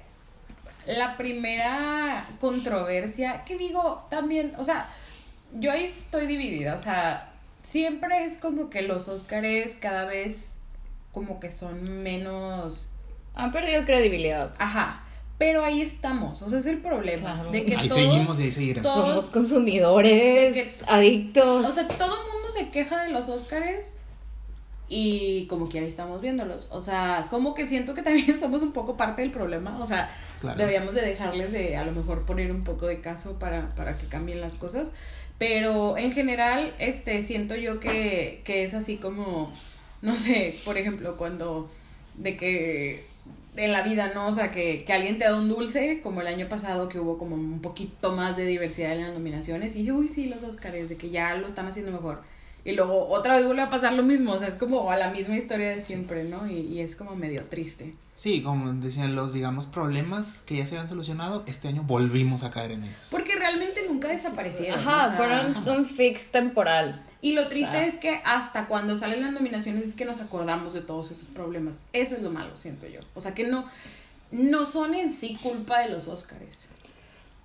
la 0.86 1.16
primera 1.16 2.26
controversia, 2.40 3.44
que 3.44 3.56
digo 3.56 4.06
también, 4.10 4.54
o 4.58 4.64
sea, 4.64 4.88
yo 5.54 5.70
ahí 5.72 5.84
estoy 5.84 6.26
dividida, 6.26 6.74
o 6.74 6.78
sea, 6.78 7.32
siempre 7.62 8.24
es 8.24 8.36
como 8.38 8.70
que 8.70 8.82
los 8.82 9.08
Óscares 9.08 9.76
cada 9.80 10.04
vez 10.04 10.54
como 11.12 11.40
que 11.40 11.52
son 11.52 12.02
menos, 12.02 12.88
Han 13.34 13.52
perdido 13.52 13.84
credibilidad. 13.84 14.52
ajá, 14.58 15.02
pero 15.38 15.64
ahí 15.64 15.80
estamos, 15.82 16.40
o 16.42 16.48
sea, 16.48 16.58
es 16.58 16.66
el 16.66 16.78
problema, 16.78 17.34
Claro. 17.34 17.50
de 17.50 17.64
que 17.64 17.76
Ahí 17.76 17.88
todos, 17.88 18.00
seguimos 18.02 18.40
y 18.40 18.42
ahí 18.44 18.50
seguiremos. 18.50 18.92
todos- 18.92 19.06
Somos 19.06 19.26
consumidores, 19.26 20.54
de 20.54 20.62
que- 20.62 20.76
adictos. 20.86 21.66
o 21.66 21.72
sea, 21.72 21.86
todo 21.88 22.14
el 22.14 22.32
mundo 22.32 22.48
se 22.56 22.68
queja 22.70 23.02
de 23.02 23.10
los 23.10 23.28
Óscares 23.28 23.94
y 24.88 25.46
como 25.46 25.68
que 25.70 25.78
ahí 25.78 25.86
estamos 25.86 26.20
viéndolos, 26.20 26.68
o 26.70 26.80
sea, 26.82 27.18
es 27.20 27.28
como 27.28 27.54
que 27.54 27.66
siento 27.66 27.94
que 27.94 28.02
también 28.02 28.26
somos 28.40 28.62
un 28.62 28.72
poco 28.72 28.96
parte 28.96 29.22
del 29.22 29.30
problema, 29.30 29.78
o 29.80 29.86
sea, 29.86 30.10
Claro. 30.40 30.58
deberíamos 30.58 30.94
de 30.94 31.02
dejarles 31.02 31.52
de 31.52 31.76
a 31.76 31.84
lo 31.84 31.92
mejor 31.92 32.24
poner 32.26 32.50
un 32.50 32.62
poco 32.64 32.86
de 32.86 33.00
caso 33.00 33.38
para, 33.38 33.74
para 33.74 33.96
que 33.96 34.06
cambien 34.06 34.40
las 34.40 34.54
cosas. 34.54 34.90
Pero 35.42 35.98
en 35.98 36.12
general, 36.12 36.72
este, 36.78 37.20
siento 37.20 37.56
yo 37.56 37.80
que, 37.80 38.42
que 38.44 38.62
es 38.62 38.74
así 38.74 38.98
como, 38.98 39.52
no 40.00 40.14
sé, 40.14 40.54
por 40.64 40.78
ejemplo, 40.78 41.16
cuando 41.16 41.68
de 42.14 42.36
que 42.36 43.06
en 43.56 43.72
la 43.72 43.82
vida, 43.82 44.12
¿no? 44.14 44.28
O 44.28 44.32
sea, 44.32 44.52
que, 44.52 44.84
que 44.84 44.92
alguien 44.92 45.18
te 45.18 45.24
da 45.24 45.34
un 45.34 45.48
dulce, 45.48 45.98
como 46.00 46.20
el 46.20 46.28
año 46.28 46.48
pasado 46.48 46.88
que 46.88 47.00
hubo 47.00 47.18
como 47.18 47.34
un 47.34 47.60
poquito 47.60 48.12
más 48.12 48.36
de 48.36 48.46
diversidad 48.46 48.92
en 48.92 49.02
las 49.02 49.14
nominaciones, 49.14 49.74
y 49.74 49.80
dice, 49.80 49.90
uy, 49.90 50.06
sí, 50.06 50.26
los 50.26 50.44
Oscars, 50.44 50.88
de 50.88 50.96
que 50.96 51.10
ya 51.10 51.34
lo 51.34 51.48
están 51.48 51.66
haciendo 51.66 51.90
mejor. 51.90 52.22
Y 52.64 52.70
luego 52.76 53.08
otra 53.08 53.34
vez 53.34 53.44
vuelve 53.44 53.62
a 53.62 53.70
pasar 53.70 53.94
lo 53.94 54.04
mismo, 54.04 54.34
o 54.34 54.38
sea, 54.38 54.46
es 54.46 54.54
como 54.54 54.92
a 54.92 54.96
la 54.96 55.10
misma 55.10 55.36
historia 55.36 55.70
de 55.70 55.82
siempre, 55.82 56.22
¿no? 56.22 56.48
Y, 56.48 56.60
y 56.60 56.82
es 56.82 56.94
como 56.94 57.16
medio 57.16 57.42
triste. 57.46 57.94
Sí, 58.22 58.40
como 58.40 58.72
decían 58.74 59.16
los, 59.16 59.32
digamos, 59.32 59.66
problemas 59.66 60.42
que 60.42 60.58
ya 60.58 60.64
se 60.64 60.76
habían 60.76 60.88
solucionado, 60.88 61.42
este 61.46 61.66
año 61.66 61.82
volvimos 61.82 62.44
a 62.44 62.52
caer 62.52 62.70
en 62.70 62.84
ellos. 62.84 63.08
Porque 63.10 63.34
realmente 63.34 63.80
nunca 63.88 64.06
desaparecieron. 64.06 64.78
Ajá, 64.78 65.06
o 65.06 65.08
sea, 65.08 65.16
fueron 65.16 65.68
un 65.68 65.84
fix 65.84 66.30
temporal. 66.30 67.04
Y 67.20 67.32
lo 67.32 67.48
triste 67.48 67.78
Ah. 67.78 67.84
es 67.84 67.96
que 67.96 68.20
hasta 68.24 68.68
cuando 68.68 68.96
salen 68.96 69.22
las 69.22 69.32
nominaciones 69.32 69.86
es 69.86 69.94
que 69.94 70.04
nos 70.04 70.20
acordamos 70.20 70.72
de 70.72 70.82
todos 70.82 71.10
esos 71.10 71.26
problemas. 71.26 71.74
Eso 71.92 72.14
es 72.14 72.22
lo 72.22 72.30
malo, 72.30 72.56
siento 72.56 72.86
yo. 72.86 73.00
O 73.16 73.20
sea 73.20 73.34
que 73.34 73.42
no, 73.42 73.64
no 74.30 74.66
son 74.66 74.94
en 74.94 75.10
sí 75.10 75.36
culpa 75.42 75.80
de 75.80 75.88
los 75.88 76.06
Óscares. 76.06 76.68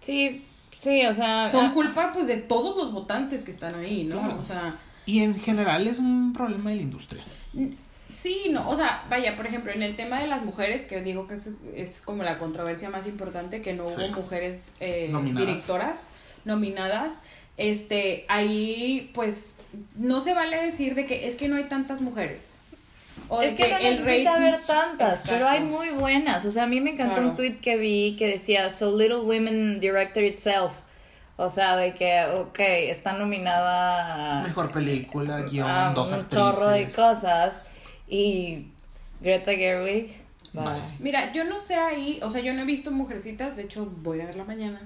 Sí, 0.02 0.46
sí, 0.80 1.08
o 1.08 1.14
sea. 1.14 1.50
Son 1.50 1.66
ah, 1.66 1.74
culpa 1.74 2.14
pues 2.14 2.28
de 2.28 2.38
todos 2.38 2.78
los 2.78 2.92
votantes 2.92 3.42
que 3.42 3.50
están 3.50 3.74
ahí, 3.74 4.04
¿no? 4.04 4.20
Claro. 4.20 4.38
O 4.38 4.44
sea, 4.44 4.76
Y 5.08 5.24
en 5.24 5.34
general 5.34 5.88
es 5.88 5.98
un 5.98 6.34
problema 6.34 6.70
de 6.70 6.76
la 6.76 6.82
industria. 6.84 7.24
Sí, 8.10 8.48
no, 8.52 8.70
o 8.70 8.76
sea, 8.76 9.04
vaya, 9.10 9.36
por 9.36 9.46
ejemplo, 9.46 9.72
en 9.72 9.84
el 9.84 9.96
tema 9.96 10.20
de 10.20 10.28
las 10.28 10.44
mujeres, 10.44 10.86
que 10.86 11.02
digo 11.02 11.28
que 11.28 11.36
esa 11.36 11.50
es, 11.50 11.58
es 11.76 12.02
como 12.02 12.24
la 12.24 12.40
controversia 12.40 12.90
más 12.90 13.08
importante, 13.08 13.62
que 13.62 13.74
no 13.74 13.88
Sí. 13.88 13.96
hubo 14.10 14.22
mujeres 14.22 14.74
eh, 14.80 15.10
Nominadas. 15.12 15.48
directoras 15.48 16.08
nominadas, 16.46 17.14
este, 17.58 18.26
ahí 18.30 19.12
pues 19.14 19.56
no 19.98 20.22
se 20.22 20.34
vale 20.34 20.62
decir 20.64 20.96
de 20.96 21.06
que 21.06 21.28
es 21.28 21.36
que 21.36 21.48
no 21.50 21.58
hay 21.58 21.66
tantas 21.66 22.02
mujeres. 22.02 22.54
O 23.30 23.42
Es 23.42 23.56
que 23.56 23.70
no 23.70 23.80
necesita 23.80 24.36
haber 24.36 24.62
tantas, 24.64 25.14
Exacto. 25.22 25.32
pero 25.34 25.48
hay 25.50 25.60
muy 25.62 25.90
buenas. 25.90 26.46
O 26.46 26.52
sea, 26.52 26.64
a 26.64 26.68
mí 26.68 26.80
me 26.80 26.92
encantó 26.92 27.16
Claro. 27.16 27.30
un 27.32 27.36
tweet 27.36 27.58
que 27.58 27.76
vi 27.76 28.16
que 28.18 28.28
decía 28.28 28.70
So 28.70 28.96
Little 28.96 29.22
Women 29.22 29.80
Director 29.80 30.24
Itself. 30.24 30.72
O 31.36 31.50
sea, 31.50 31.76
de 31.76 31.94
que, 31.96 32.26
ok, 32.26 32.60
está 32.60 33.14
nominada 33.14 34.44
Mejor 34.44 34.72
película, 34.72 35.42
guion, 35.42 35.70
a 35.70 35.94
dos 35.94 36.10
un 36.12 36.20
actrices. 36.22 36.38
chorro 36.56 36.70
de 36.70 36.88
cosas. 36.90 37.64
Y 38.08 38.68
Greta 39.22 39.52
Gerwig, 39.54 40.16
bye. 40.54 40.64
Bye. 40.64 40.82
Mira, 41.00 41.32
yo 41.34 41.44
no 41.44 41.58
sé 41.58 41.76
ahí, 41.76 42.20
o 42.24 42.32
sea, 42.32 42.42
yo 42.42 42.54
no 42.54 42.62
he 42.62 42.66
visto 42.66 42.92
Mujercitas, 42.92 43.58
de 43.58 43.64
hecho 43.64 43.86
voy 44.02 44.22
a 44.22 44.26
verla 44.26 44.44
mañana, 44.46 44.82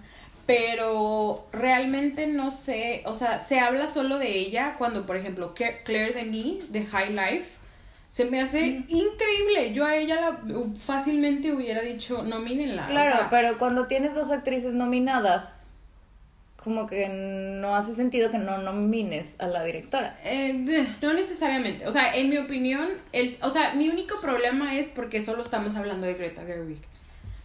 pero 0.45 1.47
realmente 1.53 2.27
no 2.27 2.51
sé, 2.51 3.03
o 3.05 3.15
sea, 3.15 3.39
se 3.39 3.59
habla 3.59 3.87
solo 3.87 4.17
de 4.17 4.37
ella 4.37 4.75
cuando, 4.77 5.05
por 5.05 5.17
ejemplo, 5.17 5.53
Claire 5.53 6.13
Denis 6.13 6.71
de 6.71 6.85
High 6.85 7.13
Life 7.13 7.61
se 8.09 8.25
me 8.25 8.41
hace 8.41 8.83
increíble. 8.89 9.71
Yo 9.73 9.85
a 9.85 9.95
ella 9.95 10.19
la, 10.19 10.41
fácilmente 10.77 11.53
hubiera 11.53 11.81
dicho, 11.81 12.23
nomínenla. 12.23 12.83
o 12.83 12.87
Claro, 12.87 13.15
sea, 13.17 13.29
pero 13.29 13.57
cuando 13.57 13.87
tienes 13.87 14.13
dos 14.15 14.31
actrices 14.31 14.73
nominadas, 14.73 15.60
como 16.63 16.85
que 16.87 17.07
no 17.09 17.75
hace 17.75 17.95
sentido 17.95 18.29
que 18.29 18.37
no 18.37 18.59
nomines 18.59 19.35
a 19.39 19.47
la 19.47 19.63
directora. 19.63 20.19
Eh, 20.23 20.53
de- 20.63 20.87
no 21.01 21.13
necesariamente. 21.13 21.87
O 21.87 21.91
sea, 21.91 22.15
en 22.15 22.29
mi 22.29 22.37
opinión, 22.37 22.87
el, 23.13 23.37
o 23.41 23.49
sea, 23.49 23.73
mi 23.73 23.89
único 23.89 24.19
problema 24.21 24.75
es 24.77 24.87
porque 24.87 25.21
solo 25.21 25.41
estamos 25.41 25.75
hablando 25.75 26.05
de 26.05 26.13
Greta 26.13 26.43
Gerwig. 26.45 26.79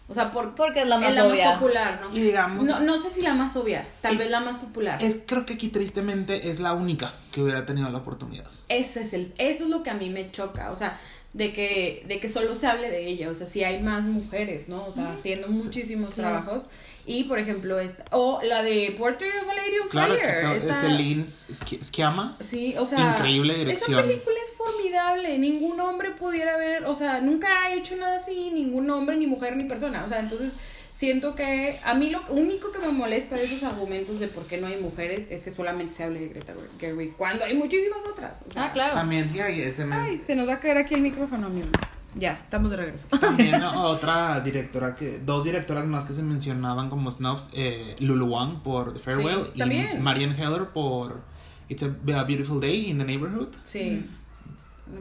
O 0.09 0.15
sea, 0.15 0.31
por, 0.31 0.55
Porque 0.55 0.83
es 0.83 0.87
la 0.87 0.99
más 0.99 1.19
obvia. 1.19 1.55
popular, 1.55 1.99
¿no? 2.01 2.17
Y 2.17 2.21
digamos- 2.21 2.65
No, 2.65 2.79
no 2.79 2.97
sé 2.97 3.11
si 3.11 3.23
la 3.23 3.35
más 3.35 3.57
obvia, 3.57 3.85
tal 4.03 4.17
vez 4.17 4.31
la 4.31 4.39
más 4.39 4.57
popular. 4.57 5.03
Es, 5.03 5.19
creo 5.27 5.45
que 5.45 5.55
aquí 5.55 5.67
tristemente 5.69 6.49
es 6.49 6.61
la 6.61 6.75
única 6.75 7.13
que 7.33 7.41
hubiera 7.43 7.67
tenido 7.67 7.89
la 7.91 7.99
oportunidad. 7.99 8.47
Ese 8.69 9.01
es 9.01 9.13
el, 9.15 9.35
eso 9.39 9.65
es 9.65 9.71
lo 9.71 9.83
que 9.83 9.91
a 9.91 9.95
mí 9.95 10.09
me 10.11 10.31
choca, 10.31 10.71
o 10.71 10.77
sea, 10.77 11.01
de 11.37 11.53
que, 11.53 12.03
de 12.09 12.19
que 12.19 12.29
solo 12.31 12.55
se 12.57 12.67
hable 12.67 12.89
de 12.91 13.07
ella, 13.07 13.29
o 13.31 13.35
sea, 13.35 13.47
si 13.47 13.63
hay 13.63 13.83
más 13.83 14.07
mujeres, 14.07 14.69
¿no? 14.69 14.87
O 14.87 14.93
sea, 14.93 15.13
haciendo 15.13 15.49
muchísimos 15.49 16.15
trabajos. 16.15 16.67
Y, 17.09 17.25
por 17.25 17.39
ejemplo, 17.39 17.79
esta, 17.79 18.05
o 18.11 18.41
la 18.43 18.63
de 18.65 18.93
Portrait 18.99 19.33
of 19.43 19.49
a 19.49 19.55
Lady 19.55 19.79
on 19.83 19.89
Claro, 19.89 20.15
Fire. 20.15 20.41
que 20.41 20.47
to- 20.47 20.53
esta- 20.55 20.73
Celine 20.73 21.25
Sciamma. 21.25 22.37
Sí, 22.41 22.75
o 22.79 22.85
sea. 22.87 23.15
Increíble 23.17 23.55
dirección. 23.55 23.99
Esa 24.01 24.09
película 24.09 24.35
es 24.43 24.57
formidable. 24.57 25.39
Ningún 25.39 25.79
hombre 25.79 26.11
pudiera 26.13 26.57
ver, 26.57 26.85
o 26.87 26.95
sea, 26.95 27.21
nunca 27.21 27.47
ha 27.65 27.75
hecho 27.75 27.95
nada 27.97 28.17
así, 28.17 28.51
ningún 28.51 28.91
hombre, 28.91 29.17
ni 29.17 29.27
mujer, 29.27 29.57
ni 29.57 29.65
persona. 29.65 30.05
O 30.05 30.09
sea, 30.09 30.19
entonces 30.21 30.55
siento 30.97 31.35
que 31.35 31.79
a 31.85 31.93
mí 31.95 32.09
lo 32.11 32.21
único 32.31 32.73
que 32.73 32.79
me 32.79 32.89
molesta 32.89 33.37
de 33.37 33.45
esos 33.45 33.63
argumentos 33.63 34.19
de 34.19 34.29
por 34.29 34.47
qué 34.47 34.57
no 34.59 34.67
hay 34.67 34.81
mujeres 34.81 35.27
es 35.31 35.43
que 35.43 35.51
solamente 35.51 35.95
se 35.95 36.05
hable 36.05 36.21
de 36.21 36.29
Greta 36.29 36.55
Gerwig, 36.81 37.13
cuando 37.17 37.45
hay 37.45 37.55
muchísimas 37.55 38.03
otras. 38.11 38.43
O 38.49 38.53
sea, 38.53 38.65
Ah, 38.65 38.73
claro. 38.73 38.95
También 38.95 39.31
y 39.35 39.41
ahí 39.41 39.61
ese 39.61 39.85
me- 39.85 39.95
Ay, 39.95 40.21
se 40.25 40.35
nos 40.35 40.49
va 40.49 40.55
a 40.55 40.57
caer 40.57 40.79
aquí 40.79 40.95
el 40.95 41.03
micrófono, 41.03 41.49
amigos. 41.49 41.71
Ya, 42.15 42.41
estamos 42.43 42.71
de 42.71 42.79
regreso. 42.79 43.07
También 43.21 43.63
otra 43.63 44.41
directora 44.41 44.95
que. 44.97 45.21
Dos 45.23 45.45
directoras 45.45 45.85
más 45.85 46.05
que 46.07 46.15
se 46.15 46.23
mencionaban 46.23 46.89
como 46.89 47.11
snobs: 47.11 47.51
eh, 47.53 47.95
Lulu 47.99 48.27
Wang 48.29 48.63
por 48.63 48.95
The 48.95 49.01
Farewell 49.01 49.51
Sí, 49.55 49.63
y. 49.63 50.01
Marianne 50.01 50.35
Heller 50.35 50.69
por 50.73 51.21
It's 51.69 51.83
a, 51.83 51.87
a 51.89 52.25
Beautiful 52.25 52.59
Day 52.59 52.89
in 52.89 52.97
the 52.97 53.05
Neighborhood. 53.05 53.49
Sí. 53.65 54.07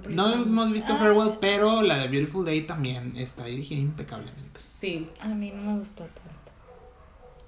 No 0.10 0.34
hemos 0.34 0.72
visto 0.74 0.98
Farewell, 0.98 1.38
pero 1.40 1.84
la 1.84 2.00
de 2.00 2.08
Beautiful 2.10 2.44
Day 2.44 2.64
también 2.64 3.14
está 3.16 3.46
dirigida 3.46 3.80
impecablemente. 3.80 4.60
Sí. 4.78 5.10
A 5.20 5.28
mí 5.28 5.52
no 5.56 5.62
me 5.72 5.80
gustó 5.80 6.04
tanto. 6.04 6.22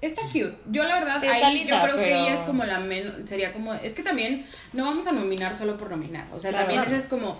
Está 0.00 0.22
cute. 0.26 0.56
Yo 0.70 0.84
la 0.84 0.94
verdad, 0.94 1.20
Sí, 1.20 1.26
ahí 1.26 1.58
linda, 1.58 1.76
yo 1.78 1.82
creo 1.82 1.96
que 1.96 2.20
ella 2.20 2.34
es 2.34 2.40
como 2.42 2.64
la 2.64 2.78
menos, 2.78 3.14
sería 3.28 3.52
como, 3.52 3.74
es 3.74 3.94
que 3.94 4.02
también 4.02 4.46
no 4.72 4.84
vamos 4.84 5.06
a 5.08 5.12
nominar 5.12 5.54
solo 5.54 5.76
por 5.76 5.90
nominar. 5.90 6.26
O 6.32 6.38
sea, 6.38 6.50
Claro. 6.50 6.64
también 6.66 6.82
Claro. 6.82 6.96
esa 6.96 7.04
es 7.04 7.10
como, 7.10 7.36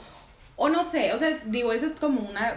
o 0.56 0.68
no 0.68 0.82
sé, 0.82 1.12
o 1.12 1.18
sea, 1.18 1.38
digo, 1.46 1.72
esa 1.72 1.86
es 1.86 1.92
como 1.92 2.20
una 2.28 2.56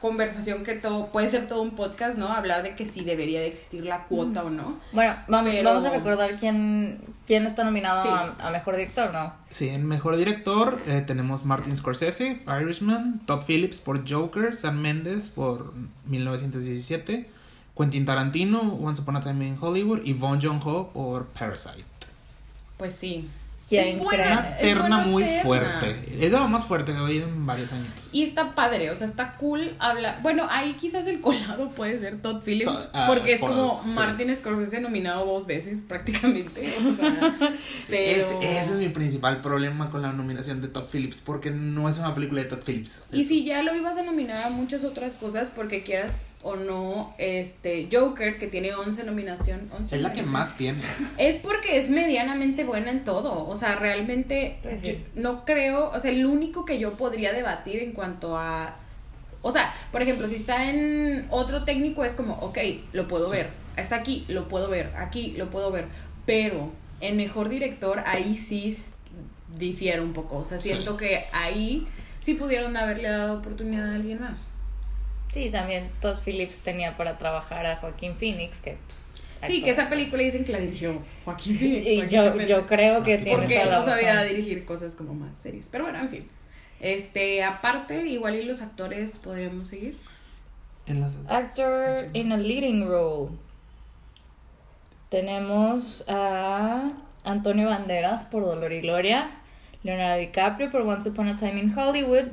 conversación 0.00 0.64
que 0.64 0.74
todo, 0.74 1.06
puede 1.12 1.28
ser 1.28 1.46
todo 1.46 1.62
un 1.62 1.72
podcast, 1.72 2.16
¿no? 2.16 2.28
Hablar 2.28 2.62
de 2.62 2.74
que 2.74 2.86
si 2.86 3.04
debería 3.04 3.40
de 3.40 3.48
existir 3.48 3.84
la 3.84 4.04
cuota 4.04 4.42
o 4.44 4.50
no. 4.50 4.78
Bueno, 4.92 5.14
vamos, 5.28 5.50
Pero- 5.52 5.68
vamos 5.68 5.84
a 5.84 5.90
recordar 5.90 6.38
quién, 6.38 7.00
quién 7.26 7.46
está 7.46 7.64
nominado 7.64 8.02
Sí. 8.02 8.08
a, 8.08 8.34
a 8.48 8.50
mejor 8.50 8.76
director, 8.76 9.12
¿no? 9.12 9.34
Sí, 9.50 9.68
en 9.68 9.86
mejor 9.86 10.16
director 10.16 10.80
eh, 10.86 11.04
tenemos 11.06 11.44
Martin 11.44 11.76
Scorsese, 11.76 12.40
Irishman, 12.60 13.20
Todd 13.26 13.42
Phillips 13.46 13.80
por 13.80 14.08
Joker, 14.10 14.54
Sam 14.54 14.78
Mendes 14.80 15.28
por 15.28 15.72
1917, 16.06 17.28
Quentin 17.76 18.04
Tarantino, 18.04 18.60
Once 18.74 19.02
Upon 19.02 19.16
a 19.16 19.20
Time 19.20 19.46
in 19.46 19.56
Hollywood 19.60 20.00
y 20.04 20.12
Bong 20.12 20.40
Joon-ho 20.42 20.88
por 20.92 21.26
Parasite. 21.26 21.84
Pues 22.76 22.94
sí. 22.94 23.28
¿Quién 23.70 23.96
Es 23.98 24.04
buena. 24.04 24.26
Una 24.32 24.56
terna 24.58 24.98
muy 25.06 25.22
terna. 25.24 25.42
fuerte. 25.42 25.96
Es 26.12 26.32
de 26.32 26.38
lo 26.38 26.48
más 26.48 26.64
fuerte 26.66 26.92
que 26.92 26.98
he 26.98 27.00
oído 27.00 27.26
en 27.28 27.46
varios 27.46 27.72
años. 27.72 27.86
Y 28.12 28.24
está 28.24 28.50
padre, 28.54 28.90
o 28.90 28.96
sea, 28.96 29.06
está 29.06 29.36
cool. 29.36 29.74
Habla. 29.78 30.18
Bueno, 30.22 30.46
ahí 30.50 30.74
quizás 30.78 31.06
el 31.06 31.20
colado 31.20 31.70
puede 31.70 31.98
ser 32.00 32.20
Todd 32.20 32.42
Phillips. 32.44 32.70
Todd- 32.70 32.88
ah, 32.92 33.04
porque 33.06 33.34
es 33.34 33.40
por 33.40 33.50
como 33.50 33.62
dos, 33.62 33.80
sí. 33.84 33.90
Martin 33.94 34.36
Scorsese 34.36 34.80
nominado 34.80 35.24
dos 35.24 35.46
veces, 35.46 35.80
prácticamente. 35.86 36.74
O 36.90 36.94
sea, 36.94 37.36
pero... 37.88 38.40
Es- 38.40 38.44
ese 38.64 38.72
es 38.72 38.78
mi 38.78 38.88
principal 38.88 39.40
problema 39.40 39.88
con 39.90 40.02
la 40.02 40.12
nominación 40.12 40.60
de 40.60 40.68
Todd 40.68 40.88
Phillips, 40.92 41.20
porque 41.20 41.50
no 41.50 41.88
es 41.88 41.96
una 41.98 42.14
película 42.14 42.42
de 42.42 42.48
Todd 42.48 42.62
Phillips. 42.66 43.04
Y 43.12 43.24
si 43.24 43.44
ya 43.44 43.62
lo 43.62 43.74
ibas 43.76 43.96
a 43.96 44.02
nominar 44.02 44.44
a 44.46 44.50
muchas 44.50 44.82
otras 44.84 45.12
cosas, 45.14 45.50
porque 45.54 45.82
quieras 45.84 46.26
o 46.42 46.56
no, 46.56 47.14
este 47.18 47.88
Joker, 47.92 48.38
que 48.38 48.46
tiene 48.46 48.72
11 48.74 49.04
nominación, 49.04 49.70
11 49.76 49.96
es 49.96 50.02
la 50.02 50.12
que 50.12 50.22
más 50.22 50.56
tiene. 50.56 50.80
Es 51.18 51.36
porque 51.36 51.76
es 51.78 51.90
medianamente 51.90 52.64
buena 52.64 52.90
en 52.90 53.04
todo. 53.04 53.46
O 53.46 53.54
sea, 53.56 53.76
realmente 53.76 54.58
Pues 54.62 54.80
sí. 54.80 55.04
no 55.14 55.44
creo. 55.44 55.90
O 55.90 56.00
sea, 56.00 56.10
el 56.10 56.24
único 56.24 56.64
que 56.64 56.78
yo 56.78 56.94
podría 56.94 57.32
debatir 57.32 57.82
en 57.82 57.92
cuanto 57.92 58.38
a. 58.38 58.76
O 59.42 59.52
sea, 59.52 59.72
por 59.92 60.00
ejemplo, 60.02 60.28
si 60.28 60.36
está 60.36 60.68
en 60.70 61.26
otro 61.30 61.64
técnico 61.64 62.04
es 62.04 62.14
como, 62.14 62.34
ok, 62.36 62.58
lo 62.92 63.06
puedo 63.08 63.26
Sí. 63.26 63.32
ver. 63.32 63.50
Está 63.76 63.96
aquí, 63.96 64.24
lo 64.28 64.48
puedo 64.48 64.68
ver. 64.68 64.92
Aquí, 64.96 65.34
lo 65.36 65.50
puedo 65.50 65.70
ver. 65.70 65.86
Pero 66.26 66.70
en 67.00 67.16
mejor 67.16 67.48
director, 67.48 68.02
ahí 68.06 68.36
sí 68.36 68.76
difiere 69.58 70.00
un 70.00 70.12
poco. 70.12 70.38
O 70.38 70.44
sea, 70.44 70.58
Sí. 70.58 70.70
siento 70.70 70.96
que 70.96 71.24
ahí 71.32 71.86
sí 72.20 72.34
pudieron 72.34 72.76
haberle 72.76 73.08
dado 73.08 73.38
oportunidad 73.38 73.90
a 73.90 73.94
alguien 73.96 74.20
más. 74.20 74.48
Sí, 75.32 75.50
también 75.50 75.90
Todd 76.00 76.18
Phillips 76.24 76.58
tenía 76.58 76.96
para 76.96 77.16
trabajar 77.18 77.64
a 77.66 77.76
Joaquín 77.76 78.14
Phoenix, 78.16 78.60
que 78.60 78.76
pues... 78.86 79.12
Sí, 79.46 79.62
que 79.62 79.70
esa 79.70 79.88
película 79.88 80.22
dicen 80.22 80.44
que 80.44 80.52
la 80.52 80.58
dirigió 80.58 81.00
Joaquín 81.24 81.56
Phoenix. 81.56 82.12
Y 82.12 82.14
yo, 82.14 82.36
yo 82.42 82.66
creo 82.66 83.02
que 83.02 83.16
tiene 83.16 83.36
porque 83.38 83.54
toda 83.60 83.66
la 83.66 83.78
no 83.78 83.84
sabía 83.84 84.14
razón. 84.16 84.28
dirigir 84.28 84.64
cosas 84.66 84.94
como 84.94 85.14
más 85.14 85.34
serias. 85.42 85.68
Pero 85.70 85.84
bueno, 85.84 85.98
en 86.00 86.08
fin. 86.10 86.28
Este, 86.80 87.42
aparte, 87.42 88.06
igual 88.06 88.34
y 88.36 88.42
los 88.44 88.60
actores 88.60 89.16
podríamos 89.18 89.68
seguir. 89.68 89.96
En 90.86 91.00
las- 91.00 91.16
Actor 91.28 92.08
in 92.12 92.32
a 92.32 92.36
leading 92.36 92.86
role. 92.86 93.30
Tenemos 95.08 96.04
a 96.08 96.92
Antonio 97.24 97.68
Banderas 97.68 98.24
por 98.26 98.44
Dolor 98.44 98.72
y 98.72 98.80
Gloria, 98.80 99.30
Leonardo 99.82 100.18
DiCaprio 100.20 100.70
por 100.70 100.82
Once 100.82 101.08
Upon 101.08 101.28
a 101.28 101.36
Time 101.36 101.60
in 101.60 101.76
Hollywood, 101.76 102.28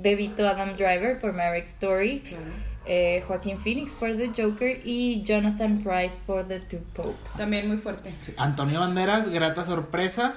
Bebito 0.00 0.46
Adam 0.48 0.76
Driver 0.76 1.18
por 1.20 1.32
Marriage 1.32 1.68
Story, 1.68 2.20
Claro. 2.20 2.44
eh, 2.86 3.22
Joaquín 3.26 3.58
Phoenix 3.58 3.92
por 3.94 4.16
The 4.16 4.28
Joker 4.36 4.80
y 4.84 5.22
Jonathan 5.22 5.82
Price 5.82 6.18
por 6.26 6.46
The 6.48 6.60
Two 6.60 6.80
Popes. 6.94 7.32
También 7.36 7.68
muy 7.68 7.78
fuerte. 7.78 8.12
Sí, 8.20 8.32
Antonio 8.36 8.80
Banderas, 8.80 9.28
grata 9.28 9.64
sorpresa, 9.64 10.34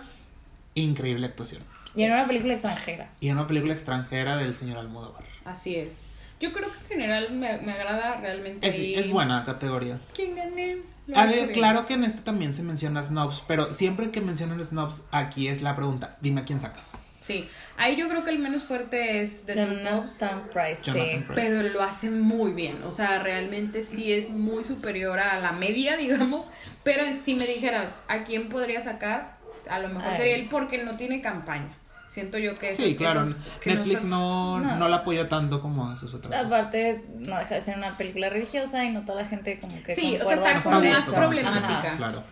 increíble 0.76 1.26
actuación. 1.28 1.62
Y 1.96 2.04
en 2.04 2.12
una 2.12 2.28
película 2.28 2.54
extranjera. 2.54 3.10
Y 3.20 3.30
en 3.30 3.38
una 3.38 3.48
película 3.48 3.74
extranjera 3.74 4.38
del 4.38 4.54
señor 4.56 4.78
Almodóvar. 4.78 5.24
Así 5.46 5.76
es. 5.76 5.96
Yo 6.40 6.54
creo 6.54 6.70
que 6.70 6.94
en 6.94 7.02
general 7.02 7.32
me, 7.34 7.58
me 7.58 7.72
agrada 7.72 8.18
realmente. 8.18 8.68
Es, 8.68 8.76
ahí 8.76 8.94
es 8.94 9.10
buena 9.10 9.44
categoría. 9.44 10.00
¿Quién 10.14 10.36
gané? 10.36 10.78
Ver, 11.08 11.28
bien. 11.34 11.50
claro 11.54 11.86
que 11.88 11.94
en 11.96 12.04
este 12.04 12.22
también 12.22 12.54
se 12.54 12.62
menciona 12.62 13.02
snobs, 13.02 13.42
pero 13.48 13.74
siempre 13.74 14.12
que 14.12 14.22
mencionan 14.22 14.64
snobs, 14.64 15.08
aquí 15.12 15.48
es 15.48 15.62
la 15.64 15.76
pregunta, 15.76 16.18
dime 16.22 16.42
a 16.42 16.46
quién 16.46 16.60
sacas. 16.60 17.00
Sí. 17.28 17.50
Ahí 17.76 17.98
yo 17.98 18.08
creo 18.08 18.24
que 18.24 18.30
el 18.30 18.40
menos 18.40 18.64
fuerte 18.64 19.22
es 19.22 19.46
The 19.46 19.54
Jonathan 19.56 20.44
Price, 20.54 20.78
Jonathan 20.82 21.10
sí. 21.10 21.24
Price. 21.28 21.34
Pero 21.36 21.70
lo 21.70 21.84
hace 21.84 22.10
muy 22.10 22.54
bien. 22.54 22.78
O 22.86 22.92
sea, 22.92 23.22
realmente 23.22 23.82
sí 23.82 24.14
es 24.14 24.30
muy 24.30 24.64
superior 24.64 25.20
a 25.20 25.38
la 25.42 25.52
media, 25.52 25.98
digamos. 26.06 26.46
Pero 26.84 27.04
si 27.24 27.36
me 27.36 27.46
dijeras 27.46 27.92
a 28.08 28.24
quién 28.24 28.48
podría 28.48 28.80
sacar, 28.80 29.38
a 29.70 29.80
lo 29.80 29.90
mejor 29.90 30.12
Ay. 30.12 30.18
sería 30.18 30.36
él 30.36 30.48
porque 30.50 30.78
no 30.84 30.96
tiene 30.96 31.22
campaña. 31.22 31.78
Siento 32.08 32.38
yo 32.38 32.58
que 32.58 32.72
Sí, 32.74 32.96
claro, 32.96 33.22
esas 33.22 33.44
que 33.60 33.76
Netflix 33.76 34.06
no, 34.06 34.60
No. 34.60 34.78
no. 34.78 34.88
la 34.90 34.96
apoya 34.98 35.28
tanto 35.30 35.60
como 35.62 35.92
a 35.92 35.98
sus 35.98 36.14
otras. 36.14 36.46
Aparte, 36.46 37.04
no 37.20 37.38
deja 37.38 37.56
de 37.56 37.62
ser 37.62 37.78
una 37.78 37.96
película 37.98 38.30
religiosa 38.30 38.84
y 38.86 38.92
no 38.92 39.04
toda 39.06 39.24
la 39.24 39.28
gente 39.28 39.60
como 39.60 39.84
que 39.84 39.94
Sí, 39.94 40.18
o 40.20 40.26
sea, 40.26 40.36
está 40.36 40.54
con 40.54 40.62
como 40.74 40.82
más 40.90 41.10
problemática. 41.10 41.98
Claro. 41.98 42.24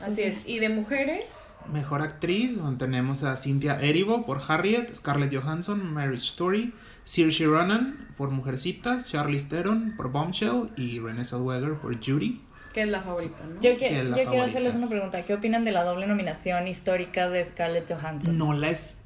Así 0.00 0.22
es. 0.22 0.42
Y 0.46 0.58
de 0.58 0.68
mujeres, 0.68 1.52
Mejor 1.72 2.02
actriz, 2.02 2.56
donde 2.58 2.84
tenemos 2.84 3.22
a 3.24 3.36
Cynthia 3.36 3.80
Erivo 3.80 4.24
por 4.26 4.40
Harriet, 4.46 4.94
Scarlett 4.94 5.34
Johansson, 5.34 5.84
Marriage 5.92 6.24
Story, 6.24 6.72
Saoirse 7.04 7.46
Ronan 7.46 8.08
por 8.16 8.30
Mujercitas, 8.30 9.10
Charlize 9.10 9.48
Theron 9.48 9.94
por 9.96 10.10
Bombshell 10.12 10.70
y 10.76 10.98
Renée 11.00 11.24
Zellweger 11.24 11.74
por 11.74 11.94
Judy. 12.04 12.40
que 12.72 12.82
es 12.82 12.88
la 12.88 13.00
favorita, 13.02 13.44
¿no? 13.44 13.54
Yo, 13.60 13.70
que- 13.72 13.78
Que 13.78 14.00
es 14.00 14.04
la 14.06 14.16
yo 14.16 14.28
quiero 14.30 14.44
hacerles 14.44 14.74
una 14.74 14.88
pregunta. 14.88 15.24
¿Qué 15.24 15.32
opinan 15.34 15.64
de 15.64 15.70
la 15.70 15.84
doble 15.84 16.06
nominación 16.08 16.66
histórica 16.66 17.28
de 17.28 17.44
Scarlett 17.44 17.88
Johansson? 17.92 18.36
No 18.36 18.52
la 18.52 18.68
es... 18.70 18.98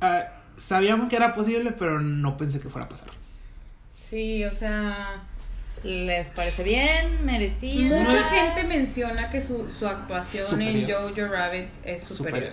ah, 0.00 0.24
sabíamos 0.56 1.08
que 1.08 1.14
era 1.16 1.34
posible, 1.34 1.70
pero 1.72 2.00
no 2.00 2.36
pensé 2.36 2.60
que 2.60 2.68
fuera 2.68 2.86
a 2.86 2.88
pasar. 2.88 3.10
Sí, 4.10 4.44
o 4.44 4.52
sea, 4.52 5.22
¿Les 5.84 6.30
parece 6.30 6.62
bien? 6.62 7.24
¿Merecida? 7.24 8.00
mucha 8.02 8.24
gente 8.24 8.64
menciona 8.64 9.30
que 9.30 9.40
su, 9.40 9.68
su 9.70 9.86
actuación 9.86 10.62
en. 10.62 10.86
Jojo 10.90 11.26
Rabbit 11.30 11.68
es 11.84 12.02
superior. 12.04 12.44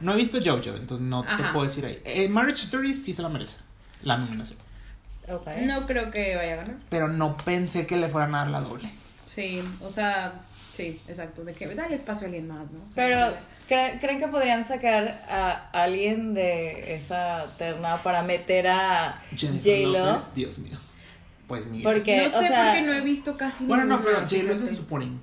No 0.00 0.12
he 0.12 0.16
visto 0.16 0.38
Jojo, 0.44 0.76
entonces 0.76 1.00
no 1.00 1.22
te 1.22 1.42
puedo 1.52 1.62
decir 1.62 1.86
ahí. 1.86 2.00
Eh, 2.04 2.28
Marriage 2.28 2.62
Story 2.64 2.92
sí 2.94 3.12
se 3.12 3.22
la 3.22 3.28
merece, 3.28 3.60
la 4.02 4.16
nominación. 4.16 4.58
Ok. 5.28 5.46
No 5.62 5.86
creo 5.86 6.10
que 6.10 6.34
vaya 6.36 6.54
a 6.54 6.56
ganar. 6.56 6.74
Pero 6.90 7.08
no 7.08 7.36
pensé 7.36 7.86
que 7.86 7.96
le 7.96 8.08
fueran 8.08 8.34
a 8.34 8.38
dar 8.38 8.48
la 8.48 8.60
doble. 8.60 8.90
Sí, 9.26 9.62
o 9.80 9.90
sea, 9.90 10.32
sí, 10.76 11.00
exacto. 11.08 11.44
De 11.44 11.52
que 11.54 11.66
dale 11.74 11.94
espacio 11.94 12.24
a 12.24 12.26
alguien 12.26 12.48
más, 12.48 12.70
¿no? 12.70 12.80
O 12.80 12.86
sea, 12.86 12.94
Pero, 12.94 13.16
ya. 13.16 13.40
¿cre- 13.68 14.00
¿creen 14.00 14.18
que 14.18 14.28
podrían 14.28 14.64
sacar 14.66 15.24
a 15.28 15.70
alguien 15.72 16.34
de 16.34 16.94
esa 16.96 17.46
terna 17.56 18.02
para 18.02 18.22
meter 18.22 18.66
a 18.68 19.18
Jennifer 19.34 19.84
J-Lo? 19.86 20.06
Lopez, 20.12 20.34
Dios 20.34 20.58
mío. 20.58 20.76
Pues 21.46 21.66
ni 21.66 21.82
Porque, 21.82 22.16
no 22.16 22.36
o 22.38 22.40
sé 22.40 22.48
sea, 22.48 22.64
porque 22.66 22.82
no 22.82 22.92
he 22.94 23.00
visto 23.02 23.36
casi 23.36 23.64
Bueno, 23.66 23.84
no, 23.84 24.00
pero 24.00 24.20
ninguna, 24.20 24.30
J-Lo 24.36 24.54
es 24.54 24.62
el 24.62 24.74
supporting. 24.74 25.20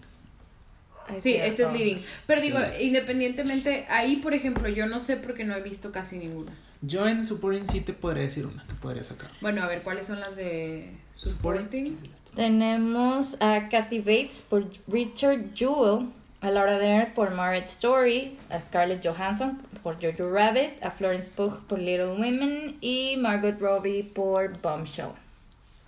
Sí, 1.16 1.22
cierto. 1.22 1.48
este 1.48 1.64
es 1.64 1.74
leading. 1.74 2.04
Pero 2.28 2.42
digo, 2.42 2.60
Sí. 2.60 2.84
independientemente, 2.86 3.86
ahí 3.90 4.18
por 4.18 4.34
ejemplo, 4.34 4.70
yo 4.70 4.86
no 4.86 5.00
sé 5.00 5.18
porque 5.18 5.44
no 5.44 5.56
he 5.56 5.62
visto 5.62 5.92
casi 5.92 6.18
ninguna. 6.18 6.52
Yo 6.82 7.08
en 7.08 7.24
supporting 7.24 7.68
sí 7.68 7.82
te 7.82 7.94
podría 7.94 8.24
decir 8.24 8.46
una 8.46 8.64
que 8.66 8.74
podría 8.76 9.04
sacar. 9.04 9.30
Bueno, 9.42 9.62
a 9.64 9.68
ver, 9.68 9.82
¿cuáles 9.84 10.06
son 10.08 10.20
las 10.20 10.36
de 10.36 10.92
supporting? 11.16 11.98
Tenemos 12.36 13.36
a 13.42 13.68
Kathy 13.70 14.00
Bates 14.00 14.42
por 14.48 14.66
Richard 14.88 15.54
Jewell, 15.54 16.08
a 16.40 16.50
Laura 16.50 16.80
Dern 16.80 17.14
por 17.14 17.32
Marriage 17.36 17.68
Story, 17.68 18.38
a 18.50 18.60
Scarlett 18.60 19.06
Johansson 19.06 19.62
por 19.84 19.96
Jojo 20.02 20.32
Rabbit, 20.32 20.82
a 20.82 20.92
Florence 20.92 21.30
Pugh 21.36 21.60
por 21.68 21.78
Little 21.80 22.14
Women 22.14 22.78
y 22.82 23.16
Margot 23.18 23.60
Robbie 23.60 24.04
por 24.04 24.60
Bombshell. 24.62 25.12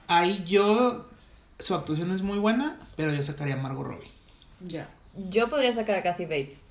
Ahí 0.08 0.44
yo, 0.46 1.06
su 1.60 1.76
actuación 1.76 2.12
es 2.12 2.22
muy 2.22 2.38
buena, 2.40 2.78
pero 2.96 3.14
yo 3.14 3.24
sacaría 3.24 3.56
a 3.56 3.58
Margot 3.58 3.86
Robbie. 3.86 4.12
Ya. 4.62 4.90
Yo 5.30 5.50
podría 5.50 5.72
sacar 5.72 5.96
a 5.98 6.04
Kathy 6.04 6.24
Bates. 6.26 6.64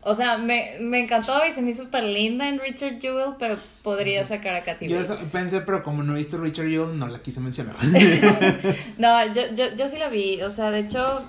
O 0.00 0.14
sea, 0.14 0.38
me, 0.38 0.76
me 0.80 1.00
encantó 1.00 1.44
y 1.44 1.50
se 1.50 1.60
me 1.60 1.70
hizo 1.70 1.82
súper 1.84 2.04
linda 2.04 2.48
en 2.48 2.60
Richard 2.60 3.00
Jewell, 3.00 3.34
pero 3.38 3.58
podría 3.82 4.24
sacar 4.24 4.54
a 4.54 4.62
Kathy 4.62 4.86
Yo 4.86 4.96
Bates. 4.96 5.10
eso 5.10 5.30
pensé, 5.32 5.60
pero 5.62 5.82
como 5.82 6.02
no 6.04 6.14
he 6.14 6.18
visto 6.18 6.38
Richard 6.38 6.68
Jewell, 6.68 6.96
no 6.98 7.08
la 7.08 7.18
quise 7.18 7.40
mencionar. 7.40 7.74
No, 8.98 9.32
yo, 9.32 9.52
yo, 9.54 9.74
yo 9.74 9.88
sí 9.88 9.98
la 9.98 10.08
vi. 10.08 10.40
O 10.42 10.50
sea, 10.50 10.70
de 10.70 10.80
hecho, 10.80 11.22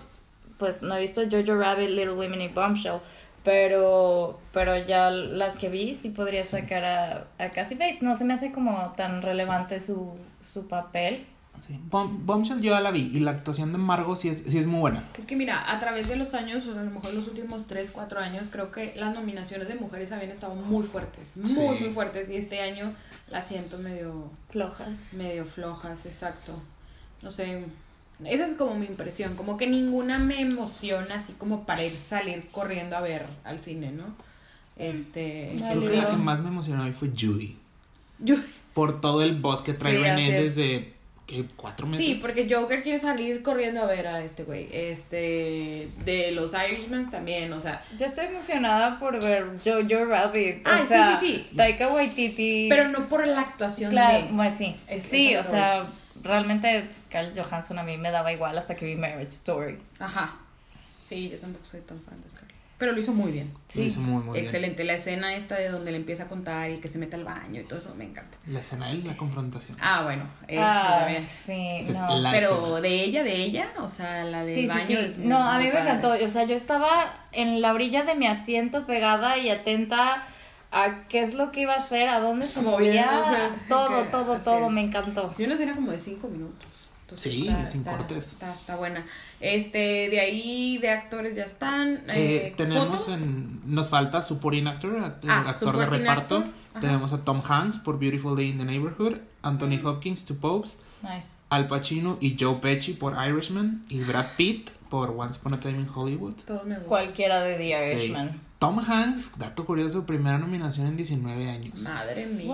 pues 0.57 0.81
no 0.83 0.95
he 0.95 1.01
visto 1.01 1.21
Jojo 1.29 1.55
Rabbit, 1.59 1.89
Little 1.89 2.13
Women 2.13 2.41
y 2.41 2.47
Bombshell. 2.49 2.99
Pero, 3.43 4.39
pero 4.51 4.77
ya 4.77 5.09
las 5.09 5.55
que 5.55 5.69
vi 5.69 5.95
sí 5.95 6.09
podría 6.09 6.43
sacar 6.43 6.83
a, 6.83 7.27
a 7.43 7.49
Kathy 7.49 7.73
Bates. 7.75 8.03
No 8.03 8.13
se 8.15 8.23
me 8.25 8.33
hace 8.33 8.51
como 8.51 8.93
tan 8.95 9.21
relevante 9.23 9.79
su, 9.79 10.13
su 10.43 10.67
papel. 10.67 11.25
Sí, 11.67 11.79
Bomb- 11.89 12.19
Bombshell 12.25 12.61
yo 12.61 12.71
ya 12.71 12.79
la 12.81 12.91
vi 12.91 13.09
y 13.13 13.19
la 13.19 13.31
actuación 13.31 13.71
de 13.71 13.77
Margot 13.77 14.17
sí 14.17 14.29
es, 14.29 14.43
sí 14.47 14.57
es 14.57 14.67
muy 14.67 14.79
buena. 14.79 15.03
Es 15.17 15.25
que 15.25 15.35
mira, 15.35 15.71
a 15.71 15.79
través 15.79 16.07
de 16.07 16.15
los 16.15 16.33
años, 16.33 16.65
o 16.67 16.71
a 16.79 16.83
lo 16.83 16.89
mejor 16.91 17.13
los 17.13 17.27
últimos 17.27 17.67
3, 17.67 17.91
4 17.91 18.19
años, 18.19 18.47
creo 18.51 18.71
que 18.71 18.93
las 18.95 19.13
nominaciones 19.13 19.67
de 19.67 19.75
mujeres 19.75 20.11
habían 20.11 20.31
estado 20.31 20.55
muy 20.55 20.83
fuertes, 20.85 21.27
muy, 21.35 21.47
Sí. 21.47 21.59
muy 21.81 21.89
fuertes. 21.91 22.29
Y 22.29 22.35
este 22.37 22.61
año 22.61 22.93
las 23.29 23.47
siento 23.47 23.77
medio, 23.77 24.29
Flojas. 24.49 25.07
medio 25.13 25.45
flojas, 25.45 26.05
exacto. 26.05 26.53
No 27.21 27.31
sé, 27.31 27.65
esa 28.25 28.45
es 28.45 28.53
como 28.53 28.75
mi 28.75 28.85
impresión, 28.85 29.35
como 29.35 29.57
que 29.57 29.67
ninguna 29.67 30.19
me 30.19 30.41
emociona 30.41 31.15
así 31.15 31.33
como 31.33 31.65
para 31.65 31.83
ir 31.83 31.95
salir 31.95 32.47
corriendo 32.51 32.95
a 32.97 33.01
ver 33.01 33.25
al 33.43 33.59
cine, 33.59 33.91
¿no? 33.91 34.05
Este, 34.77 35.55
Vale. 35.59 35.75
Creo 35.77 35.91
que 35.91 35.97
la 35.97 36.09
que 36.09 36.15
más 36.15 36.41
me 36.41 36.47
emocionó 36.49 36.83
hoy 36.83 36.93
fue 36.93 37.09
Judy. 37.09 37.57
yo, 38.19 38.35
Por 38.73 39.01
todo 39.01 39.21
el 39.23 39.39
boss 39.39 39.61
que 39.61 39.73
trae 39.73 39.97
Sí, 39.97 40.01
René 40.03 40.31
desde 40.31 40.93
¿qué? 41.29 41.45
cuatro 41.55 41.85
meses. 41.87 42.05
Sí, 42.05 42.15
porque 42.21 42.47
Joker 42.49 42.81
quiere 42.81 42.99
salir 42.99 43.43
corriendo 43.43 43.81
a 43.81 43.85
ver 43.85 44.07
a 44.07 44.23
este 44.23 44.43
güey. 44.43 44.67
Este, 44.71 45.89
de 46.05 46.31
los 46.31 46.53
Irishman 46.53 47.09
también, 47.09 47.53
o 47.53 47.59
sea, 47.59 47.83
Yo 47.97 48.05
estoy 48.05 48.25
emocionada 48.25 48.99
por 48.99 49.21
ver 49.21 49.45
Jojo 49.63 50.05
Rabbit. 50.05 50.65
O 50.65 50.69
Ah, 50.69 50.79
sí, 50.81 50.87
sea, 50.87 51.19
sí, 51.19 51.25
sí. 51.49 51.55
Taika 51.55 51.87
Waititi. 51.89 52.67
pero 52.69 52.87
no 52.89 53.07
por 53.07 53.27
la 53.27 53.41
actuación 53.41 53.91
Claro, 53.91 54.25
de... 54.27 54.33
pues 54.33 54.55
sí. 54.55 54.75
Es- 54.87 55.03
sí, 55.03 55.35
o 55.35 55.43
sea, 55.43 55.85
realmente 56.21 56.87
Scarlett 56.93 57.37
Johansson 57.39 57.79
a 57.79 57.83
mí 57.83 57.97
me 57.97 58.11
daba 58.11 58.33
igual 58.33 58.57
hasta 58.57 58.75
que 58.75 58.85
vi 58.85 58.95
Marriage 58.95 59.27
Story. 59.27 59.77
Ajá. 59.99 60.35
Sí, 61.07 61.29
yo 61.29 61.37
tampoco 61.37 61.65
soy 61.65 61.81
tan 61.81 61.99
fan 62.01 62.21
de 62.21 62.29
Scarlett. 62.29 62.38
Pero 62.79 62.93
lo 62.93 62.99
hizo 62.99 63.11
muy 63.13 63.31
bien. 63.33 63.51
Lo 63.75 63.81
hizo 63.83 63.99
muy, 63.99 64.23
muy 64.23 64.33
bien. 64.33 64.45
Excelente. 64.45 64.83
La 64.85 64.93
escena 64.93 65.35
esta 65.35 65.55
de 65.55 65.69
donde 65.69 65.91
le 65.91 65.97
empieza 65.97 66.23
a 66.23 66.27
contar 66.27 66.71
y 66.71 66.77
que 66.77 66.87
se 66.87 66.97
mete 66.97 67.17
al 67.17 67.25
baño 67.25 67.59
y 67.59 67.65
todo 67.65 67.77
eso 67.77 67.93
me 67.93 68.05
encanta. 68.05 68.37
La 68.47 68.61
escena 68.61 68.87
de 68.87 68.95
la 69.03 69.17
confrontación. 69.17 69.77
Ah, 69.81 70.01
bueno, 70.03 70.23
eso 70.47 70.61
Ah, 70.65 70.95
también. 71.01 71.27
sí, 71.27 71.53
es 71.77 71.99
no. 71.99 72.19
la 72.19 72.31
Pero 72.31 72.53
escena. 72.53 72.81
de 72.81 73.03
ella, 73.03 73.23
de 73.23 73.35
ella, 73.35 73.67
o 73.79 73.87
sea, 73.89 74.23
la 74.23 74.45
del 74.45 74.55
Sí, 74.55 74.61
sí, 74.61 74.67
baño 74.67 74.85
sí. 74.87 74.95
es 74.95 75.17
muy- 75.17 75.27
No, 75.27 75.37
a 75.43 75.59
mí 75.59 75.65
me 75.73 75.79
encantó. 75.81 76.13
O 76.13 76.27
sea, 76.29 76.45
yo 76.45 76.55
estaba 76.55 77.13
en 77.33 77.61
la 77.61 77.73
orilla 77.73 78.03
de 78.05 78.15
mi 78.15 78.27
asiento 78.27 78.85
pegada 78.87 79.37
y 79.37 79.49
atenta 79.49 80.23
a 80.71 81.07
qué 81.09 81.21
es 81.21 81.33
lo 81.33 81.51
que 81.51 81.61
iba 81.63 81.73
a 81.73 81.79
hacer, 81.79 82.07
a 82.07 82.19
dónde 82.21 82.47
se 82.47 82.61
movía. 82.61 83.07
Moviéndose, 83.11 83.59
Todo, 83.67 84.03
todo, 84.05 84.37
todo. 84.37 84.67
es. 84.67 84.71
Me 84.71 84.81
encantó. 84.81 85.33
Sí, 85.35 85.43
una 85.43 85.55
escena 85.55 85.75
como 85.75 85.91
de 85.91 85.97
cinco 85.99 86.27
minutos. 86.29 86.68
Entonces 87.09 87.33
Sí, 87.33 87.47
está- 87.47 87.65
sin 87.65 87.81
está- 87.81 87.97
cortes. 87.97 88.27
Está, 88.33 88.53
está 88.53 88.75
buena. 88.75 89.03
Este, 89.39 90.09
de 90.09 90.19
ahí, 90.19 90.77
de 90.77 90.89
actores 90.91 91.35
ya 91.35 91.43
están. 91.43 92.03
Eh, 92.09 92.47
Eh, 92.47 92.53
tenemos 92.55 93.01
¿foto? 93.01 93.13
en. 93.15 93.61
Nos 93.65 93.89
falta 93.89 94.21
supporting 94.21 94.67
actor, 94.67 94.95
act- 94.99 95.25
Ah, 95.27 95.45
actor 95.49 95.75
de 95.77 95.85
reparto. 95.87 96.37
actor. 96.37 96.53
Tenemos 96.79 97.11
a 97.13 97.25
Tom 97.25 97.41
Hanks 97.43 97.79
por 97.79 97.97
Beautiful 97.99 98.35
Day 98.35 98.49
in 98.49 98.57
the 98.59 98.65
Neighborhood, 98.65 99.17
Anthony 99.41 99.77
Mm. 99.81 99.85
Hopkins, 99.87 100.23
Two 100.25 100.35
Popes, 100.37 100.81
Nice. 101.01 101.35
Al 101.49 101.67
Pacino 101.67 102.17
y 102.21 102.37
Joe 102.39 102.55
Pesci 102.61 102.93
por 102.93 103.15
Irishman 103.25 103.85
y 103.89 104.01
Brad 104.01 104.27
Pitt 104.37 104.69
por 104.89 105.09
Once 105.11 105.39
Upon 105.39 105.55
a 105.55 105.59
Time 105.59 105.79
in 105.81 105.87
Hollywood. 105.93 106.35
Cualquiera 106.87 107.41
de 107.41 107.57
The 107.57 107.79
Sí. 107.79 107.95
Irishman. 107.95 108.41
Tom 108.59 108.79
Hanks, 108.79 109.37
dato 109.39 109.65
curioso, 109.65 110.05
primera 110.05 110.37
nominación 110.37 110.87
en 110.87 110.97
19 110.97 111.49
años. 111.49 111.79
Madre 111.81 112.25
mía. 112.27 112.45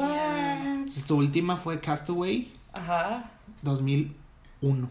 What? 0.85 0.91
Su 0.91 1.17
última 1.17 1.57
fue 1.57 1.79
Castaway 1.79 2.53
Ajá. 2.73 3.31
2001. 4.65 4.89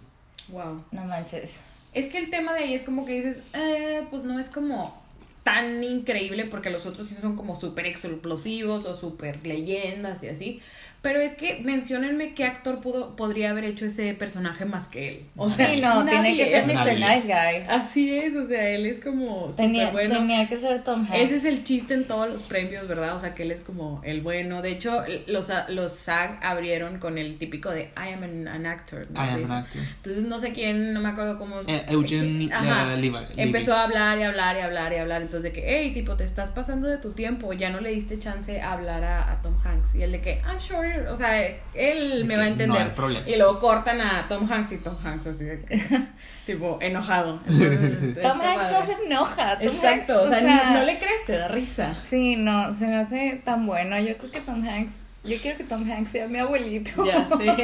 Wow. 0.49 0.85
No 0.93 1.05
manches. 1.05 1.57
Es 1.93 2.07
que 2.07 2.19
el 2.19 2.31
tema 2.31 2.55
de 2.55 2.65
ahí 2.65 2.75
es 2.75 2.83
como 2.83 3.05
que 3.05 3.15
dices, 3.15 3.43
eh, 3.55 4.07
pues 4.11 4.25
no 4.25 4.39
es 4.39 4.49
como 4.49 5.03
tan 5.45 5.85
increíble 5.85 6.47
porque 6.47 6.71
los 6.71 6.87
otros 6.87 7.09
sí 7.09 7.15
son 7.15 7.37
como 7.37 7.55
súper 7.55 7.87
explosivos 7.87 8.87
o 8.87 8.95
súper 8.95 9.47
leyendas 9.47 10.23
y 10.23 10.29
así. 10.29 10.61
Pero 11.05 11.21
es 11.21 11.35
que 11.35 11.61
menciónenme 11.63 12.33
qué 12.35 12.45
actor 12.47 12.81
pudo, 12.81 13.15
podría 13.15 13.51
haber 13.51 13.65
hecho 13.65 13.85
ese 13.85 14.15
personaje 14.15 14.65
más 14.65 14.89
que 14.89 15.09
él. 15.09 15.21
O 15.37 15.51
sea, 15.51 15.69
Sí, 15.71 15.79
no, 15.81 16.05
tiene 16.07 16.35
que 16.35 16.47
ser 16.51 16.65
Mr. 16.67 16.75
Nadie. 16.75 16.95
Nice 16.95 17.27
Guy. 17.27 17.65
Así 17.69 18.17
es, 18.19 18.35
o 18.35 18.47
sea, 18.47 18.71
él 18.71 18.87
es 18.87 19.01
como 19.01 19.53
Tenía, 19.55 19.91
bueno. 19.91 20.17
tenía 20.17 20.49
que 20.49 20.57
ser 20.57 20.83
Tom 20.83 21.03
Hanks. 21.05 21.15
Ese 21.21 21.35
es 21.37 21.45
el 21.45 21.63
chiste 21.63 21.93
en 21.93 22.05
todos 22.07 22.29
los 22.31 22.41
premios, 22.41 22.89
¿verdad? 22.89 23.15
O 23.17 23.19
sea, 23.21 23.35
que 23.35 23.43
él 23.43 23.51
es 23.51 23.61
como 23.61 24.01
el 24.03 24.23
bueno. 24.23 24.63
De 24.63 24.71
hecho, 24.71 25.05
los, 25.27 25.53
los 25.69 25.93
SAG 25.93 26.41
abrieron 26.43 26.99
con 26.99 27.19
el 27.19 27.37
típico 27.37 27.71
de 27.71 27.91
I 27.99 28.15
am 28.15 28.23
an, 28.23 28.49
an 28.49 28.65
actor. 28.65 29.07
¿no? 29.11 29.21
I 29.23 29.29
am 29.29 29.45
an 29.45 29.53
actor. 29.59 29.83
Entonces, 29.99 30.25
no 30.25 30.39
sé 30.39 30.53
quién, 30.55 30.95
no 30.95 31.01
me 31.01 31.11
acuerdo 31.11 31.39
cómo. 31.39 31.61
Eh, 31.67 31.85
Eugene, 31.91 32.49
Ajá. 32.51 32.95
eh, 32.95 32.97
Levi- 32.97 33.27
Empezó 33.37 33.75
a 33.75 33.85
hablar 33.85 34.19
y 34.19 34.23
hablar 34.23 34.57
y 34.57 34.61
hablar 34.61 34.91
y 34.95 34.97
hablar. 34.97 35.21
Entonces, 35.21 35.53
de 35.53 35.61
que, 35.61 35.65
hey, 35.67 35.93
tipo, 35.93 36.17
te 36.17 36.25
estás 36.25 36.49
pasando 36.49 36.89
de 36.89 36.97
tu 36.97 37.13
tiempo. 37.13 37.53
Ya 37.53 37.69
no 37.69 37.81
le 37.83 37.91
diste 37.91 38.19
chance 38.19 38.59
a 38.59 38.73
hablar 38.73 39.05
a, 39.05 39.31
a 39.33 39.43
Tom 39.43 39.55
Hanks. 39.63 39.95
Y 39.97 40.03
él 40.03 40.13
de 40.13 40.23
que, 40.23 40.41
I'm 40.49 40.59
sure. 40.61 40.94
O 41.11 41.17
sea, 41.17 41.41
él 41.75 42.25
me 42.25 42.37
va 42.37 42.43
a 42.43 42.47
no 42.47 42.53
entender. 42.53 42.83
hay 42.83 42.91
problema. 42.91 43.29
Y 43.29 43.37
luego 43.37 43.61
cortan 43.61 44.01
a 44.01 44.27
Tom 44.29 44.51
Hanks 44.51 44.73
y 44.73 44.79
Tom 44.79 44.97
Hanks 45.05 45.27
así 45.27 45.45
de 45.45 45.63
que, 45.63 45.83
tipo, 46.47 46.79
enojado. 46.81 47.41
Entonces, 47.47 48.15
Tom 48.23 48.41
Hanks 48.41 48.65
padre. 48.65 48.73
no 48.79 48.87
se 48.87 49.05
enoja. 49.05 49.59
Tom 49.59 49.69
Exacto, 49.69 50.13
Hanks, 50.23 50.27
o 50.27 50.29
sea, 50.29 50.71
no 50.71 50.83
le 50.83 50.99
crees, 50.99 51.25
te 51.27 51.33
da 51.33 51.49
risa. 51.49 51.95
Sí, 52.09 52.37
no, 52.37 52.75
se 52.79 52.87
me 52.87 52.97
hace 52.97 53.41
tan 53.45 53.67
bueno. 53.67 53.99
Yo 54.01 54.17
creo 54.19 54.31
que 54.31 54.41
Tom 54.41 54.67
Hanks. 54.67 54.95
Yo 55.25 55.37
quiero 55.41 55.57
que 55.57 55.65
Tom 55.65 55.91
Hanks 55.91 56.11
sea 56.11 56.29
mi 56.29 56.39
abuelito. 56.39 57.05
Ya 57.05 57.25
sé. 57.37 57.55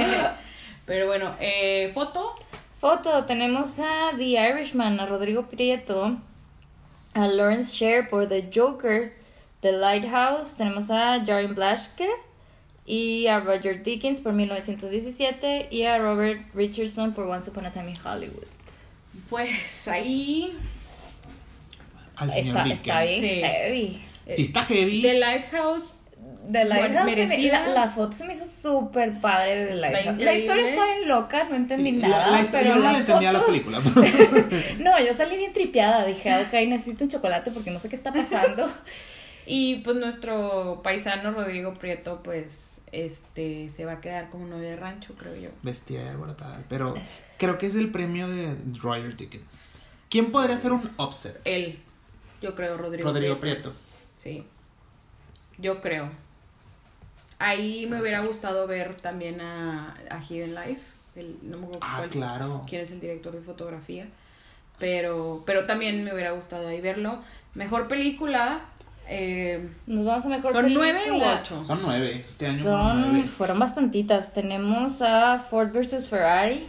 Pero 0.87 1.07
bueno, 1.07 1.35
eh, 1.41 1.91
foto. 1.95 2.35
Foto, 2.79 3.25
tenemos 3.27 3.79
a 3.79 4.13
The 4.17 4.25
Irishman, 4.25 4.99
a 5.01 5.07
Rodrigo 5.07 5.43
Prieto, 5.51 6.17
a 7.13 7.27
Lawrence 7.27 7.77
Sher 7.77 8.09
por 8.09 8.27
The 8.27 8.49
Joker, 8.55 9.13
The 9.61 9.73
Lighthouse, 9.73 10.57
tenemos 10.57 10.91
a 10.91 11.23
Jaren 11.23 11.55
Blaschke 11.55 12.09
y 12.87 13.27
a 13.29 13.41
Roger 13.41 13.83
Dickens 13.83 14.21
por 14.21 14.33
1917 14.33 15.69
y 15.71 15.83
a 15.85 15.99
Robert 15.99 16.43
Richardson 16.55 17.13
por 17.13 17.27
Once 17.27 17.51
Upon 17.51 17.67
a 17.67 17.71
Time 17.73 17.91
in 17.91 17.97
Hollywood. 18.05 18.47
Pues 19.29 19.87
ahí. 19.89 20.57
Al 22.17 22.31
señor 22.31 22.49
Está, 22.49 22.65
Dickens. 22.65 22.81
está 22.81 23.03
bien 23.03 23.21
Sí. 23.23 23.29
heavy. 23.41 24.03
Sí, 24.35 24.43
está 24.43 24.65
heavy. 24.65 25.03
The 25.03 25.15
Lighthouse. 25.19 25.85
The 26.51 26.65
Lighthouse, 26.65 27.05
se 27.11 27.17
me- 27.17 27.17
merecida. 27.27 27.61
la, 27.67 27.73
la 27.73 27.89
foto 27.89 28.13
se 28.13 28.25
me 28.25 28.35
hizo 28.35 28.45
súper 28.47 29.21
padre 29.21 29.57
de 29.57 29.67
The 29.67 29.73
Está 29.75 29.81
Lighthouse. 29.91 30.05
La 30.07 30.13
increíble. 30.13 30.41
historia 30.41 30.69
está 30.71 30.85
bien 30.95 31.09
loca, 31.09 31.45
no 31.45 31.57
entendí 31.57 31.91
Sí, 31.93 31.97
la- 31.99 32.09
nada, 32.09 32.31
la 32.31 32.41
historia- 32.41 32.61
pero 32.61 32.75
yo 32.75 32.77
no 32.77 32.85
la 32.87 32.93
le 32.93 32.99
entendía 32.99 33.33
la 33.33 33.45
película. 33.47 33.81
No, 34.81 35.05
yo 35.05 35.13
salí 35.15 35.37
bien 35.37 35.53
tripeada, 35.53 36.05
dije, 36.07 36.31
ok, 36.43 36.53
necesito 36.69 37.05
un 37.05 37.11
chocolate 37.11 37.51
porque 37.51 37.71
no 37.71 37.79
sé 37.79 37.89
qué 37.89 37.97
está 37.97 38.13
pasando. 38.13 38.71
Y 39.47 39.77
pues 39.77 39.97
nuestro 39.97 40.81
paisano 40.85 41.33
Rodrigo 41.33 41.75
Prieto, 41.75 42.21
pues, 42.23 42.70
este, 42.93 43.69
se 43.71 43.85
va 43.85 43.93
a 43.93 44.01
quedar 44.01 44.31
como 44.31 44.47
novia 44.47 44.71
de 44.71 44.77
rancho, 44.77 45.15
creo 45.17 45.37
yo. 45.37 45.51
Vestida 45.63 46.03
y 46.03 46.09
alborotada. 46.09 46.63
Pero 46.69 46.95
creo 47.39 47.59
que 47.59 47.67
es 47.67 47.75
el 47.75 47.91
premio 47.91 48.29
de 48.29 48.57
Roger 48.83 49.17
Dickens. 49.17 49.83
¿Quién 50.09 50.33
podría 50.33 50.57
ser 50.57 50.73
un 50.73 50.91
offset? 50.97 51.41
Él, 51.45 51.79
yo 52.43 52.55
creo, 52.55 52.77
Rodrigo, 52.77 53.09
Rodrigo 53.09 53.39
Prieto. 53.39 53.73
Sí. 54.15 54.45
Yo 55.59 55.81
creo. 55.81 56.11
Ahí 57.39 57.87
me 57.87 58.01
hubiera 58.01 58.21
gustado 58.21 58.67
ver 58.67 58.97
también 58.97 59.41
a, 59.41 59.97
a 60.11 60.21
Hidden 60.21 60.55
Life. 60.55 60.83
El, 61.17 61.37
no 61.43 61.59
me 61.59 61.65
acuerdo 61.67 61.81
Ah, 61.83 61.95
cuál- 61.99 62.09
claro. 62.11 62.65
quién 62.69 62.83
es 62.83 62.91
el 62.91 63.01
director 63.01 63.33
de 63.35 63.41
fotografía. 63.41 64.07
Pero, 64.79 65.43
pero 65.47 65.65
también 65.65 66.05
me 66.05 66.13
hubiera 66.13 66.33
gustado 66.33 66.69
ahí 66.69 66.81
verlo. 66.81 67.23
Mejor 67.55 67.89
película. 67.89 68.65
Eh, 69.11 69.69
Nos 69.87 70.05
vamos 70.07 70.25
a 70.25 70.29
mejor 70.29 70.53
¿Son 70.53 70.73
nueve 70.73 71.11
u 71.13 71.23
ocho? 71.23 71.65
Son 71.65 71.81
nueve. 71.83 72.13
Este 72.27 72.47
año 72.47 72.63
fueron 72.63 72.81
Son, 73.03 73.13
nueve. 73.13 73.29
fueron 73.29 73.59
bastantitas. 73.59 74.33
Tenemos 74.33 75.03
a 75.03 75.39
Ford 75.51 75.71
vs 75.73 76.09
Ferrari. 76.09 76.67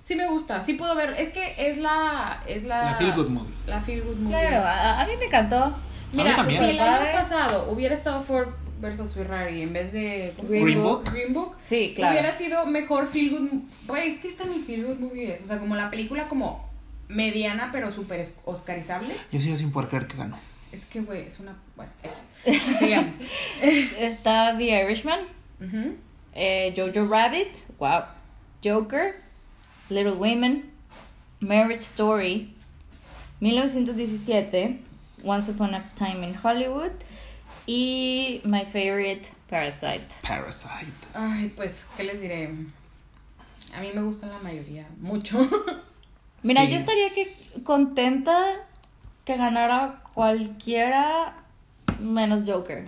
Sí 0.00 0.14
me 0.16 0.28
gusta, 0.28 0.60
sí 0.60 0.74
puedo 0.74 0.94
ver. 0.94 1.14
Es 1.18 1.30
que 1.30 1.54
es 1.58 1.76
la. 1.78 2.40
Es 2.46 2.64
la, 2.64 2.84
La 2.92 2.94
Feel 2.94 3.12
Good 3.12 3.28
Movie. 3.28 3.52
La 3.66 3.80
Feel 3.80 4.02
Good 4.02 4.16
Movie. 4.16 4.36
Claro, 4.38 4.64
a, 4.66 5.02
a 5.02 5.06
mí 5.06 5.12
me 5.18 5.26
encantó. 5.26 5.74
Mira, 6.12 6.44
si 6.44 6.56
el 6.56 6.78
año 6.80 7.12
pasado 7.12 7.68
hubiera 7.70 7.94
estado 7.94 8.20
Ford 8.20 8.48
versus 8.80 9.14
Ferrari 9.14 9.62
en 9.62 9.72
vez 9.72 9.92
de 9.92 10.32
¿cómo 10.36 10.48
se 10.48 10.60
Green? 10.60 10.82
Book. 10.82 11.04
Green 11.12 11.32
Book, 11.32 11.56
Sí, 11.64 11.92
claro. 11.94 12.12
hubiera 12.12 12.36
sido 12.36 12.66
mejor 12.66 13.06
Feel 13.08 13.30
Good. 13.30 13.48
Güey, 13.86 14.08
es 14.08 14.18
que 14.18 14.28
esta 14.28 14.44
ni 14.44 14.58
Feel 14.58 14.84
Good 14.86 14.98
Movie 14.98 15.34
es. 15.34 15.42
O 15.42 15.46
sea, 15.46 15.58
como 15.58 15.76
la 15.76 15.88
película 15.88 16.26
como 16.28 16.68
mediana 17.08 17.68
pero 17.72 17.92
súper 17.92 18.26
oscarizable. 18.44 19.14
Yo 19.30 19.40
sigo 19.40 19.56
sin 19.56 19.70
poder 19.70 19.88
creer 19.88 20.06
que 20.08 20.16
ganó. 20.16 20.36
Es 20.72 20.86
que, 20.86 21.00
güey, 21.00 21.26
es 21.26 21.38
una. 21.38 21.54
Bueno, 21.76 21.92
X. 22.44 22.62
sigamos. 22.78 23.14
Está 23.98 24.56
The 24.56 24.64
Irishman, 24.84 25.20
eh, 26.34 26.72
Jojo 26.76 27.06
Rabbit, 27.08 27.58
wow, 27.78 28.02
Joker, 28.64 29.16
Little 29.90 30.12
Women, 30.12 30.70
Marriage 31.40 31.82
Story, 31.82 32.54
1917, 33.40 34.80
Once 35.24 35.50
Upon 35.50 35.74
a 35.74 35.90
Time 35.94 36.26
in 36.26 36.34
Hollywood 36.42 36.92
y 37.66 38.40
My 38.44 38.64
Favorite 38.64 39.28
Parasite. 39.48 40.06
Parasite. 40.22 40.92
Ay, 41.14 41.52
pues, 41.54 41.84
¿qué 41.96 42.04
les 42.04 42.20
diré? 42.20 42.46
A 43.74 43.80
mí 43.80 43.90
me 43.94 44.02
gustan 44.02 44.30
la 44.30 44.38
mayoría, 44.38 44.86
mucho. 45.00 45.38
Mira, 46.42 46.64
Sí. 46.66 46.72
yo 46.72 46.76
estaría 46.78 47.10
que 47.14 47.36
contenta 47.62 48.54
que 49.24 49.36
ganara 49.36 50.02
cualquiera 50.14 51.34
menos 52.00 52.42
Joker. 52.46 52.86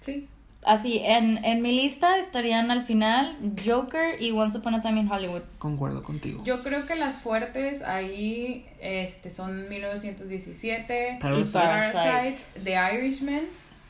sí. 0.00 0.28
Así, 0.64 0.98
en, 0.98 1.44
en 1.44 1.62
mi 1.62 1.70
lista 1.70 2.18
estarían 2.18 2.72
al 2.72 2.82
final 2.82 3.36
Joker 3.64 4.20
y 4.20 4.32
Once 4.32 4.58
Upon 4.58 4.74
a 4.74 4.82
Time 4.82 4.98
in 4.98 5.08
Hollywood. 5.10 5.42
Concuerdo 5.60 6.02
contigo. 6.02 6.42
Yo 6.44 6.64
creo 6.64 6.86
que 6.86 6.96
las 6.96 7.18
fuertes 7.18 7.82
ahí 7.82 8.66
este, 8.80 9.30
son 9.30 9.68
1917, 9.68 11.18
Parasite. 11.20 11.58
Parasite, 11.58 12.44
The 12.64 12.74
Irishman 12.94 13.42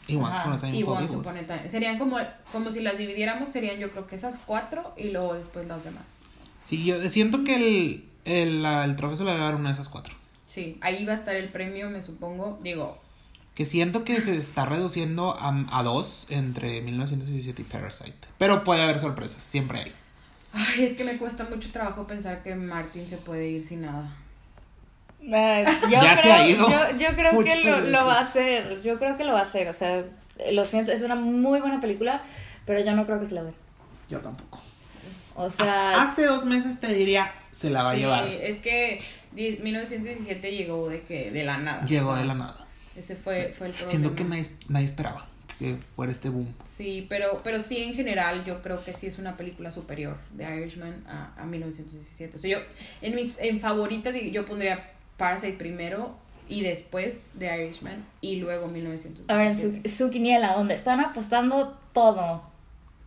y 0.06 0.16
Once. 0.16 0.38
Upon 0.38 0.52
a 0.52 0.58
Time 0.58 0.76
y 0.76 0.80
in 0.80 0.86
Once 0.86 1.04
Hollywood. 1.04 1.20
Upon 1.20 1.38
a 1.38 1.46
Time. 1.46 1.68
Serían 1.70 1.98
como, 1.98 2.18
como 2.52 2.70
si 2.70 2.82
las 2.82 2.98
dividiéramos, 2.98 3.48
serían 3.48 3.78
yo 3.78 3.90
creo 3.90 4.06
que 4.06 4.16
esas 4.16 4.38
cuatro 4.44 4.92
y 4.98 5.08
luego 5.12 5.32
después 5.32 5.66
las 5.66 5.82
demás. 5.82 6.04
Sí, 6.64 6.84
yo 6.84 7.08
siento 7.08 7.42
que 7.42 7.54
el, 7.56 8.04
el, 8.26 8.66
el 8.66 8.96
trofeo 8.96 9.16
se 9.16 9.24
le 9.24 9.30
va 9.30 9.38
a 9.38 9.44
dar 9.44 9.54
una 9.54 9.70
de 9.70 9.72
esas 9.72 9.88
cuatro. 9.88 10.14
Sí, 10.56 10.78
ahí 10.80 11.04
va 11.04 11.12
a 11.12 11.16
estar 11.16 11.36
el 11.36 11.50
premio, 11.50 11.90
me 11.90 12.00
supongo. 12.00 12.58
Digo, 12.62 12.98
Que 13.54 13.66
siento 13.66 14.04
que 14.04 14.22
se 14.22 14.34
está 14.38 14.64
reduciendo 14.64 15.36
a, 15.38 15.66
a 15.70 15.82
dos 15.82 16.26
entre 16.30 16.80
1917 16.80 17.60
y 17.60 17.64
Parasite. 17.66 18.26
Pero 18.38 18.64
puede 18.64 18.82
haber 18.82 18.98
sorpresas, 18.98 19.42
siempre 19.42 19.80
hay. 19.80 19.92
ay, 20.54 20.84
es 20.84 20.94
que 20.94 21.04
me 21.04 21.18
cuesta 21.18 21.44
mucho 21.44 21.70
trabajo 21.72 22.06
pensar 22.06 22.42
que 22.42 22.54
Martin 22.54 23.06
se 23.06 23.18
puede 23.18 23.48
ir 23.48 23.64
sin 23.64 23.82
nada. 23.82 24.16
Eh, 25.20 25.66
yo 25.82 25.88
Ya 25.90 26.12
creo, 26.12 26.22
se 26.22 26.32
ha 26.32 26.48
ido 26.48 26.68
Yo, 26.70 26.98
yo 26.98 27.08
creo 27.14 27.32
muchas 27.34 27.56
que 27.56 27.70
lo, 27.70 27.80
lo 27.80 28.06
va 28.06 28.14
a 28.14 28.20
hacer. 28.22 28.80
Yo 28.82 28.98
creo 28.98 29.18
que 29.18 29.24
lo 29.24 29.34
va 29.34 29.40
a 29.40 29.42
hacer. 29.42 29.68
O 29.68 29.74
sea, 29.74 30.04
lo 30.52 30.64
siento, 30.64 30.90
es 30.90 31.02
una 31.02 31.16
muy 31.16 31.60
buena 31.60 31.82
película, 31.82 32.22
pero 32.64 32.80
yo 32.80 32.92
no 32.96 33.04
creo 33.04 33.20
que 33.20 33.26
se 33.26 33.34
la 33.34 33.42
dé. 33.44 33.52
Yo 34.08 34.20
tampoco. 34.20 34.58
O 35.34 35.50
sea, 35.50 36.02
Hace 36.02 36.24
dos 36.24 36.46
meses 36.46 36.80
te 36.80 36.94
diría, 36.94 37.30
se 37.50 37.68
la 37.68 37.82
va 37.82 37.90
sí, 37.92 37.96
a 37.96 38.00
llevar. 38.00 38.26
es 38.28 38.58
que 38.60 39.02
1917 39.36 40.50
llegó 40.52 40.88
de 40.88 41.02
que 41.02 41.30
de 41.30 41.44
la 41.44 41.58
nada. 41.58 41.84
Llegó 41.86 42.10
o 42.10 42.12
sea, 42.12 42.22
de 42.22 42.28
la 42.28 42.34
nada. 42.34 42.66
Ese 42.96 43.14
fue, 43.14 43.52
fue 43.56 43.68
el 43.68 43.72
problema. 43.72 43.90
Siendo 43.90 44.14
que 44.14 44.24
nadie, 44.24 44.46
nadie 44.68 44.86
esperaba 44.86 45.26
que 45.58 45.76
fuera 45.94 46.12
este 46.12 46.28
boom. 46.28 46.52
Sí, 46.66 47.06
pero, 47.08 47.40
pero 47.42 47.60
sí 47.60 47.78
en 47.82 47.94
general 47.94 48.44
yo 48.44 48.62
creo 48.62 48.82
que 48.82 48.92
sí 48.92 49.06
es 49.06 49.18
una 49.18 49.36
película 49.36 49.70
superior 49.70 50.18
de 50.32 50.44
Irishman 50.44 51.04
a, 51.06 51.32
a 51.40 51.44
1917. 51.44 52.36
O 52.36 52.40
sea, 52.40 52.50
yo 52.50 52.58
en 53.02 53.14
mis 53.14 53.34
en 53.38 53.60
favoritas 53.60 54.14
yo 54.32 54.44
pondría 54.44 54.90
Parasite 55.16 55.54
primero 55.54 56.14
y 56.48 56.62
después 56.62 57.32
de 57.34 57.64
Irishman 57.64 58.04
y 58.20 58.36
luego 58.36 58.68
1917. 58.68 59.32
A 59.32 59.36
ver, 59.36 59.48
en 59.48 59.82
su, 59.84 59.88
su 59.88 60.10
quiniela, 60.10 60.54
donde 60.54 60.74
están 60.74 61.00
apostando 61.00 61.78
todo. 61.92 62.55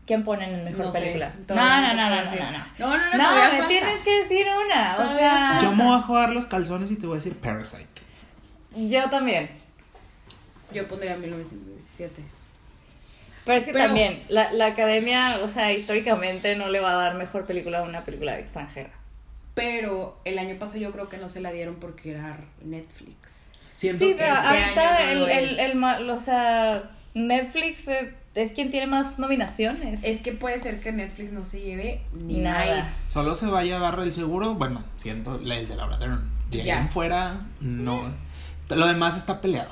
¿Quién 0.10 0.24
ponen 0.24 0.49
en 0.51 0.66
mejor 0.66 0.86
No 0.88 0.91
sé, 0.91 0.99
película? 1.01 1.34
No, 1.38 1.45
todavía 1.45 1.93
no, 1.93 1.93
no, 1.93 2.10
no, 2.10 2.16
no, 2.26 2.32
no, 2.32 2.51
no. 2.51 2.66
No, 2.80 2.97
no, 2.97 3.18
no, 3.18 3.36
me 3.36 3.41
falta. 3.51 3.68
tienes 3.68 3.99
que 3.99 4.22
decir 4.24 4.47
una. 4.66 4.93
O 4.93 4.97
Todavía 5.03 5.18
sea, 5.20 5.47
falta. 5.51 5.62
Yo 5.66 5.72
me 5.76 5.84
voy 5.84 5.95
a 5.95 6.01
jugar 6.01 6.30
los 6.32 6.45
calzones 6.47 6.89
y 6.89 6.95
te 6.95 7.05
voy 7.05 7.14
a 7.14 7.18
decir 7.18 7.36
Parasite. 7.38 7.86
yo 8.76 9.07
también. 9.12 9.51
Yo 10.74 10.88
pondría 10.88 11.16
1917. 11.16 12.24
Pero 13.45 13.57
es 13.60 13.66
que 13.66 13.72
Pero- 13.74 13.86
también, 13.86 14.24
la, 14.30 14.51
la 14.51 14.66
academia, 14.66 15.38
o 15.43 15.47
sea, 15.47 15.72
históricamente 15.74 16.55
no 16.55 16.70
le 16.70 16.80
va 16.80 16.93
a 16.93 16.95
dar 16.95 17.14
mejor 17.14 17.45
película 17.45 17.80
a 17.80 17.84
una 17.84 18.03
película 18.03 18.39
extranjera. 18.39 18.89
Pero 19.53 20.20
el 20.26 20.39
año 20.39 20.57
pasado 20.57 20.80
yo 20.80 20.91
creo 20.91 21.07
que 21.07 21.18
no 21.18 21.30
se 21.30 21.39
la 21.41 21.51
dieron 21.51 21.76
porque 21.76 22.12
era 22.12 22.38
Netflix. 22.64 23.45
Siento 23.76 24.05
Sí, 24.05 24.16
pero 24.18 24.34
este 24.34 24.47
ahorita 24.47 25.12
el, 25.12 25.30
el, 25.30 25.60
el 25.60 25.76
ma- 25.76 25.99
o 25.99 26.20
sea, 26.20 26.84
Netflix 27.28 27.88
es, 27.88 28.09
es 28.36 28.51
quien 28.53 28.72
tiene 28.72 28.88
más 28.88 29.20
nominaciones. 29.20 30.01
Es 30.03 30.22
que 30.22 30.32
puede 30.32 30.59
ser 30.59 30.80
que 30.80 30.91
Netflix 30.91 31.32
no 31.32 31.45
se 31.45 31.59
lleve 31.61 32.01
ni 32.13 32.38
Nada. 32.39 32.78
nice. 32.78 32.89
solo 33.09 33.36
se 33.36 33.47
va 33.47 33.59
a 33.59 33.63
llevar 33.63 33.99
el 33.99 34.13
seguro. 34.13 34.55
Bueno, 34.55 34.84
siento 34.95 35.36
el 35.36 35.67
de 35.67 35.76
Laura 35.76 35.97
Dern. 35.97 36.30
De 36.49 36.61
ahí 36.61 36.67
Ya. 36.67 36.80
en 36.80 36.89
fuera, 36.89 37.36
no. 37.59 38.13
Lo 38.70 38.88
demás 38.88 39.17
está 39.17 39.41
peleado. 39.41 39.72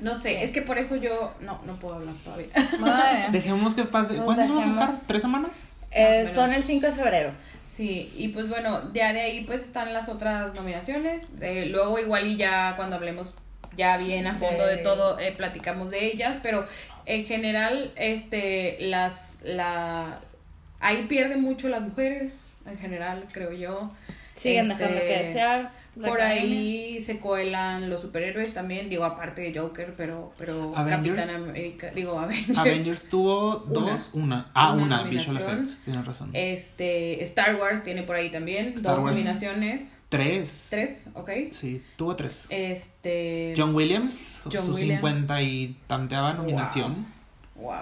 No 0.00 0.14
sé, 0.14 0.44
es 0.44 0.52
que 0.52 0.62
por 0.62 0.78
eso 0.78 0.94
yo 0.96 1.34
no, 1.40 1.60
no 1.66 1.74
puedo 1.80 1.96
hablar 1.96 2.14
todavía. 2.22 2.48
Madre. 2.78 3.26
Dejemos 3.32 3.74
que 3.74 3.84
pase. 3.84 4.14
Nos 4.14 4.24
¿Cuántos 4.24 4.46
son 4.46 4.56
los 4.56 4.64
dejemos. 4.66 4.84
Oscar? 4.90 5.06
¿Tres 5.08 5.22
semanas? 5.22 5.68
Eh, 5.90 6.30
son 6.34 6.52
el 6.52 6.62
5 6.62 6.86
de 6.86 6.92
febrero. 6.92 7.32
Sí, 7.66 8.12
y 8.16 8.28
pues 8.28 8.48
bueno, 8.48 8.92
ya 8.92 9.12
de 9.12 9.20
ahí 9.22 9.44
pues 9.44 9.62
están 9.62 9.92
las 9.92 10.08
otras 10.08 10.54
nominaciones. 10.54 11.28
Eh, 11.40 11.66
luego 11.70 11.98
igual 11.98 12.26
y 12.26 12.36
ya 12.36 12.74
cuando 12.76 12.96
hablemos 12.96 13.34
ya 13.78 13.96
bien 13.96 14.26
a 14.26 14.34
fondo 14.34 14.66
de, 14.66 14.76
De- 14.76 14.82
todo 14.82 15.18
eh, 15.18 15.32
platicamos 15.34 15.90
de 15.90 16.04
ellas, 16.06 16.38
pero 16.42 16.66
en 17.06 17.24
general 17.24 17.92
este 17.96 18.76
las 18.80 19.38
la 19.44 20.18
ahí 20.80 21.06
pierden 21.08 21.40
mucho 21.40 21.68
las 21.70 21.80
mujeres 21.80 22.50
en 22.66 22.76
general, 22.76 23.26
creo 23.32 23.52
yo. 23.52 23.90
Siguen 24.36 24.70
Este, 24.70 24.84
dejando 24.84 25.00
que 25.00 25.18
desear. 25.26 25.78
Por 25.98 26.20
academia. 26.20 26.42
ahí 26.60 27.00
se 27.00 27.18
cuelan 27.18 27.90
los 27.90 28.02
superhéroes 28.02 28.54
también, 28.54 28.88
digo 28.88 29.04
aparte 29.04 29.40
de 29.42 29.58
Joker, 29.58 29.94
pero 29.96 30.32
pero 30.38 30.72
Avengers. 30.76 31.26
Capitán 31.26 31.42
América, 31.50 31.90
digo 31.92 32.20
Avengers. 32.20 32.56
Avengers 32.58 33.08
tuvo 33.08 33.56
dos, 33.56 34.10
una. 34.12 34.48
Ah, 34.54 34.72
Una 34.74 35.00
una, 35.00 35.02
Visual. 35.04 35.38
Effects, 35.38 35.80
tienes 35.84 36.04
razón. 36.06 36.30
Este 36.34 37.20
Star 37.24 37.56
Wars 37.56 37.82
tiene 37.82 38.04
por 38.04 38.14
ahí 38.14 38.30
también 38.30 38.74
Star 38.76 38.94
dos 38.94 39.04
Wars. 39.04 39.16
nominaciones. 39.18 39.97
Tres. 40.08 40.68
Tres, 40.70 41.06
ok. 41.14 41.30
Sí, 41.52 41.82
tuvo 41.96 42.16
tres. 42.16 42.46
Este. 42.48 43.52
John 43.56 43.74
Williams, 43.74 44.42
John 44.44 44.62
su 44.64 44.72
Williams. 44.74 45.00
50 45.00 45.42
y 45.42 45.76
tanteaba 45.86 46.32
nominación. 46.34 47.06
Wow. 47.56 47.74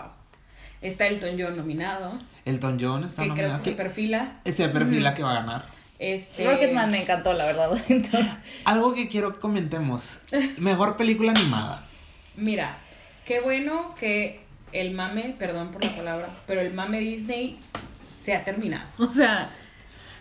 Está 0.82 1.06
Elton 1.06 1.36
John 1.38 1.56
nominado. 1.56 2.18
Elton 2.44 2.78
John 2.80 3.04
está 3.04 3.22
que 3.22 3.28
creo 3.28 3.42
nominado. 3.42 3.64
que 3.64 3.70
se 3.70 3.76
perfila. 3.76 4.40
Ese 4.44 4.68
perfila 4.68 5.14
que 5.14 5.22
va 5.22 5.30
a 5.32 5.34
ganar. 5.40 5.66
Este. 5.98 6.44
Rocketman 6.44 6.90
me 6.90 7.02
encantó, 7.02 7.32
la 7.32 7.46
verdad. 7.46 7.70
Entonces, 7.88 8.26
Algo 8.64 8.92
que 8.94 9.08
quiero 9.08 9.32
que 9.34 9.40
comentemos. 9.40 10.20
Mejor 10.58 10.96
película 10.96 11.30
animada. 11.32 11.84
Mira, 12.36 12.78
qué 13.24 13.40
bueno 13.40 13.94
que 13.98 14.40
el 14.72 14.90
mame, 14.92 15.34
perdón 15.38 15.70
por 15.70 15.84
la 15.84 15.94
palabra, 15.96 16.28
pero 16.46 16.60
el 16.60 16.74
mame 16.74 16.98
Disney 17.00 17.58
se 18.20 18.34
ha 18.34 18.44
terminado. 18.44 18.84
O 18.98 19.08
sea, 19.08 19.48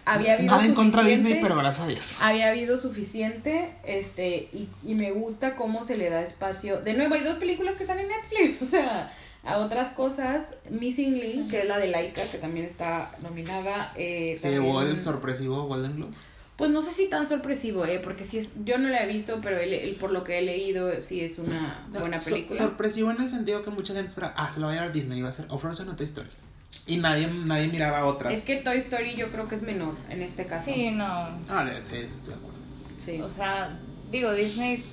había 0.06 0.34
habido. 0.34 0.52
Nada 0.52 0.66
en 0.66 0.74
contra 0.76 1.04
Disney, 1.04 1.40
pero 1.42 1.56
gracias. 1.58 2.22
Había 2.22 2.50
habido 2.50 2.78
suficiente, 2.78 3.72
este, 3.86 4.50
y, 4.54 4.70
y 4.84 4.94
me 4.96 5.12
gusta 5.12 5.56
cómo 5.56 5.84
se 5.84 5.98
le 5.98 6.10
da 6.10 6.22
espacio. 6.22 6.80
De 6.82 6.94
nuevo, 6.94 7.16
hay 7.16 7.22
dos 7.24 7.38
películas 7.38 7.76
que 7.76 7.84
están 7.84 8.00
en 8.00 8.08
Netflix, 8.10 8.62
o 8.62 8.66
sea, 8.66 9.14
a 9.44 9.58
otras 9.58 9.90
cosas. 9.90 10.56
Missing 10.70 11.20
Link, 11.20 11.50
que 11.52 11.60
es 11.62 11.66
la 11.68 11.78
de 11.78 11.88
Laika, 11.88 12.24
que 12.24 12.38
también 12.38 12.66
está 12.66 13.12
nominada. 13.22 13.94
Eh, 13.96 14.36
Se 14.38 14.52
llevó 14.52 14.82
el 14.82 15.00
sorpresivo 15.00 15.64
Golden 15.68 15.96
Globe. 15.96 16.14
Pues 16.58 16.72
no 16.72 16.82
sé 16.82 16.92
si 16.92 17.10
tan 17.10 17.26
sorpresivo, 17.28 17.86
eh, 17.86 18.00
porque 18.02 18.24
sí 18.24 18.38
es, 18.38 18.54
yo 18.64 18.78
no 18.78 18.88
la 18.88 19.04
he 19.04 19.08
visto, 19.08 19.42
pero 19.44 19.58
el, 19.60 19.74
el- 19.74 19.96
por 19.96 20.12
lo 20.12 20.24
que 20.24 20.40
he 20.40 20.42
leído, 20.42 20.90
sí 21.02 21.20
es 21.20 21.38
una 21.38 21.86
buena 21.92 22.18
So- 22.18 22.30
película. 22.30 22.58
sorpresivo 22.58 23.12
en 23.12 23.22
el 23.24 23.30
sentido 23.30 23.62
que 23.62 23.72
mucha 23.72 23.94
gente 23.94 24.08
espera, 24.08 24.34
ah, 24.38 24.50
se 24.50 24.62
lo 24.62 24.68
va 24.68 24.72
a 24.72 24.76
llevar 24.76 24.94
Disney, 24.94 25.22
va 25.22 25.28
a 25.28 25.32
ser 25.34 25.48
o 25.50 25.58
Frozen 25.58 25.90
o 25.90 25.96
Toy 25.98 26.06
Story. 26.06 26.30
Y 26.88 26.98
nadie, 26.98 27.28
nadie 27.28 27.68
miraba 27.68 28.06
otras. 28.06 28.34
es 28.34 28.44
que 28.44 28.58
Toy 28.58 28.78
Story 28.78 29.16
yo 29.16 29.32
creo 29.32 29.48
que 29.48 29.56
es 29.56 29.62
menor 29.64 29.96
en 30.10 30.22
este 30.22 30.46
caso. 30.46 30.66
sí, 30.72 30.92
no. 30.92 31.06
Ah, 31.50 31.66
sí, 31.80 31.82
sí, 31.82 31.96
estoy 31.98 32.34
de 32.34 32.40
acuerdo. 32.40 32.60
Sí. 32.98 33.22
O 33.22 33.30
sea, 33.30 33.78
digo, 34.12 34.34
Disney, 34.34 34.84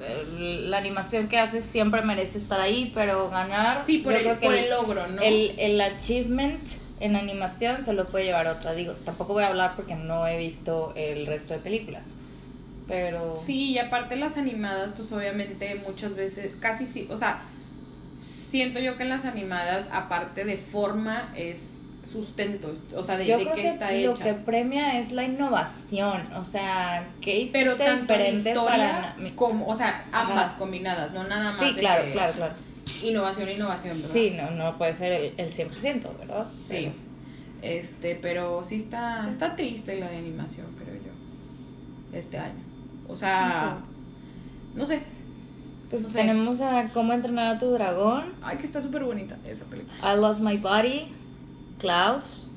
eh, 0.00 0.24
la 0.68 0.78
animación 0.78 1.28
que 1.28 1.38
hace 1.38 1.60
siempre 1.62 2.02
merece 2.02 2.38
estar 2.38 2.58
ahí, 2.60 2.90
pero 2.94 3.28
ganar. 3.30 3.84
Sí, 3.84 3.98
por 3.98 4.12
yo 4.12 4.18
el- 4.18 4.24
creo 4.24 4.38
que 4.40 4.46
por 4.46 4.54
el 4.54 4.70
logro, 4.70 5.06
¿no? 5.08 5.20
El, 5.22 5.54
el 5.58 5.80
achievement 5.80 6.60
en 7.00 7.16
animación 7.16 7.82
se 7.82 7.92
lo 7.92 8.06
puede 8.08 8.24
llevar 8.26 8.46
otra. 8.46 8.72
Digo, 8.74 8.94
tampoco 9.04 9.34
voy 9.34 9.42
a 9.44 9.48
hablar 9.48 9.74
porque 9.76 9.94
no 9.94 10.26
he 10.26 10.38
visto 10.38 10.92
el 10.96 11.26
resto 11.26 11.52
de 11.54 11.60
películas. 11.60 12.12
Pero. 12.88 13.36
Sí, 13.36 13.70
y 13.72 13.78
aparte 13.78 14.16
las 14.16 14.36
animadas, 14.36 14.92
pues 14.96 15.12
obviamente 15.12 15.74
muchas 15.86 16.14
veces, 16.16 16.52
casi 16.60 16.86
sí, 16.86 17.06
o 17.10 17.16
sea, 17.16 17.42
siento 18.52 18.78
yo 18.80 18.96
que 18.98 19.04
en 19.04 19.08
las 19.08 19.24
animadas, 19.24 19.88
aparte 19.92 20.44
de 20.44 20.58
forma, 20.58 21.32
es 21.34 21.78
sustento, 22.04 22.70
o 22.94 23.02
sea, 23.02 23.16
de, 23.16 23.24
qué 23.24 23.50
que 23.54 23.68
está 23.70 23.90
lo 23.90 24.12
hecha. 24.12 24.24
que 24.24 24.34
premia 24.34 24.98
es 25.00 25.12
la 25.12 25.24
innovación, 25.24 26.22
o 26.36 26.44
sea, 26.44 27.08
¿qué 27.22 27.38
hiciste 27.38 27.58
Pero 27.60 27.76
tanto 27.76 28.12
en 28.12 28.18
diferente 28.20 28.50
historia 28.50 29.14
para 29.16 29.34
como, 29.34 29.66
o 29.66 29.74
sea, 29.74 30.04
ambas 30.12 30.50
Ajá. 30.50 30.58
combinadas, 30.58 31.12
no 31.12 31.24
nada 31.24 31.52
más 31.52 31.60
Sí, 31.60 31.72
de 31.72 31.80
claro, 31.80 32.04
que 32.04 32.12
claro, 32.12 32.32
claro. 32.34 32.54
innovación, 33.02 33.48
innovación, 33.48 33.96
¿verdad? 33.96 34.12
Sí, 34.12 34.30
no, 34.36 34.50
no 34.50 34.76
puede 34.76 34.92
ser 34.92 35.12
el, 35.12 35.34
el 35.38 35.50
100%, 35.50 36.18
¿verdad? 36.18 36.46
Sí. 36.62 36.92
Este, 37.62 38.16
pero 38.16 38.62
sí 38.62 38.76
está, 38.76 39.26
está 39.30 39.56
triste 39.56 39.98
la 39.98 40.10
de 40.10 40.18
animación, 40.18 40.66
creo 40.76 40.94
yo, 40.96 42.18
este 42.18 42.36
año. 42.36 42.62
O 43.08 43.16
sea, 43.16 43.78
no 44.74 44.84
sé. 44.84 45.00
Pues 45.92 46.02
No 46.04 46.08
sé. 46.08 46.18
tenemos 46.18 46.60
a 46.62 46.88
Cómo 46.92 47.12
entrenar 47.12 47.54
a 47.56 47.58
tu 47.58 47.70
dragón, 47.70 48.32
Ay, 48.42 48.56
que 48.56 48.64
está 48.64 48.80
súper 48.80 49.04
bonita 49.04 49.36
esa 49.46 49.64
película. 49.66 49.94
I 50.02 50.18
Lost 50.18 50.40
My 50.40 50.56
Body, 50.56 51.02
Klaus, 51.78 52.48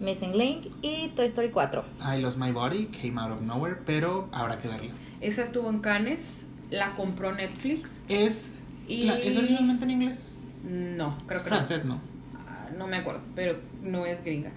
Missing 0.00 0.36
Link 0.36 0.66
y 0.82 1.08
Toy 1.16 1.26
Story 1.26 1.50
4. 1.50 1.82
I 2.16 2.20
Lost 2.20 2.38
My 2.38 2.52
Body, 2.52 2.86
Came 2.88 3.18
Out 3.20 3.32
of 3.32 3.40
Nowhere, 3.40 3.76
pero 3.86 4.28
habrá 4.32 4.58
que 4.60 4.68
verla. 4.68 4.90
Esa 5.22 5.42
estuvo 5.42 5.70
en 5.70 5.78
Cannes, 5.80 6.46
la 6.70 6.94
compró 6.94 7.32
Netflix. 7.34 8.02
¿Es, 8.08 8.52
Y- 8.86 9.04
la- 9.04 9.18
¿es 9.18 9.34
originalmente 9.36 9.84
en 9.86 9.90
inglés? 9.90 10.36
No, 10.62 11.16
creo 11.26 11.38
es 11.38 11.44
que 11.44 11.50
no. 11.50 11.56
francés, 11.56 11.84
¿no? 11.86 12.00
Ah, 12.46 12.68
no 12.76 12.86
me 12.86 12.98
acuerdo, 12.98 13.22
pero 13.34 13.56
no 13.82 14.04
es 14.04 14.22
gringa. 14.22 14.50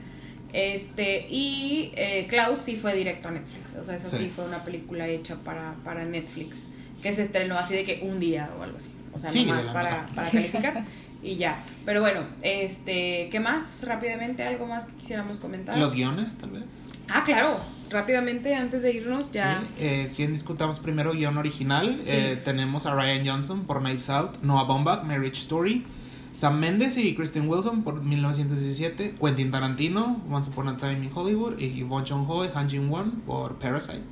Este, 0.54 1.28
y 1.30 1.92
eh, 1.96 2.26
Klaus 2.30 2.60
sí 2.60 2.76
fue 2.76 2.94
directo 2.96 3.30
a 3.30 3.32
Netflix. 3.32 3.74
O 3.80 3.84
sea, 3.86 3.96
eso 3.96 4.08
sí, 4.08 4.26
Sí. 4.26 4.32
fue 4.36 4.44
una 4.46 4.64
película 4.66 5.08
hecha 5.08 5.36
para, 5.38 5.76
para 5.86 6.04
Netflix. 6.06 6.70
Que 7.02 7.14
se 7.14 7.22
estrenó 7.24 7.58
así 7.58 7.74
de 7.76 7.84
que 7.86 8.00
un 8.04 8.20
día 8.20 8.50
o 8.60 8.64
algo 8.64 8.78
así. 8.78 8.90
O 9.14 9.20
sea, 9.20 9.30
Sí, 9.30 9.46
nomás 9.46 9.68
para, 9.68 10.08
para 10.16 10.30
calificar. 10.30 10.84
y 11.24 11.36
ya. 11.38 11.64
Pero 11.86 12.02
bueno, 12.02 12.22
este, 12.42 13.30
¿qué 13.32 13.40
más? 13.40 13.84
Rápidamente, 13.88 14.44
algo 14.44 14.68
más 14.68 14.86
que 14.86 14.94
quisiéramos 14.94 15.38
comentar. 15.38 15.78
Los 15.78 15.94
guiones, 15.94 16.36
tal 16.38 16.52
vez. 16.52 16.86
Ah, 17.10 17.24
claro. 17.24 17.60
Rápidamente, 17.90 18.54
antes 18.54 18.82
de 18.82 18.92
irnos, 18.92 19.32
ya. 19.32 19.62
Sí, 19.62 19.68
eh, 19.80 20.12
¿Quién 20.16 20.34
discutamos 20.34 20.80
primero? 20.80 21.14
Guión 21.14 21.38
original. 21.38 21.96
Sí. 22.00 22.10
Eh, 22.12 22.42
tenemos 22.44 22.86
a 22.86 22.94
Ryan 22.94 23.26
Johnson 23.26 23.66
por 23.66 23.80
Knives 23.80 24.10
Out, 24.10 24.42
Noah 24.42 24.66
Baumbach, 24.66 25.04
Marriage 25.04 25.38
Story, 25.40 25.86
Sam 26.34 26.60
Mendes 26.60 26.98
y 26.98 27.16
Kristen 27.16 27.48
Wilson 27.48 27.84
por 27.84 28.04
1917, 28.04 29.16
Quentin 29.20 29.52
Tarantino, 29.52 30.22
Once 30.30 30.50
Upon 30.52 30.68
a 30.68 30.78
Time 30.78 31.06
in 31.06 31.12
Hollywood, 31.14 31.58
y 31.60 31.82
Bong 31.84 32.06
Joon-ho 32.08 32.46
y 32.46 32.50
Han 32.54 32.70
Jin-won 32.70 33.12
por 33.26 33.56
Parasite. 33.58 34.04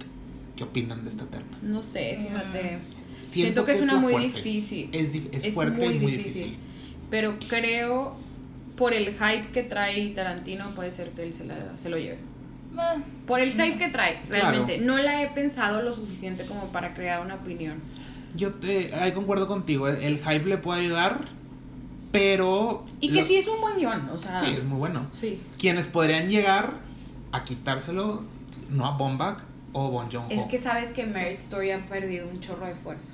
¿Qué 0.56 0.64
opinan 0.64 1.04
de 1.04 1.10
esta 1.10 1.26
terna? 1.26 1.58
No 1.62 1.82
sé, 1.82 2.18
fíjate. 2.22 2.80
Siento, 3.22 3.64
Siento 3.64 3.66
que 3.66 3.72
es 3.74 3.82
una 3.82 3.96
muy 3.98 4.12
fuerte. 4.14 4.28
difícil. 4.42 4.90
Es, 4.92 5.12
es 5.46 5.54
fuerte 5.54 5.86
y 5.86 6.00
muy 6.00 6.12
difícil. 6.14 6.58
Pero 7.10 7.38
creo, 7.50 8.16
por 8.78 8.94
el 8.94 9.08
hype 9.14 9.50
que 9.52 9.64
trae 9.64 10.10
Tarantino, 10.12 10.70
puede 10.76 10.92
ser 10.92 11.12
que 11.12 11.24
él 11.24 11.34
se, 11.34 11.46
la- 11.46 11.78
se 11.78 11.90
lo 11.90 11.98
lleve. 11.98 12.20
Ah, 12.78 12.96
Por 13.26 13.40
el 13.40 13.52
hype 13.52 13.78
que 13.78 13.88
trae, 13.90 14.22
Claro. 14.28 14.52
realmente. 14.52 14.78
No 14.80 14.98
la 14.98 15.24
he 15.24 15.28
pensado 15.30 15.82
lo 15.82 15.94
suficiente 15.94 16.46
como 16.46 16.68
para 16.72 16.94
crear 16.94 17.22
una 17.26 17.36
opinión. 17.36 17.78
Yo 18.36 18.54
te, 18.56 18.94
ahí 18.96 19.12
concuerdo 19.14 19.48
contigo, 19.48 19.88
eh, 19.88 20.06
el 20.06 20.18
hype 20.18 20.46
le 20.46 20.58
puede 20.58 20.82
ayudar, 20.82 21.26
pero... 22.12 22.86
Y 23.00 23.10
que 23.10 23.16
los- 23.20 23.28
sí 23.28 23.38
es 23.38 23.48
un 23.48 23.62
buen 23.62 23.76
guion, 23.78 24.10
o 24.10 24.18
sea. 24.18 24.36
Sí, 24.36 24.48
es 24.58 24.66
muy 24.66 24.78
bueno. 24.78 25.08
Sí. 25.20 25.40
Quienes 25.58 25.88
podrían 25.88 26.28
llegar 26.28 26.74
a 27.32 27.44
quitárselo, 27.44 28.24
Noah 28.70 28.98
Baumbach, 28.98 29.40
o 29.78 29.90
Bon 29.92 30.10
Joon-ho. 30.10 30.30
Es 30.32 30.44
que 30.44 30.58
sabes 30.58 30.92
que 30.92 31.06
Marriage 31.06 31.38
Story 31.38 31.72
ha 31.72 31.86
perdido 31.86 32.28
un 32.30 32.40
chorro 32.40 32.66
de 32.66 32.76
fuerza. 32.76 33.12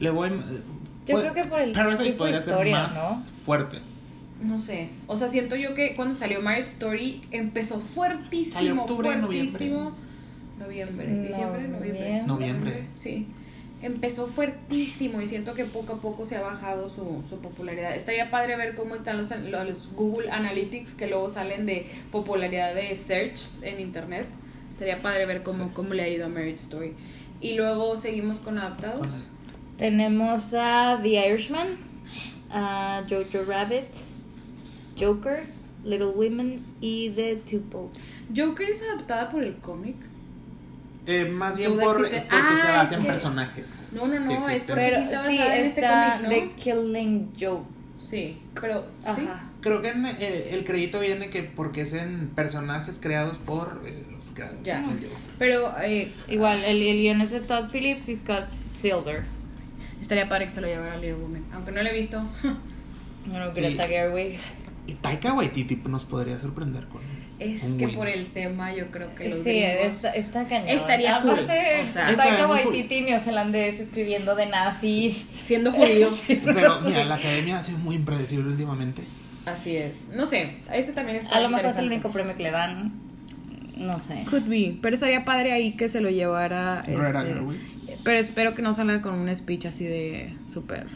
Le 0.00 0.08
voy. 0.10 0.30
Yo 0.30 1.14
puede- 1.14 1.30
creo 1.30 1.34
que 1.34 1.44
por 1.44 1.60
el 1.60 1.72
Parasite 1.72 2.10
tipo 2.12 2.24
de 2.24 2.30
podría 2.32 2.42
ser 2.42 2.52
historia, 2.54 2.72
más 2.78 2.94
¿no? 2.94 3.42
fuerte. 3.44 3.78
No 4.40 4.58
sé. 4.58 4.88
O 5.06 5.16
sea, 5.16 5.28
siento 5.28 5.56
yo 5.56 5.74
que 5.74 5.94
cuando 5.96 6.14
salió 6.14 6.40
Marriage 6.40 6.68
Story 6.72 7.20
empezó 7.32 7.80
fuertísimo, 7.80 8.54
Salió 8.54 8.80
octubre, 8.82 9.10
fuertísimo. 9.18 9.92
Noviembre, 10.58 11.06
diciembre, 11.22 11.68
noviembre. 11.68 12.22
Noviem- 12.22 12.26
Noviembre. 12.26 12.84
Sí. 12.94 13.26
Empezó 13.82 14.26
fuertísimo 14.26 15.20
y 15.20 15.26
siento 15.26 15.54
que 15.54 15.64
poco 15.64 15.92
a 15.94 15.96
poco 16.00 16.24
se 16.26 16.36
ha 16.36 16.40
bajado 16.40 16.88
su, 16.88 17.22
su 17.28 17.38
popularidad. 17.40 17.94
Estaría 17.94 18.30
padre 18.30 18.56
ver 18.56 18.74
cómo 18.74 18.94
están 18.96 19.18
los, 19.18 19.30
los 19.50 19.92
Google 19.94 20.30
Analytics 20.30 20.94
que 20.94 21.06
luego 21.06 21.28
salen 21.28 21.66
de 21.66 21.86
popularidad 22.10 22.74
de 22.74 22.96
search 22.96 23.62
en 23.62 23.78
internet. 23.80 24.26
Estaría 24.78 25.02
padre 25.02 25.26
ver 25.26 25.42
cómo, 25.42 25.64
Sí. 25.64 25.70
cómo 25.74 25.92
le 25.92 26.04
ha 26.04 26.08
ido 26.08 26.26
a 26.26 26.28
Marriage 26.28 26.54
Story. 26.62 26.92
Y 27.40 27.54
luego 27.54 27.96
seguimos 27.96 28.38
con 28.38 28.58
adaptados. 28.58 29.08
Tenemos 29.76 30.54
a 30.54 31.00
The 31.02 31.08
Irishman, 31.28 31.66
a 32.48 33.02
Jojo 33.10 33.44
Rabbit, 33.44 33.86
Joker, 34.96 35.42
Little 35.84 36.10
Women 36.10 36.62
y 36.80 37.10
The 37.10 37.36
Two 37.50 37.62
Popes. 37.62 38.22
Joker 38.36 38.70
es 38.70 38.80
adaptada 38.82 39.28
por 39.30 39.42
el 39.42 39.56
cómic. 39.56 39.96
Eh, 41.06 41.24
más 41.24 41.56
bien 41.56 41.76
por, 41.76 41.96
porque 41.96 42.10
se 42.10 42.26
Ah, 42.30 42.52
basa 42.76 42.82
es 42.84 42.92
en 42.92 43.00
que- 43.02 43.06
personajes. 43.08 43.88
No, 43.96 44.06
no, 44.06 44.20
no, 44.20 44.48
es 44.48 44.62
Pero 44.62 44.96
sí 44.98 45.02
está 45.02 45.26
sí, 45.28 45.38
en 45.38 45.52
este 45.54 45.66
está 45.80 46.20
cómic, 46.20 46.22
¿no? 46.22 46.28
The 46.28 46.50
Killing 46.62 47.32
Joke. 47.40 47.66
Sí, 48.00 48.38
pero 48.60 48.82
sí. 49.02 49.08
Ajá. 49.26 49.44
Creo 49.60 49.82
que 49.82 49.88
en, 49.88 50.06
eh, 50.06 50.50
el 50.52 50.64
crédito 50.64 51.00
viene 51.00 51.30
que 51.30 51.42
porque 51.42 51.80
es 51.80 51.94
en 51.94 52.28
personajes 52.28 53.00
creados 53.02 53.38
por 53.38 53.82
eh, 53.84 54.04
creadores. 54.38 54.64
Ya. 54.64 54.84
Pero 55.38 55.74
eh, 55.82 56.12
Igual, 56.28 56.62
el, 56.64 56.82
el 56.82 56.96
guion 57.02 57.20
es 57.20 57.32
de 57.32 57.40
Todd 57.40 57.70
Phillips 57.70 58.08
y 58.08 58.16
Scott 58.16 58.46
Silver. 58.72 59.22
estaría 60.00 60.28
padre 60.28 60.46
que 60.46 60.50
se 60.52 60.60
lo 60.60 60.66
llevara 60.66 60.94
a 60.94 60.96
Little 60.96 61.14
Woman. 61.14 61.44
Aunque 61.52 61.72
no 61.72 61.82
lo 61.82 61.88
he 61.88 61.92
visto. 61.94 62.22
Bueno, 63.26 63.54
Sí. 63.54 63.60
Greta 63.60 63.86
Gerwig. 63.86 64.38
Y 64.86 64.94
Taika 64.94 65.34
Waititi 65.34 65.76
nos 65.86 66.04
podría 66.04 66.38
sorprender 66.38 66.86
con. 66.86 67.02
Es 67.38 67.62
un 67.62 67.76
que 67.76 67.86
win. 67.86 67.94
por 67.94 68.08
el 68.08 68.26
tema 68.28 68.72
yo 68.74 68.90
creo 68.90 69.14
que 69.14 69.28
los 69.28 69.42
Sí, 69.42 69.58
está, 69.58 70.10
está 70.14 70.48
cañón. 70.48 70.68
Estaría 70.68 71.20
cool. 71.20 71.32
Aparte, 71.32 71.82
O 71.82 71.86
sea, 71.86 72.16
Taika 72.16 72.46
cool. 72.46 72.56
Waititi 72.56 73.02
neozelandés 73.02 73.80
escribiendo 73.80 74.34
de 74.34 74.46
nazis. 74.46 75.26
siendo 75.44 75.72
judío. 75.72 76.08
Pero 76.44 76.80
mira, 76.80 77.04
la 77.04 77.16
academia 77.16 77.58
ha 77.58 77.62
sido 77.62 77.76
muy 77.78 77.96
impredecible 77.96 78.48
últimamente. 78.48 79.02
Así 79.44 79.76
es. 79.76 80.06
No 80.14 80.24
sé, 80.24 80.56
ese 80.72 80.92
también 80.94 81.18
está 81.18 81.36
A 81.36 81.40
lo 81.40 81.50
mejor 81.50 81.66
es 81.66 81.76
el 81.76 81.86
único 81.86 82.10
premio 82.10 82.34
que 82.34 82.44
le 82.44 82.50
dan. 82.50 82.92
No 83.78 84.00
sé. 84.00 84.24
Could 84.28 84.48
be, 84.48 84.76
pero 84.82 84.94
estaría 84.94 85.24
padre 85.24 85.52
ahí 85.52 85.72
que 85.72 85.88
se 85.88 86.00
lo 86.00 86.10
llevara. 86.10 86.80
Este, 86.80 87.34
pero 88.04 88.18
espero 88.18 88.54
que 88.54 88.62
no 88.62 88.72
salga 88.72 89.00
con 89.00 89.14
un 89.14 89.34
speech 89.34 89.66
así 89.66 89.84
de 89.84 90.34
súper 90.52 90.86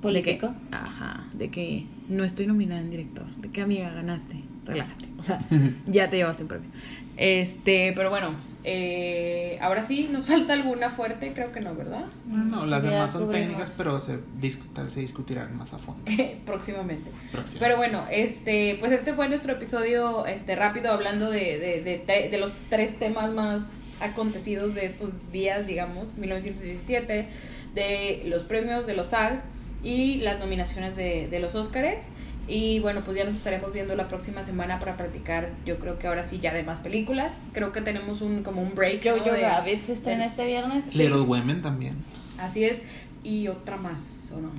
¿Político? 0.00 0.48
De 0.48 0.52
que, 0.52 0.76
ajá, 0.76 1.24
de 1.34 1.50
que 1.50 1.86
no 2.08 2.24
estoy 2.24 2.46
nominada 2.46 2.80
en 2.80 2.90
director. 2.90 3.26
De 3.36 3.50
que 3.50 3.60
amiga 3.60 3.90
ganaste. 3.90 4.36
Relájate. 4.64 5.08
O 5.18 5.22
sea, 5.22 5.40
ya 5.86 6.08
te 6.08 6.16
llevaste 6.16 6.44
un 6.44 6.48
premio. 6.48 6.70
Este, 7.16 7.92
pero 7.94 8.08
bueno, 8.08 8.30
eh, 8.64 9.58
ahora 9.60 9.86
sí, 9.86 10.08
nos 10.10 10.26
falta 10.28 10.52
alguna 10.52 10.90
fuerte, 10.90 11.32
creo 11.34 11.52
que 11.52 11.60
no, 11.60 11.74
¿verdad? 11.74 12.04
No, 12.26 12.66
las 12.66 12.84
Ya 12.84 12.90
demás 12.90 13.12
son 13.12 13.26
cubrimos. 13.26 13.46
técnicas, 13.48 13.74
pero 13.76 14.00
se, 14.00 14.18
discutar, 14.38 14.88
se 14.90 15.00
discutirán 15.00 15.56
más 15.56 15.72
a 15.74 15.78
fondo. 15.78 16.04
Próximamente. 16.46 17.10
Próximo. 17.32 17.60
Pero 17.60 17.76
bueno, 17.76 18.04
este, 18.10 18.76
pues 18.80 18.92
este 18.92 19.14
fue 19.14 19.28
nuestro 19.28 19.52
episodio 19.52 20.26
este, 20.26 20.56
rápido 20.56 20.92
hablando 20.92 21.30
de, 21.30 21.58
de, 21.58 21.82
de, 22.06 22.28
de 22.30 22.38
los 22.38 22.52
tres 22.68 22.98
temas 22.98 23.32
más 23.32 23.62
acontecidos 24.00 24.74
de 24.74 24.86
estos 24.86 25.30
días, 25.30 25.66
digamos, 25.66 26.16
1917, 26.16 27.28
de 27.74 28.22
los 28.26 28.44
premios 28.44 28.86
de 28.86 28.94
los 28.94 29.08
SAG 29.08 29.42
y 29.82 30.16
las 30.16 30.38
nominaciones 30.38 30.96
de, 30.96 31.28
de 31.28 31.38
los 31.40 31.54
Óscares. 31.54 32.02
Y 32.52 32.80
bueno, 32.80 33.02
pues 33.04 33.16
ya 33.16 33.24
nos 33.24 33.34
estaremos 33.36 33.72
viendo 33.72 33.94
la 33.94 34.08
próxima 34.08 34.42
semana 34.42 34.80
para 34.80 34.96
platicar, 34.96 35.50
yo 35.64 35.78
creo 35.78 36.00
que 36.00 36.08
ahora 36.08 36.24
sí 36.24 36.40
ya 36.40 36.52
de 36.52 36.64
más 36.64 36.80
películas. 36.80 37.36
Creo 37.52 37.70
que 37.70 37.80
tenemos 37.80 38.22
un 38.22 38.42
como 38.42 38.60
un 38.60 38.74
break. 38.74 39.04
¿no? 39.06 39.18
Jojo 39.18 39.30
de- 39.30 39.42
Rabbit 39.42 39.82
se 39.82 39.92
estrena 39.92 40.24
este 40.24 40.44
viernes. 40.46 40.96
Little 40.96 41.20
Women 41.20 41.62
también. 41.62 41.94
Así 42.38 42.64
es. 42.64 42.82
Y 43.22 43.46
otra 43.46 43.76
más, 43.76 44.32
¿o 44.36 44.40
no? 44.40 44.50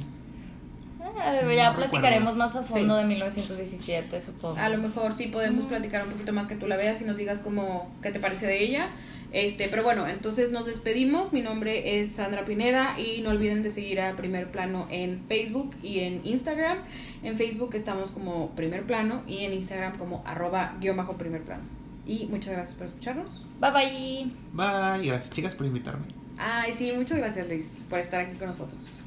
Ah, 1.04 1.34
ya 1.54 1.72
No 1.72 1.76
platicaremos 1.76 2.34
recuerdo. 2.34 2.36
más 2.36 2.56
a 2.56 2.62
fondo 2.64 2.96
Sí. 2.96 3.02
de 3.02 3.08
1917, 3.08 4.22
supongo. 4.22 4.58
A 4.58 4.70
lo 4.70 4.78
mejor 4.78 5.14
sí 5.14 5.28
podemos 5.28 5.66
platicar 5.66 6.06
un 6.06 6.12
poquito 6.14 6.32
más 6.32 6.48
que 6.48 6.56
tú 6.56 6.68
la 6.68 6.78
veas 6.78 7.02
y 7.02 7.06
nos 7.06 7.18
digas 7.18 7.40
cómo, 7.42 7.92
qué 8.02 8.12
te 8.12 8.20
parece 8.20 8.46
de 8.48 8.64
ella. 8.64 8.90
Este, 9.32 9.70
pero 9.70 9.84
bueno, 9.84 10.08
entonces 10.08 10.52
nos 10.52 10.66
despedimos. 10.66 11.32
Mi 11.32 11.42
nombre 11.42 12.00
es 12.00 12.12
Sandra 12.12 12.44
Pineda 12.44 13.00
y 13.00 13.22
no 13.22 13.30
olviden 13.30 13.64
de 13.64 13.70
seguir 13.70 14.02
a 14.02 14.16
Primer 14.16 14.52
Plano 14.52 14.88
en 14.90 15.24
Facebook 15.28 15.76
y 15.82 16.00
en 16.00 16.22
Instagram. 16.26 16.80
En 17.24 17.38
Facebook 17.38 17.74
estamos 17.76 18.12
como 18.12 18.50
Primer 18.52 18.84
Plano 18.84 19.24
y 19.28 19.46
en 19.46 19.54
Instagram 19.54 19.98
como 19.98 20.22
arroba 20.26 20.76
guion 20.82 20.98
bajo 20.98 21.14
Primer 21.14 21.44
Plano. 21.44 21.64
Y 22.06 22.26
muchas 22.26 22.54
gracias 22.54 22.76
por 22.76 22.88
escucharnos. 22.88 23.46
Bye 23.60 23.72
bye. 23.72 24.32
Bye. 24.54 25.08
Gracias, 25.08 25.32
chicas, 25.32 25.56
por 25.56 25.66
invitarme. 25.66 26.06
Ay, 26.38 26.74
sí, 26.74 26.92
muchas 26.92 27.20
gracias 27.20 27.48
Luis 27.48 27.86
por 27.90 28.00
estar 28.00 28.20
aquí 28.20 28.36
con 28.36 28.48
nosotros. 28.48 29.04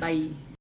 Bye. 0.00 0.51